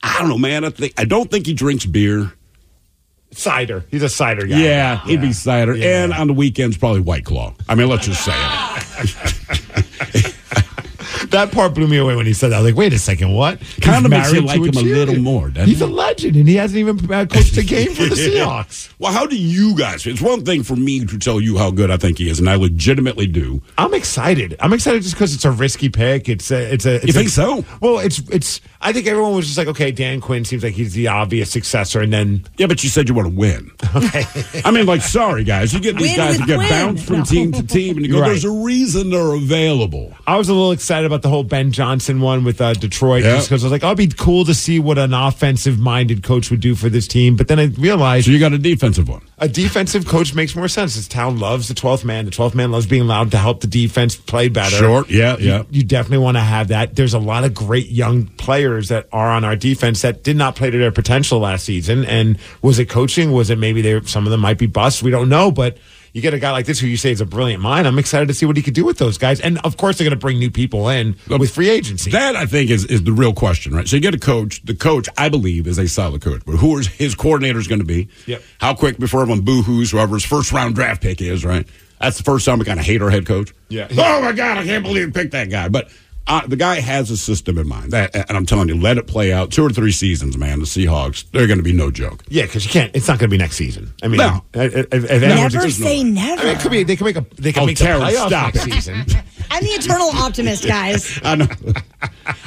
I 0.03 0.19
don't 0.19 0.29
know, 0.29 0.39
man. 0.39 0.65
I 0.65 0.71
think 0.71 0.93
I 0.99 1.05
don't 1.07 1.31
think 1.31 1.47
he 1.47 1.55
drinks 1.55 1.87
beer. 1.87 2.33
cider. 3.33 3.85
He's 3.91 4.03
a 4.03 4.09
cider 4.09 4.47
guy. 4.47 4.59
Yeah, 4.59 5.01
he'd 5.07 5.21
be 5.21 5.33
cider, 5.33 5.75
Yeah. 5.75 6.05
and 6.05 6.13
on 6.13 6.27
the 6.29 6.35
weekends 6.35 6.77
probably 6.77 7.01
White 7.01 7.25
Claw. 7.25 7.55
I 7.69 7.75
mean, 7.75 7.89
let's 7.89 8.07
just 8.07 8.25
say 8.25 8.33
it. 8.35 9.61
that 11.35 11.53
part 11.53 11.75
blew 11.75 11.87
me 11.87 11.99
away 11.99 12.17
when 12.17 12.27
he 12.27 12.33
said 12.33 12.49
that. 12.49 12.57
I 12.57 12.61
was 12.63 12.71
like, 12.73 12.79
wait 12.79 12.93
a 12.93 12.99
second, 12.99 13.33
what? 13.33 13.61
Kinda 13.81 14.01
He's 14.01 14.09
makes 14.09 14.33
you 14.33 14.41
like 14.43 14.61
him 14.61 14.77
a 14.77 14.81
little 14.83 15.19
more, 15.19 15.51
doesn't 15.51 15.69
He's 15.69 15.81
it? 15.81 15.89
a 15.89 15.93
legend, 15.93 16.37
and 16.37 16.49
he 16.49 16.57
hasn't 16.57 16.79
even 16.79 16.99
coached 17.29 17.57
a 17.57 17.63
game 17.63 17.93
for 17.95 18.05
the 18.05 18.15
Seahawks. 18.15 18.93
Well, 18.99 19.13
how 19.13 19.27
do 19.27 19.37
you 19.37 19.77
guys? 19.77 20.07
It's 20.07 20.21
one 20.23 20.45
thing 20.45 20.63
for 20.63 20.77
me 20.77 21.05
to 21.05 21.19
tell 21.19 21.41
you 21.41 21.59
how 21.59 21.71
good 21.71 21.91
I 21.91 21.97
think 21.97 22.19
he 22.19 22.29
is, 22.29 22.39
and 22.39 22.49
I 22.49 22.55
legitimately 22.57 23.27
do. 23.27 23.63
I'm 23.79 23.95
excited. 23.95 24.57
I'm 24.61 24.73
excited 24.73 25.03
just 25.03 25.15
because 25.15 25.35
it's 25.35 25.45
a 25.45 25.51
risky 25.51 25.89
pick. 25.89 26.29
It's 26.29 26.51
a, 26.51 26.73
it's 26.73 26.87
a. 26.87 26.95
It's 26.97 27.07
You 27.07 27.13
think 27.13 27.29
so? 27.29 27.65
Well, 27.81 27.99
it's 27.99 28.19
it's. 28.31 28.61
I 28.85 28.93
think 28.93 29.07
everyone 29.07 29.35
was 29.35 29.47
just 29.47 29.57
like, 29.59 29.69
okay, 29.69 29.91
Dan 29.91 30.21
Quinn 30.21 30.45
seems 30.45 30.63
like 30.63 30.75
he's 30.75 30.93
the 30.95 31.09
obvious 31.09 31.51
successor, 31.51 32.01
and 32.01 32.13
then 32.13 32.45
Yeah, 32.59 32.67
but 32.67 32.85
you 32.85 32.91
said 32.91 33.09
you 33.09 33.15
want 33.15 33.29
to 33.31 33.35
win. 33.35 33.71
okay, 33.97 34.25
I 34.65 34.71
mean, 34.71 34.87
like, 34.87 35.01
sorry 35.03 35.43
guys, 35.43 35.73
you 35.73 35.81
get 35.81 35.97
these 35.97 36.09
Win 36.11 36.17
guys 36.17 36.39
with 36.39 36.41
that 36.41 36.47
get 36.47 36.57
Quinn. 36.59 36.69
bounced 36.71 37.05
from 37.07 37.19
No. 37.19 37.25
team 37.25 37.53
to 37.53 37.63
team, 37.67 37.97
and 37.97 38.07
you 38.07 38.13
go, 38.13 38.21
Right. 38.21 38.29
"There's 38.29 38.45
a 38.45 38.51
reason 38.51 39.11
they're 39.11 39.33
available." 39.35 40.13
I 40.27 40.37
was 40.37 40.49
a 40.49 40.53
little 40.53 40.73
excited 40.73 41.07
about 41.07 41.23
the 41.23 41.29
whole 41.31 41.45
Ben 41.45 41.73
Johnson 41.73 42.21
one 42.21 42.45
with 42.45 42.61
uh, 42.61 42.75
Detroit, 42.75 43.25
Yeah. 43.25 43.37
just 43.37 43.49
because 43.49 43.63
I 43.65 43.67
was 43.67 43.73
like, 43.73 43.83
oh, 43.85 43.89
it'd 43.93 43.97
be 44.11 44.15
cool 44.17 44.45
to 44.45 44.55
see 44.55 44.79
what 44.79 44.99
an 44.99 45.15
offensive-minded 45.15 46.23
coach 46.23 46.51
would 46.51 46.61
do 46.61 46.75
for 46.75 46.89
this 46.89 47.07
team. 47.09 47.37
But 47.37 47.49
then 47.49 47.59
I 47.59 47.65
realized 47.79 48.27
So 48.27 48.33
you 48.33 48.39
got 48.39 48.53
a 48.53 48.59
defensive 48.59 49.09
one. 49.09 49.23
a 49.39 49.49
defensive 49.49 50.07
coach 50.07 50.35
makes 50.35 50.55
more 50.55 50.69
sense. 50.69 50.97
This 50.97 51.09
town 51.09 51.39
loves 51.39 51.69
the 51.69 51.75
12th 51.75 52.05
man. 52.05 52.25
The 52.25 52.31
12th 52.31 52.55
man 52.55 52.71
loves 52.71 52.87
being 52.87 53.03
allowed 53.03 53.31
to 53.33 53.39
help 53.39 53.61
the 53.61 53.67
defense 53.67 54.15
play 54.17 54.49
better. 54.49 54.77
Sure. 54.77 55.05
Yeah, 55.09 55.37
You- 55.39 55.47
yeah. 55.49 55.63
You, 55.71 55.83
definitely 55.85 56.25
want 56.25 56.37
to 56.37 56.43
have 56.43 56.69
that. 56.69 56.97
There's 56.97 57.15
a 57.15 57.19
lot 57.19 57.45
of 57.45 57.55
great 57.55 57.91
young 57.91 58.27
players 58.37 58.74
that 58.83 59.09
are 59.13 59.31
on 59.31 59.45
our 59.45 59.57
defense 59.57 60.03
that 60.03 60.23
did 60.23 60.37
not 60.37 60.57
play 60.57 60.71
to 60.71 60.79
their 60.79 60.93
potential 60.93 61.41
last 61.41 61.65
season. 61.65 62.05
And 62.05 62.39
was 62.63 62.79
it 62.79 62.89
coaching? 62.89 63.33
Was 63.33 63.51
it 63.51 63.59
maybe 63.59 63.83
they 63.83 64.01
some 64.03 64.27
of 64.27 64.31
them 64.31 64.41
might 64.41 64.59
be 64.59 64.67
busts? 64.67 65.03
We 65.03 65.11
don't 65.11 65.29
know, 65.29 65.51
but 65.51 65.79
you 66.15 66.23
get 66.23 66.33
a 66.33 66.39
guy 66.39 66.53
like 66.53 66.65
this 66.65 66.79
who 66.79 66.87
you 66.87 66.97
say 66.97 67.11
is 67.11 67.21
a 67.21 67.27
brilliant 67.27 67.61
mind. 67.61 67.89
I'm 67.89 67.99
excited 67.99 68.29
to 68.29 68.35
see 68.35 68.47
what 68.47 68.57
he 68.57 68.63
could 68.63 68.75
do 68.75 68.85
with 68.85 68.99
those 68.99 69.19
guys. 69.19 69.41
And 69.41 69.59
of 69.65 69.77
course, 69.77 69.99
they're 69.99 70.05
going 70.05 70.17
to 70.17 70.21
bring 70.21 70.39
new 70.39 70.51
people 70.51 70.89
in 70.89 71.17
with 71.29 71.53
free 71.53 71.69
agency. 71.69 72.13
That 72.13 72.37
I 72.37 72.47
think 72.47 72.71
is, 72.71 72.85
is 72.85 73.03
the 73.03 73.13
real 73.13 73.33
question, 73.33 73.75
right? 73.75 73.87
So 73.87 73.97
you 73.97 74.03
get 74.03 74.15
a 74.15 74.19
coach. 74.19 74.63
The 74.65 74.77
coach, 74.77 75.09
I 75.19 75.29
believe, 75.29 75.67
is 75.67 75.77
a 75.77 75.89
solid 75.89 76.23
coach. 76.23 76.43
But 76.47 76.57
who 76.57 76.79
is 76.79 76.87
his 76.87 77.17
coordinators 77.17 77.69
going 77.69 77.81
to 77.81 77.85
be? 77.85 78.09
Yep. 78.27 78.43
How 78.59 78.75
quick 78.75 78.99
before 78.99 79.23
everyone 79.23 79.45
boohoos 79.45 79.91
whoever 79.91 80.15
his 80.15 80.25
first 80.25 80.53
round 80.53 80.77
draft 80.77 81.03
pick 81.03 81.21
is, 81.21 81.45
right? 81.45 81.67
That's 82.01 82.19
the 82.19 82.23
first 82.23 82.47
time 82.47 82.59
we 82.61 82.65
kind 82.65 82.79
of 82.79 82.87
hate 82.87 83.03
our 83.03 83.11
head 83.11 83.27
coach. 83.27 83.53
Yeah. 83.69 83.89
Oh 83.91 84.23
my 84.23 84.33
God, 84.33 84.59
I 84.59 84.65
can't 84.65 84.85
believe 84.85 85.07
you 85.07 85.13
picked 85.13 85.33
that 85.33 85.51
guy. 85.51 85.69
But 85.69 85.91
uh, 86.27 86.47
the 86.47 86.57
guy 86.57 86.81
has 86.81 87.11
a 87.11 87.17
system 87.17 87.59
in 87.59 87.69
mind. 87.69 87.93
That, 87.93 88.15
and 88.15 88.37
I'm 88.37 88.47
telling 88.47 88.69
you, 88.69 88.81
let 88.81 88.97
it 88.99 89.07
play 89.07 89.33
out. 89.33 89.51
Two 89.51 89.65
or 89.65 89.71
three 89.71 89.93
seasons, 89.93 90.37
man. 90.39 90.59
The 90.61 90.65
Seahawks, 90.65 91.25
they're 91.33 91.47
going 91.47 91.59
to 91.59 91.63
be 91.65 91.73
no 91.73 91.91
joke. 91.91 92.23
yeah, 92.29 92.45
because 92.45 92.65
you 92.65 92.71
can't. 92.71 92.95
It's 92.95 93.07
not 93.09 93.19
going 93.19 93.29
to 93.31 93.35
be 93.35 93.39
next 93.39 93.57
season. 93.57 93.93
I 94.03 94.09
mean, 94.09 94.19
No. 94.19 94.45
if, 94.55 94.75
if, 94.75 94.95
if 94.95 95.21
Never 95.23 95.49
there's 95.59 95.79
no- 95.81 95.87
say 95.87 96.03
never. 96.03 96.41
I 96.43 96.45
mean, 96.45 96.57
it 96.57 96.61
could 96.61 96.71
be. 96.71 96.83
They 96.83 96.97
can 96.97 97.05
make 97.07 97.17
a. 97.17 97.27
They 97.37 97.53
can 97.53 97.63
Oh, 97.63 97.67
make 97.67 97.77
the 97.79 97.85
Tara, 97.85 98.01
playoffs 98.01 98.27
stop 98.29 98.55
next 98.55 98.67
it. 98.67 98.73
season. 98.73 99.05
I'm 99.55 99.63
the 99.63 99.71
eternal 99.71 100.11
optimist, 100.15 100.67
guys. 100.67 101.21
I 101.25 101.37
know. 101.37 101.47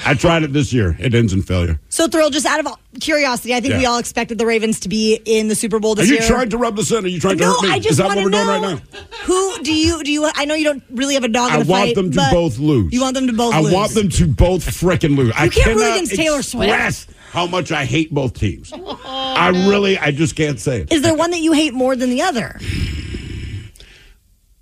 I 0.06 0.14
tried 0.14 0.44
it 0.44 0.54
this 0.54 0.74
year. 0.74 0.96
It 1.00 1.14
ends 1.14 1.34
in 1.34 1.42
failure. 1.42 1.80
So, 1.90 2.08
Thrill, 2.08 2.30
just 2.30 2.46
out 2.46 2.60
of 2.60 2.68
curiosity, 3.00 3.54
I 3.54 3.60
think 3.62 3.74
Yeah. 3.74 3.80
we 3.80 3.86
all 3.86 3.98
expected 4.00 4.38
the 4.38 4.46
Ravens 4.46 4.80
to 4.82 4.90
be 4.90 5.20
in 5.26 5.48
the 5.48 5.56
Super 5.56 5.80
Bowl 5.80 5.96
this 5.96 6.08
year. 6.10 6.18
Are 6.18 6.22
you 6.22 6.28
year. 6.28 6.36
trying 6.36 6.50
to 6.50 6.58
rub 6.58 6.76
this 6.76 6.92
in? 6.92 7.06
Are 7.06 7.08
you 7.08 7.20
trying 7.20 7.38
to 7.38 7.44
no, 7.46 7.54
hurt 7.54 7.64
me? 7.64 7.72
I 7.72 7.78
just 7.80 7.92
is 7.92 7.98
that 7.98 8.06
want 8.08 8.18
what 8.18 8.22
to 8.22 8.26
we're 8.26 8.46
know 8.46 8.60
doing 8.62 8.78
right 8.80 8.84
now? 8.94 9.18
who 9.26 9.64
do 9.64 9.74
you 9.74 10.04
do 10.04 10.12
you? 10.12 10.30
I 10.36 10.46
know 10.46 10.56
you 10.56 10.64
don't 10.66 10.84
really 10.92 11.14
have 11.14 11.24
a 11.24 11.28
dog 11.30 11.54
in 11.54 11.60
the 11.60 11.66
fight. 11.66 11.72
I 11.74 11.80
want 11.80 11.88
fight. 11.90 11.96
them 11.96 12.12
to 12.12 12.30
both 12.32 12.58
lose. 12.60 12.92
You 12.94 13.02
want 13.02 13.14
them 13.16 13.28
to 13.28 13.34
both 13.34 13.54
I 13.54 13.60
lose. 13.62 13.74
want 13.74 13.92
them 13.94 14.10
to 14.10 14.28
both 14.28 14.66
frickin' 14.66 15.16
lose. 15.16 15.32
I 15.36 15.46
You 15.46 15.52
can't 15.52 15.76
root 15.78 15.92
against 15.92 16.16
Taylor 16.16 16.42
Swift. 16.42 17.08
how 17.32 17.46
much 17.48 17.72
I 17.72 17.86
hate 17.86 18.14
both 18.14 18.34
teams. 18.34 18.74
I 18.74 19.50
really, 19.70 19.98
I 19.98 20.12
just 20.12 20.36
can't 20.36 20.60
say 20.60 20.82
it. 20.82 20.92
Is 20.92 21.02
there 21.04 21.14
one 21.16 21.32
that 21.32 21.40
you 21.40 21.52
hate 21.54 21.74
more 21.74 21.96
than 21.96 22.10
the 22.10 22.22
other? 22.24 22.60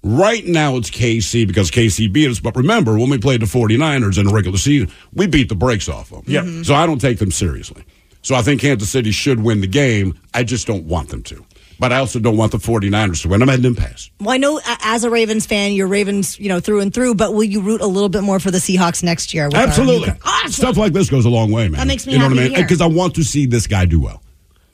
Right 0.08 0.46
now, 0.46 0.78
it's 0.78 0.92
KC 0.92 1.48
because 1.48 1.72
KC 1.72 2.14
beat 2.14 2.30
us. 2.30 2.40
But 2.40 2.56
remember, 2.56 2.96
when 2.96 3.10
we 3.10 3.18
played 3.18 3.42
the 3.42 3.48
49ers 3.48 4.20
in 4.20 4.28
the 4.28 4.32
regular 4.32 4.60
season, 4.60 4.92
we 5.14 5.26
beat 5.26 5.50
the 5.50 5.56
brakes 5.56 5.90
off 5.90 6.12
them. 6.12 6.22
Yep. 6.28 6.44
Mm-hmm. 6.44 6.62
So 6.62 6.76
I 6.76 6.86
don't 6.86 7.00
take 7.02 7.18
them 7.18 7.32
seriously. 7.32 7.84
So 8.22 8.36
I 8.36 8.44
think 8.44 8.62
Kansas 8.62 8.88
City 8.88 9.10
should 9.10 9.42
win 9.42 9.62
the 9.62 9.68
game. 9.68 10.14
I 10.32 10.44
just 10.44 10.68
don't 10.68 10.86
want 10.86 11.10
them 11.10 11.24
to. 11.24 11.44
But 11.80 11.92
I 11.92 11.98
also 11.98 12.20
don't 12.20 12.38
want 12.38 12.52
the 12.52 12.60
49ers 12.60 13.24
to 13.24 13.30
win. 13.30 13.42
I'm 13.42 13.50
at 13.50 13.58
an 13.58 13.66
impasse. 13.66 14.12
Well, 14.20 14.30
I 14.30 14.38
know 14.38 14.62
as 14.84 15.04
a 15.06 15.10
Ravens 15.10 15.48
fan, 15.48 15.72
you're 15.72 15.88
Ravens, 15.88 16.40
you 16.40 16.50
know, 16.50 16.60
through 16.60 16.82
and 16.82 16.94
through. 16.94 17.16
But 17.16 17.34
will 17.34 17.44
you 17.44 17.62
root 17.62 17.82
a 17.82 17.88
little 17.88 18.08
bit 18.08 18.22
more 18.22 18.40
for 18.40 18.52
the 18.52 18.60
Seahawks 18.60 19.02
next 19.02 19.34
year? 19.34 19.46
with 19.46 19.56
new 19.56 19.60
Absolutely. 19.60 20.14
Awesome. 20.24 20.52
Stuff 20.52 20.78
like 20.78 20.94
this 20.94 21.10
goes 21.10 21.26
a 21.26 21.30
long 21.30 21.52
way, 21.52 21.68
man. 21.68 21.80
That 21.80 21.88
makes 21.88 22.06
me 22.06 22.14
You 22.14 22.20
know 22.20 22.26
happy 22.26 22.36
what 22.36 22.46
I 22.46 22.50
mean? 22.50 22.62
Because 22.62 22.80
I 22.80 22.86
want 22.86 23.16
to 23.16 23.24
see 23.24 23.48
this 23.48 23.66
guy 23.66 23.86
do 23.86 24.00
well. 24.00 24.22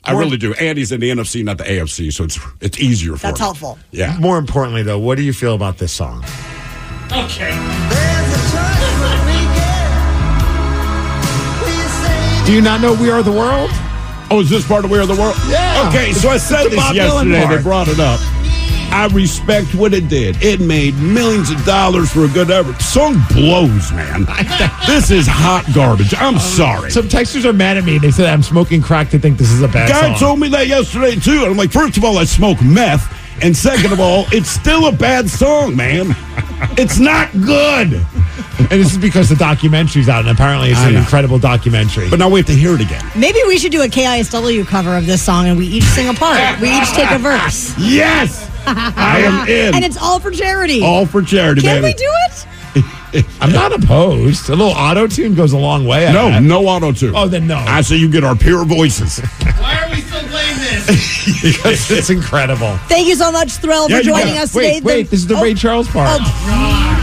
I 0.03 0.13
really 0.13 0.37
do. 0.37 0.53
And 0.55 0.77
he's 0.77 0.91
in 0.91 0.99
the 0.99 1.09
NFC, 1.11 1.43
not 1.43 1.57
the 1.59 1.63
AFC, 1.63 2.11
so 2.11 2.23
it's 2.23 2.39
it's 2.59 2.79
easier 2.79 3.15
for 3.17 3.27
him. 3.27 3.31
That's 3.33 3.39
him. 3.39 3.43
helpful. 3.45 3.79
Yeah. 3.91 4.17
More 4.19 4.37
importantly, 4.39 4.81
though, 4.83 4.97
what 4.99 5.15
do 5.17 5.23
you 5.23 5.33
feel 5.33 5.53
about 5.53 5.77
this 5.77 5.91
song? 5.91 6.23
Okay. 7.11 7.51
Do 12.45 12.51
you 12.53 12.61
not 12.61 12.81
know 12.81 12.93
"We 12.93 13.09
Are 13.11 13.21
the 13.21 13.31
World"? 13.31 13.69
Oh, 14.31 14.39
is 14.41 14.49
this 14.49 14.65
part 14.67 14.83
of 14.83 14.91
We 14.91 14.97
Are 14.97 15.05
the 15.05 15.15
World? 15.15 15.35
Yeah. 15.47 15.87
Okay, 15.89 16.11
so 16.13 16.29
I 16.29 16.37
said 16.37 16.65
this 16.65 16.75
Bob 16.75 16.95
Dylan 16.95 17.29
yesterday. 17.29 17.43
part. 17.45 17.57
They 17.57 17.63
brought 17.63 17.87
it 17.87 17.99
up. 17.99 18.19
I 18.91 19.07
respect 19.07 19.73
what 19.73 19.93
it 19.93 20.09
did. 20.09 20.41
It 20.43 20.59
made 20.59 20.95
millions 20.97 21.49
of 21.49 21.63
dollars 21.63 22.11
for 22.11 22.25
a 22.25 22.27
good 22.27 22.51
effort. 22.51 22.81
Song 22.81 23.15
blows, 23.29 23.91
man. 23.93 24.25
this 24.87 25.11
is 25.11 25.25
hot 25.27 25.65
garbage. 25.73 26.13
I'm 26.13 26.35
um, 26.35 26.39
sorry. 26.39 26.91
Some 26.91 27.07
texters 27.07 27.45
are 27.45 27.53
mad 27.53 27.77
at 27.77 27.85
me. 27.85 27.97
They 27.97 28.11
said 28.11 28.27
I'm 28.27 28.43
smoking 28.43 28.81
crack 28.81 29.09
to 29.11 29.19
think 29.19 29.37
this 29.37 29.51
is 29.51 29.61
a 29.61 29.67
bad 29.67 29.89
song. 29.89 30.01
Guy 30.01 30.07
song. 30.09 30.19
told 30.19 30.39
me 30.39 30.49
that 30.49 30.67
yesterday 30.67 31.15
too. 31.15 31.43
And 31.43 31.51
I'm 31.51 31.57
like, 31.57 31.71
first 31.71 31.97
of 31.97 32.03
all, 32.03 32.17
I 32.17 32.25
smoke 32.25 32.61
meth, 32.61 33.17
and 33.41 33.55
second 33.55 33.93
of 33.93 33.99
all, 33.99 34.25
it's 34.31 34.49
still 34.49 34.87
a 34.87 34.91
bad 34.91 35.29
song, 35.29 35.75
man. 35.75 36.15
It's 36.77 36.99
not 36.99 37.31
good. 37.33 37.93
and 38.59 38.69
this 38.69 38.91
is 38.91 38.97
because 38.97 39.29
the 39.29 39.35
documentary's 39.35 40.07
out, 40.09 40.21
and 40.21 40.29
apparently 40.29 40.69
it's 40.69 40.79
I 40.79 40.87
an 40.89 40.93
know. 40.93 40.99
incredible 40.99 41.39
documentary. 41.39 42.09
But 42.09 42.19
now 42.19 42.29
we 42.29 42.39
have 42.39 42.47
to 42.47 42.53
hear 42.53 42.73
it 42.75 42.81
again. 42.81 43.03
Maybe 43.15 43.39
we 43.47 43.57
should 43.57 43.71
do 43.71 43.81
a 43.81 43.87
KISW 43.87 44.65
cover 44.67 44.95
of 44.95 45.05
this 45.05 45.21
song, 45.21 45.47
and 45.47 45.57
we 45.57 45.65
each 45.67 45.83
sing 45.83 46.07
a 46.09 46.13
part. 46.13 46.59
We 46.61 46.69
each 46.75 46.89
take 46.91 47.11
a 47.11 47.17
verse. 47.17 47.73
Yes, 47.77 48.49
I 48.67 49.19
am 49.21 49.47
in. 49.49 49.75
and 49.75 49.83
it's 49.83 49.97
all 49.97 50.19
for 50.19 50.31
charity. 50.31 50.81
all 50.83 51.05
for 51.05 51.21
charity, 51.21 51.61
Can 51.61 51.81
we 51.83 51.93
do 51.93 52.05
it? 52.29 52.47
I'm 53.41 53.51
not 53.51 53.73
opposed. 53.73 54.49
A 54.49 54.55
little 54.55 54.73
auto 54.73 55.07
tune 55.07 55.35
goes 55.35 55.53
a 55.53 55.57
long 55.57 55.85
way. 55.85 56.07
I 56.07 56.11
no, 56.13 56.29
bet. 56.29 56.43
no 56.43 56.65
auto 56.67 56.91
tune. 56.91 57.13
Oh, 57.15 57.27
then 57.27 57.47
no. 57.47 57.57
I 57.57 57.81
say 57.81 57.95
you 57.97 58.09
get 58.09 58.23
our 58.23 58.35
pure 58.35 58.63
voices. 58.65 59.19
Why 59.59 59.81
are 59.83 59.89
we 59.89 60.01
still 60.01 60.21
playing 60.29 60.57
this? 60.57 61.41
because 61.43 61.91
it's 61.91 62.09
incredible. 62.09 62.77
Thank 62.87 63.07
you 63.07 63.15
so 63.15 63.31
much, 63.31 63.51
Thrill, 63.53 63.89
Yeah, 63.89 63.97
for 63.97 64.03
joining 64.03 64.27
got 64.27 64.35
it. 64.35 64.41
us 64.43 64.51
today. 64.53 64.73
Wait, 64.75 64.83
wait. 64.83 65.09
This 65.09 65.19
is 65.21 65.27
the 65.27 65.35
Oh, 65.35 65.41
Ray 65.43 65.53
Charles 65.53 65.87
part. 65.89 66.19
Oh. 66.21 66.97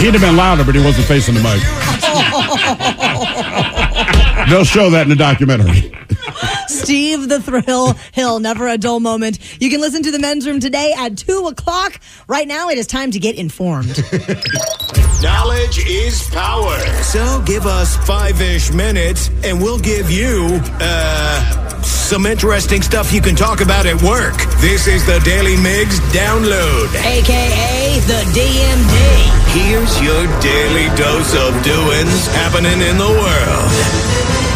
He'd 0.00 0.14
have 0.14 0.22
been 0.22 0.36
louder, 0.36 0.64
but 0.64 0.74
he 0.74 0.82
wasn't 0.82 1.06
facing 1.06 1.34
the 1.34 1.42
mic. 1.42 1.60
They'll 4.48 4.64
show 4.64 4.88
that 4.90 5.02
in 5.02 5.08
the 5.10 5.16
documentary. 5.16 5.92
Steve 6.84 7.28
the 7.28 7.40
Thrill 7.40 7.94
Hill, 8.12 8.40
never 8.40 8.66
a 8.66 8.78
dull 8.78 9.00
moment. 9.00 9.38
You 9.60 9.68
can 9.70 9.80
listen 9.80 10.02
to 10.02 10.10
the 10.10 10.18
men's 10.18 10.46
room 10.46 10.60
today 10.60 10.94
at 10.96 11.16
2 11.18 11.46
o'clock. 11.48 12.00
Right 12.26 12.48
now, 12.48 12.68
it 12.70 12.78
is 12.78 12.86
time 12.86 13.10
to 13.10 13.18
get 13.18 13.36
informed. 13.36 14.02
Knowledge 15.22 15.86
is 15.86 16.26
power. 16.30 16.78
So 17.02 17.42
give 17.42 17.66
us 17.66 17.96
five 18.06 18.40
ish 18.40 18.72
minutes 18.72 19.28
and 19.44 19.60
we'll 19.60 19.78
give 19.78 20.10
you, 20.10 20.58
uh, 20.80 21.82
some 21.82 22.26
interesting 22.26 22.82
stuff 22.82 23.12
you 23.12 23.20
can 23.20 23.36
talk 23.36 23.60
about 23.60 23.86
at 23.86 24.02
work. 24.02 24.34
This 24.60 24.88
is 24.88 25.04
the 25.06 25.20
Daily 25.20 25.56
Migs 25.56 26.00
download. 26.10 26.88
AKA 27.06 28.00
the 28.08 28.24
DMD. 28.34 28.96
Here's 29.52 30.00
your 30.00 30.26
daily 30.40 30.88
dose 30.96 31.34
of 31.34 31.52
doings 31.62 32.26
happening 32.34 32.80
in 32.80 32.96
the 32.98 33.10
world. 33.10 34.49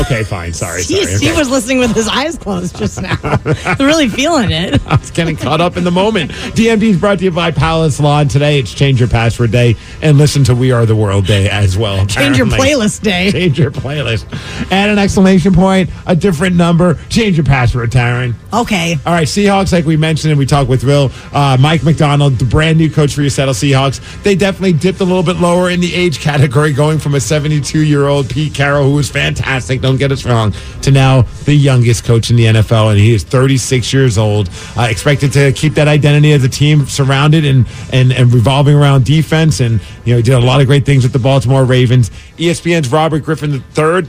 Okay, 0.00 0.24
fine. 0.24 0.52
Sorry, 0.52 0.82
Steve, 0.82 1.04
sorry. 1.04 1.16
Steve 1.16 1.30
okay. 1.30 1.38
was 1.38 1.50
listening 1.50 1.78
with 1.78 1.94
his 1.94 2.08
eyes 2.08 2.36
closed 2.36 2.76
just 2.76 3.00
now. 3.00 3.16
really 3.78 4.08
feeling 4.08 4.50
it. 4.50 4.84
I 4.86 4.96
was 4.96 5.10
getting 5.10 5.36
caught 5.36 5.60
up 5.60 5.76
in 5.76 5.84
the 5.84 5.90
moment. 5.90 6.32
DMD 6.32 6.82
is 6.82 6.98
brought 6.98 7.18
to 7.18 7.24
you 7.24 7.30
by 7.30 7.52
Palace 7.52 8.00
Lawn. 8.00 8.28
Today 8.28 8.58
it's 8.58 8.74
Change 8.74 8.98
Your 8.98 9.08
Password 9.08 9.52
Day 9.52 9.76
and 10.02 10.18
listen 10.18 10.42
to 10.44 10.54
We 10.54 10.72
Are 10.72 10.84
the 10.84 10.96
World 10.96 11.26
Day 11.26 11.48
as 11.48 11.78
well. 11.78 12.06
Change 12.06 12.38
your 12.38 12.46
playlist 12.46 13.02
day. 13.02 13.30
Change 13.32 13.58
your 13.58 13.70
playlist. 13.70 14.26
Add 14.72 14.90
an 14.90 14.98
exclamation 14.98 15.54
point, 15.54 15.90
a 16.06 16.16
different 16.16 16.56
number. 16.56 16.94
Change 17.08 17.36
your 17.36 17.46
password, 17.46 17.90
Taryn. 17.90 18.34
Okay. 18.52 18.96
All 19.06 19.12
right, 19.12 19.28
Seahawks, 19.28 19.72
like 19.72 19.84
we 19.84 19.96
mentioned 19.96 20.32
and 20.32 20.38
we 20.38 20.46
talked 20.46 20.68
with 20.68 20.84
Will, 20.84 21.12
uh, 21.32 21.56
Mike 21.60 21.84
Macdonald, 21.84 22.34
the 22.38 22.44
brand 22.44 22.78
new 22.78 22.90
coach 22.90 23.14
for 23.14 23.20
your 23.20 23.30
Seattle 23.30 23.54
Seahawks. 23.54 24.22
They 24.22 24.34
definitely 24.34 24.72
dipped 24.72 25.00
a 25.00 25.04
little 25.04 25.22
bit 25.22 25.36
lower 25.36 25.70
in 25.70 25.80
the 25.80 25.94
age 25.94 26.20
category, 26.20 26.72
going 26.72 26.98
from 26.98 27.14
a 27.14 27.20
72 27.20 27.78
year 27.78 28.06
old 28.06 28.28
Pete 28.28 28.54
Carroll, 28.54 28.84
who 28.84 28.94
was 28.94 29.10
fantastic, 29.10 29.80
don't 29.84 29.98
get 29.98 30.10
us 30.10 30.24
wrong, 30.24 30.52
to 30.82 30.90
now 30.90 31.22
the 31.44 31.54
youngest 31.54 32.04
coach 32.04 32.30
in 32.30 32.36
the 32.36 32.46
NFL, 32.46 32.90
and 32.90 32.98
he 32.98 33.14
is 33.14 33.22
36 33.22 33.92
years 33.92 34.18
old. 34.18 34.48
Uh, 34.76 34.88
expected 34.90 35.32
to 35.34 35.52
keep 35.52 35.74
that 35.74 35.86
identity 35.88 36.32
as 36.32 36.42
a 36.42 36.48
team 36.48 36.86
surrounded 36.86 37.44
and, 37.44 37.66
and, 37.92 38.12
and 38.12 38.32
revolving 38.32 38.74
around 38.74 39.04
defense, 39.04 39.60
and 39.60 39.80
you 40.04 40.12
know 40.12 40.16
he 40.16 40.22
did 40.22 40.34
a 40.34 40.40
lot 40.40 40.60
of 40.60 40.66
great 40.66 40.86
things 40.86 41.04
with 41.04 41.12
the 41.12 41.18
Baltimore 41.18 41.64
Ravens. 41.64 42.10
ESPN's 42.38 42.90
Robert 42.90 43.20
Griffin 43.24 43.52
III, 43.52 43.60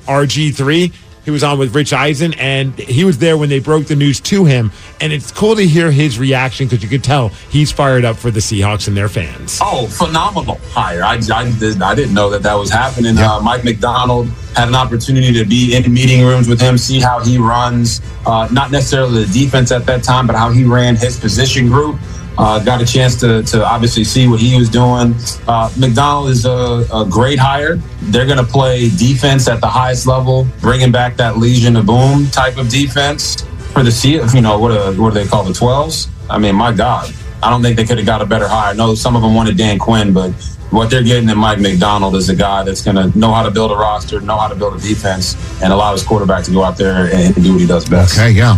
RG3 0.08 0.94
He 1.26 1.32
was 1.32 1.44
on 1.44 1.58
with 1.58 1.74
Rich 1.74 1.92
Eisen, 1.92 2.34
and 2.36 2.78
he 2.78 3.04
was 3.04 3.18
there 3.18 3.36
when 3.38 3.50
they 3.50 3.60
broke 3.60 3.88
the 3.88 3.96
news 3.96 4.20
to 4.22 4.46
him. 4.46 4.72
And 5.02 5.12
it's 5.12 5.32
cool 5.32 5.56
to 5.56 5.66
hear 5.66 5.92
his 5.92 6.20
reaction 6.20 6.68
because 6.68 6.84
you 6.84 6.90
could 6.90 7.04
tell 7.04 7.30
he's 7.50 7.72
fired 7.72 8.06
up 8.06 8.16
for 8.16 8.30
the 8.30 8.40
Seahawks 8.40 8.88
and 8.88 8.96
their 8.96 9.10
fans. 9.10 9.60
Oh, 9.62 9.88
phenomenal 9.88 10.60
hire. 10.70 11.04
I, 11.04 11.16
I, 11.34 11.52
did, 11.60 11.82
I 11.82 11.96
didn't 11.96 12.14
know 12.14 12.30
that 12.30 12.44
that 12.44 12.54
was 12.54 12.70
happening. 12.70 13.18
Uh, 13.18 13.42
Mike 13.42 13.64
Macdonald 13.64 14.28
had 14.56 14.68
an 14.68 14.76
opportunity 14.76 15.34
to 15.34 15.46
be 15.46 15.76
in 15.76 15.92
meeting 15.92 16.24
rooms 16.24 16.48
with 16.48 16.62
him, 16.62 16.78
see 16.78 17.00
how 17.00 17.20
he 17.20 17.38
runs, 17.38 18.02
uh, 18.26 18.48
not 18.52 18.72
necessarily 18.72 19.26
the 19.26 19.34
defense 19.34 19.72
at 19.72 19.86
that 19.88 20.04
time, 20.04 20.28
but 20.28 20.36
how 20.36 20.50
he 20.52 20.64
ran 20.64 20.96
his 20.96 21.20
position 21.20 21.68
group. 21.68 22.00
Uh, 22.38 22.62
got 22.64 22.82
a 22.82 22.86
chance 22.86 23.20
to, 23.22 23.42
to 23.44 23.66
obviously 23.66 24.04
see 24.04 24.28
what 24.28 24.40
he 24.40 24.58
was 24.58 24.70
doing. 24.70 25.16
Uh, 25.48 25.72
Macdonald 25.78 26.30
is 26.30 26.46
a, 26.46 26.86
a 26.94 27.06
great 27.10 27.40
hire. 27.40 27.78
They're 28.02 28.26
going 28.26 28.38
to 28.38 28.44
play 28.44 28.90
defense 28.90 29.48
at 29.48 29.62
the 29.62 29.68
highest 29.68 30.06
level, 30.06 30.46
bringing 30.60 30.92
back 30.92 31.16
that 31.18 31.38
Legion 31.38 31.78
of 31.78 31.86
Boom 31.86 32.28
type 32.32 32.58
of 32.58 32.70
defense 32.70 33.42
for 33.72 33.84
the 33.84 33.92
sea. 33.92 34.20
You 34.34 34.42
know 34.42 34.60
what? 34.60 34.72
A, 34.72 34.94
what 35.00 35.14
do 35.14 35.24
they 35.24 35.28
call 35.28 35.44
the 35.44 35.54
twelves? 35.54 36.10
I 36.30 36.38
mean, 36.38 36.56
my 36.56 36.74
God, 36.74 37.14
I 37.42 37.50
don't 37.50 37.62
think 37.62 37.78
they 37.78 37.86
could 37.86 37.98
have 37.98 38.06
got 38.06 38.22
a 38.22 38.26
better 38.26 38.48
hire. 38.48 38.72
I 38.72 38.74
know 38.74 38.96
some 38.96 39.16
of 39.16 39.22
them 39.22 39.34
wanted 39.34 39.58
Dan 39.58 39.80
Quinn, 39.80 40.12
but 40.12 40.32
what 40.72 40.90
they're 40.90 41.04
getting 41.04 41.30
in 41.30 41.38
Mike 41.38 41.60
Macdonald 41.60 42.16
is 42.16 42.30
a 42.30 42.36
guy 42.36 42.64
that's 42.64 42.84
going 42.84 42.98
to 42.98 43.18
know 43.18 43.32
how 43.32 43.44
to 43.44 43.52
build 43.52 43.72
a 43.72 43.76
roster, 43.76 44.20
know 44.20 44.38
how 44.38 44.48
to 44.48 44.56
build 44.56 44.76
a 44.76 44.80
defense, 44.80 45.36
and 45.62 45.72
allow 45.72 45.94
his 45.94 46.04
quarterback 46.04 46.44
to 46.46 46.52
go 46.52 46.64
out 46.64 46.78
there 46.78 47.14
and 47.14 47.36
do 47.36 47.54
what 47.54 47.62
he 47.62 47.68
does 47.68 47.88
best. 47.88 48.18
Okay, 48.18 48.32
yeah. 48.32 48.58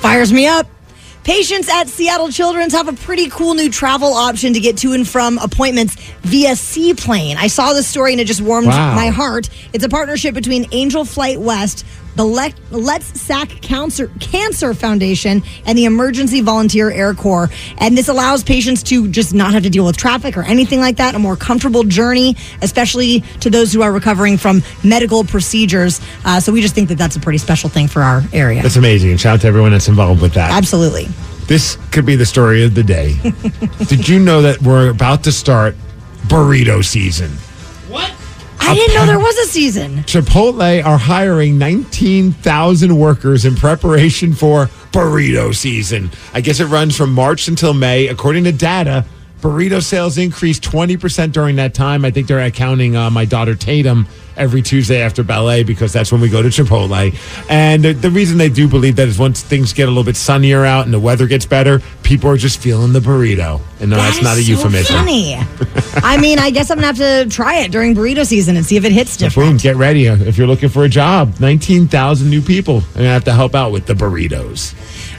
Fires 0.00 0.32
me 0.32 0.46
up. 0.46 0.66
Patients 1.24 1.68
at 1.68 1.88
Seattle 1.88 2.30
Children's 2.30 2.72
have 2.72 2.88
a 2.88 2.92
pretty 2.94 3.28
cool 3.28 3.52
new 3.54 3.70
travel 3.70 4.14
option 4.14 4.54
to 4.54 4.60
get 4.60 4.78
to 4.78 4.92
and 4.94 5.06
from 5.06 5.36
appointments 5.38 5.94
via 6.22 6.56
seaplane. 6.56 7.36
I 7.36 7.48
saw 7.48 7.74
this 7.74 7.86
story 7.86 8.12
and 8.12 8.20
it 8.20 8.24
just 8.26 8.40
warmed 8.40 8.68
Wow. 8.68 8.94
my 8.94 9.08
heart. 9.08 9.50
It's 9.74 9.84
a 9.84 9.90
partnership 9.90 10.34
between 10.34 10.66
Angel 10.72 11.04
Flight 11.04 11.38
West, 11.38 11.84
the 12.18 12.24
Let, 12.24 12.52
Let's 12.72 13.20
Sack 13.20 13.48
Cancer, 13.62 14.10
Cancer 14.18 14.74
Foundation, 14.74 15.40
and 15.64 15.78
the 15.78 15.84
Emergency 15.84 16.40
Volunteer 16.40 16.90
Air 16.90 17.14
Corps. 17.14 17.48
And 17.78 17.96
this 17.96 18.08
allows 18.08 18.42
patients 18.42 18.82
to 18.84 19.08
just 19.08 19.32
not 19.32 19.52
have 19.52 19.62
to 19.62 19.70
deal 19.70 19.86
with 19.86 19.96
traffic 19.96 20.36
or 20.36 20.42
anything 20.42 20.80
like 20.80 20.96
that, 20.96 21.14
a 21.14 21.18
more 21.20 21.36
comfortable 21.36 21.84
journey, 21.84 22.34
especially 22.60 23.20
to 23.38 23.50
those 23.50 23.72
who 23.72 23.82
are 23.82 23.92
recovering 23.92 24.36
from 24.36 24.62
medical 24.82 25.22
procedures. 25.22 26.00
Uh, 26.24 26.40
so 26.40 26.52
we 26.52 26.60
just 26.60 26.74
think 26.74 26.88
that 26.88 26.98
that's 26.98 27.14
a 27.14 27.20
pretty 27.20 27.38
special 27.38 27.70
thing 27.70 27.86
for 27.86 28.02
our 28.02 28.22
area. 28.32 28.62
That's 28.62 28.74
amazing. 28.74 29.12
And 29.12 29.20
shout 29.20 29.34
out 29.34 29.40
to 29.42 29.46
everyone 29.46 29.70
that's 29.70 29.88
involved 29.88 30.20
with 30.20 30.34
that. 30.34 30.50
Absolutely. 30.50 31.06
This 31.46 31.78
could 31.92 32.04
be 32.04 32.16
the 32.16 32.26
story 32.26 32.64
of 32.64 32.74
the 32.74 32.82
day. 32.82 33.14
Did 33.86 34.08
you 34.08 34.18
know 34.18 34.42
that 34.42 34.60
we're 34.60 34.90
about 34.90 35.22
to 35.22 35.30
start 35.30 35.76
burrito 36.26 36.84
season? 36.84 37.30
I 38.68 38.74
didn't 38.74 38.94
know 38.96 39.06
there 39.06 39.18
was 39.18 39.36
a 39.38 39.46
season. 39.46 39.98
Chipotle 40.04 40.84
are 40.84 40.98
hiring 40.98 41.56
19,000 41.56 42.98
workers 42.98 43.46
in 43.46 43.56
preparation 43.56 44.34
for 44.34 44.66
burrito 44.92 45.54
season. 45.54 46.10
I 46.34 46.42
guess 46.42 46.60
it 46.60 46.66
runs 46.66 46.94
from 46.94 47.14
March 47.14 47.48
until 47.48 47.72
May. 47.72 48.08
According 48.08 48.44
to 48.44 48.52
data, 48.52 49.06
burrito 49.40 49.82
sales 49.82 50.18
increased 50.18 50.62
20% 50.62 51.32
during 51.32 51.56
that 51.56 51.72
time. 51.72 52.04
I 52.04 52.10
think 52.10 52.26
they're 52.26 52.44
accounting 52.44 52.94
uh, 52.94 53.08
my 53.08 53.24
daughter 53.24 53.54
Tatum 53.54 54.06
every 54.38 54.62
Tuesday 54.62 55.00
after 55.02 55.22
ballet 55.22 55.62
because 55.62 55.92
that's 55.92 56.10
when 56.10 56.20
we 56.20 56.28
go 56.28 56.42
to 56.42 56.48
Chipotle. 56.48 56.88
And 57.50 57.84
the, 57.84 57.92
the 57.92 58.10
reason 58.10 58.38
they 58.38 58.48
do 58.48 58.68
believe 58.68 58.96
that 58.96 59.08
is 59.08 59.18
once 59.18 59.42
things 59.42 59.72
get 59.72 59.84
a 59.84 59.90
little 59.90 60.04
bit 60.04 60.16
sunnier 60.16 60.64
out 60.64 60.84
and 60.84 60.94
the 60.94 61.00
weather 61.00 61.26
gets 61.26 61.46
better, 61.46 61.80
people 62.02 62.30
are 62.30 62.36
just 62.36 62.60
feeling 62.60 62.92
the 62.92 63.00
burrito. 63.00 63.60
And 63.80 63.90
no, 63.90 63.96
that's 63.96 64.22
not 64.22 64.36
a 64.36 64.42
so 64.42 64.52
euphemism. 64.52 64.96
funny. 64.96 65.36
I 66.02 66.16
mean, 66.20 66.38
I 66.38 66.50
guess 66.50 66.70
I'm 66.70 66.78
gonna 66.78 66.86
have 66.86 66.96
to 66.96 67.26
try 67.30 67.56
it 67.56 67.70
during 67.70 67.94
burrito 67.94 68.26
season 68.26 68.56
and 68.56 68.64
see 68.64 68.76
if 68.76 68.84
it 68.84 68.92
hits 68.92 69.16
different. 69.16 69.48
Boom, 69.50 69.56
get 69.58 69.76
ready. 69.76 70.06
If 70.06 70.38
you're 70.38 70.46
looking 70.46 70.68
for 70.68 70.84
a 70.84 70.88
job, 70.88 71.38
19,000 71.40 72.28
new 72.28 72.40
people 72.40 72.78
are 72.78 73.02
to 73.02 73.04
have 73.04 73.24
to 73.24 73.32
help 73.32 73.54
out 73.54 73.72
with 73.72 73.86
the 73.86 73.94
burritos. 73.94 74.74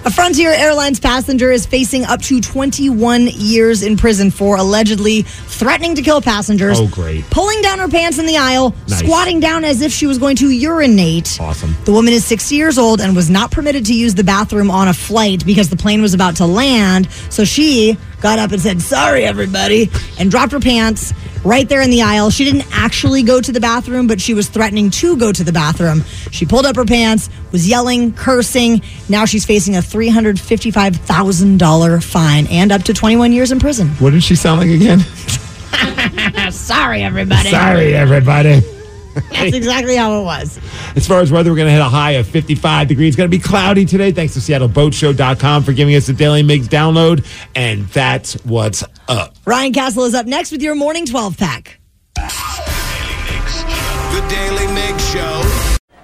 A 0.05 0.11
Frontier 0.11 0.51
Airlines 0.51 0.99
passenger 0.99 1.51
is 1.51 1.65
facing 1.65 2.05
up 2.05 2.21
to 2.23 2.39
21 2.39 3.27
years 3.33 3.83
in 3.83 3.97
prison 3.97 4.31
for 4.31 4.55
allegedly 4.55 5.23
threatening 5.23 5.93
to 5.95 6.01
kill 6.01 6.21
passengers. 6.21 6.79
Oh, 6.79 6.87
great. 6.87 7.29
Pulling 7.29 7.61
down 7.61 7.79
her 7.79 7.89
pants 7.89 8.17
in 8.17 8.25
the 8.25 8.37
aisle, 8.37 8.73
Nice. 8.87 8.99
squatting 8.99 9.41
down 9.41 9.65
as 9.65 9.81
if 9.81 9.91
she 9.91 10.07
was 10.07 10.17
going 10.17 10.37
to 10.37 10.49
urinate. 10.49 11.37
Awesome. 11.41 11.75
The 11.83 11.91
woman 11.91 12.13
is 12.13 12.23
60 12.25 12.55
years 12.55 12.77
old 12.77 13.01
and 13.01 13.13
was 13.13 13.29
not 13.29 13.51
permitted 13.51 13.85
to 13.87 13.93
use 13.93 14.15
the 14.15 14.23
bathroom 14.23 14.71
on 14.71 14.87
a 14.87 14.93
flight 14.93 15.45
because 15.45 15.69
the 15.69 15.77
plane 15.77 16.01
was 16.01 16.13
about 16.13 16.37
to 16.37 16.45
land. 16.45 17.11
So 17.29 17.43
she 17.43 17.97
got 18.21 18.39
up 18.39 18.51
and 18.53 18.61
said, 18.61 18.81
Sorry, 18.81 19.25
everybody, 19.25 19.89
and 20.17 20.31
dropped 20.31 20.53
her 20.53 20.59
pants 20.61 21.13
right 21.43 21.67
there 21.67 21.81
in 21.81 21.89
the 21.89 22.01
aisle. 22.01 22.29
She 22.29 22.45
didn't 22.45 22.65
actually 22.71 23.23
go 23.23 23.41
to 23.41 23.51
the 23.51 23.59
bathroom, 23.59 24.07
but 24.07 24.21
she 24.21 24.33
was 24.33 24.47
threatening 24.49 24.89
to 24.91 25.17
go 25.17 25.31
to 25.31 25.43
the 25.43 25.51
bathroom. 25.51 26.03
She 26.31 26.45
pulled 26.45 26.65
up 26.65 26.75
her 26.75 26.85
pants, 26.85 27.29
was 27.51 27.67
yelling, 27.67 28.13
cursing. 28.13 28.81
Now 29.07 29.25
she's 29.25 29.45
facing 29.45 29.75
a 29.75 29.79
$355,000 29.79 32.03
fine 32.03 32.47
and 32.47 32.71
up 32.71 32.83
to 32.83 32.93
21 32.93 33.33
years 33.33 33.51
in 33.51 33.59
prison. 33.59 33.89
What 33.99 34.11
did 34.11 34.23
she 34.23 34.35
sound 34.35 34.61
like 34.61 34.69
again? 34.69 34.99
Sorry, 36.51 37.01
everybody. 37.03 37.49
Sorry, 37.49 37.95
everybody. 37.95 38.61
That's 39.31 39.55
exactly 39.55 39.95
how 39.95 40.21
it 40.21 40.23
was. 40.23 40.59
As 40.95 41.07
far 41.07 41.21
as 41.21 41.31
weather, 41.31 41.49
we're 41.49 41.57
going 41.57 41.67
to 41.67 41.73
hit 41.73 41.81
a 41.81 41.85
high 41.85 42.11
of 42.11 42.27
55 42.27 42.87
degrees. 42.87 43.09
It's 43.09 43.17
going 43.17 43.29
to 43.29 43.35
be 43.35 43.41
cloudy 43.41 43.85
today. 43.85 44.11
Thanks 44.11 44.33
to 44.33 44.39
SeattleBoatShow.com 44.39 45.63
for 45.63 45.73
giving 45.73 45.95
us 45.95 46.07
the 46.07 46.13
Daily 46.13 46.43
Migs 46.43 46.67
download. 46.67 47.25
And 47.55 47.87
that's 47.87 48.33
what's 48.45 48.83
up. 49.07 49.35
Ryan 49.45 49.73
Castle 49.73 50.03
is 50.03 50.13
up 50.13 50.25
next 50.25 50.51
with 50.51 50.61
your 50.61 50.75
morning 50.75 51.05
12 51.05 51.37
pack. 51.37 51.79
The 52.15 52.21
Daily 54.29 54.67
Mig 54.73 54.99
Show. 54.99 55.58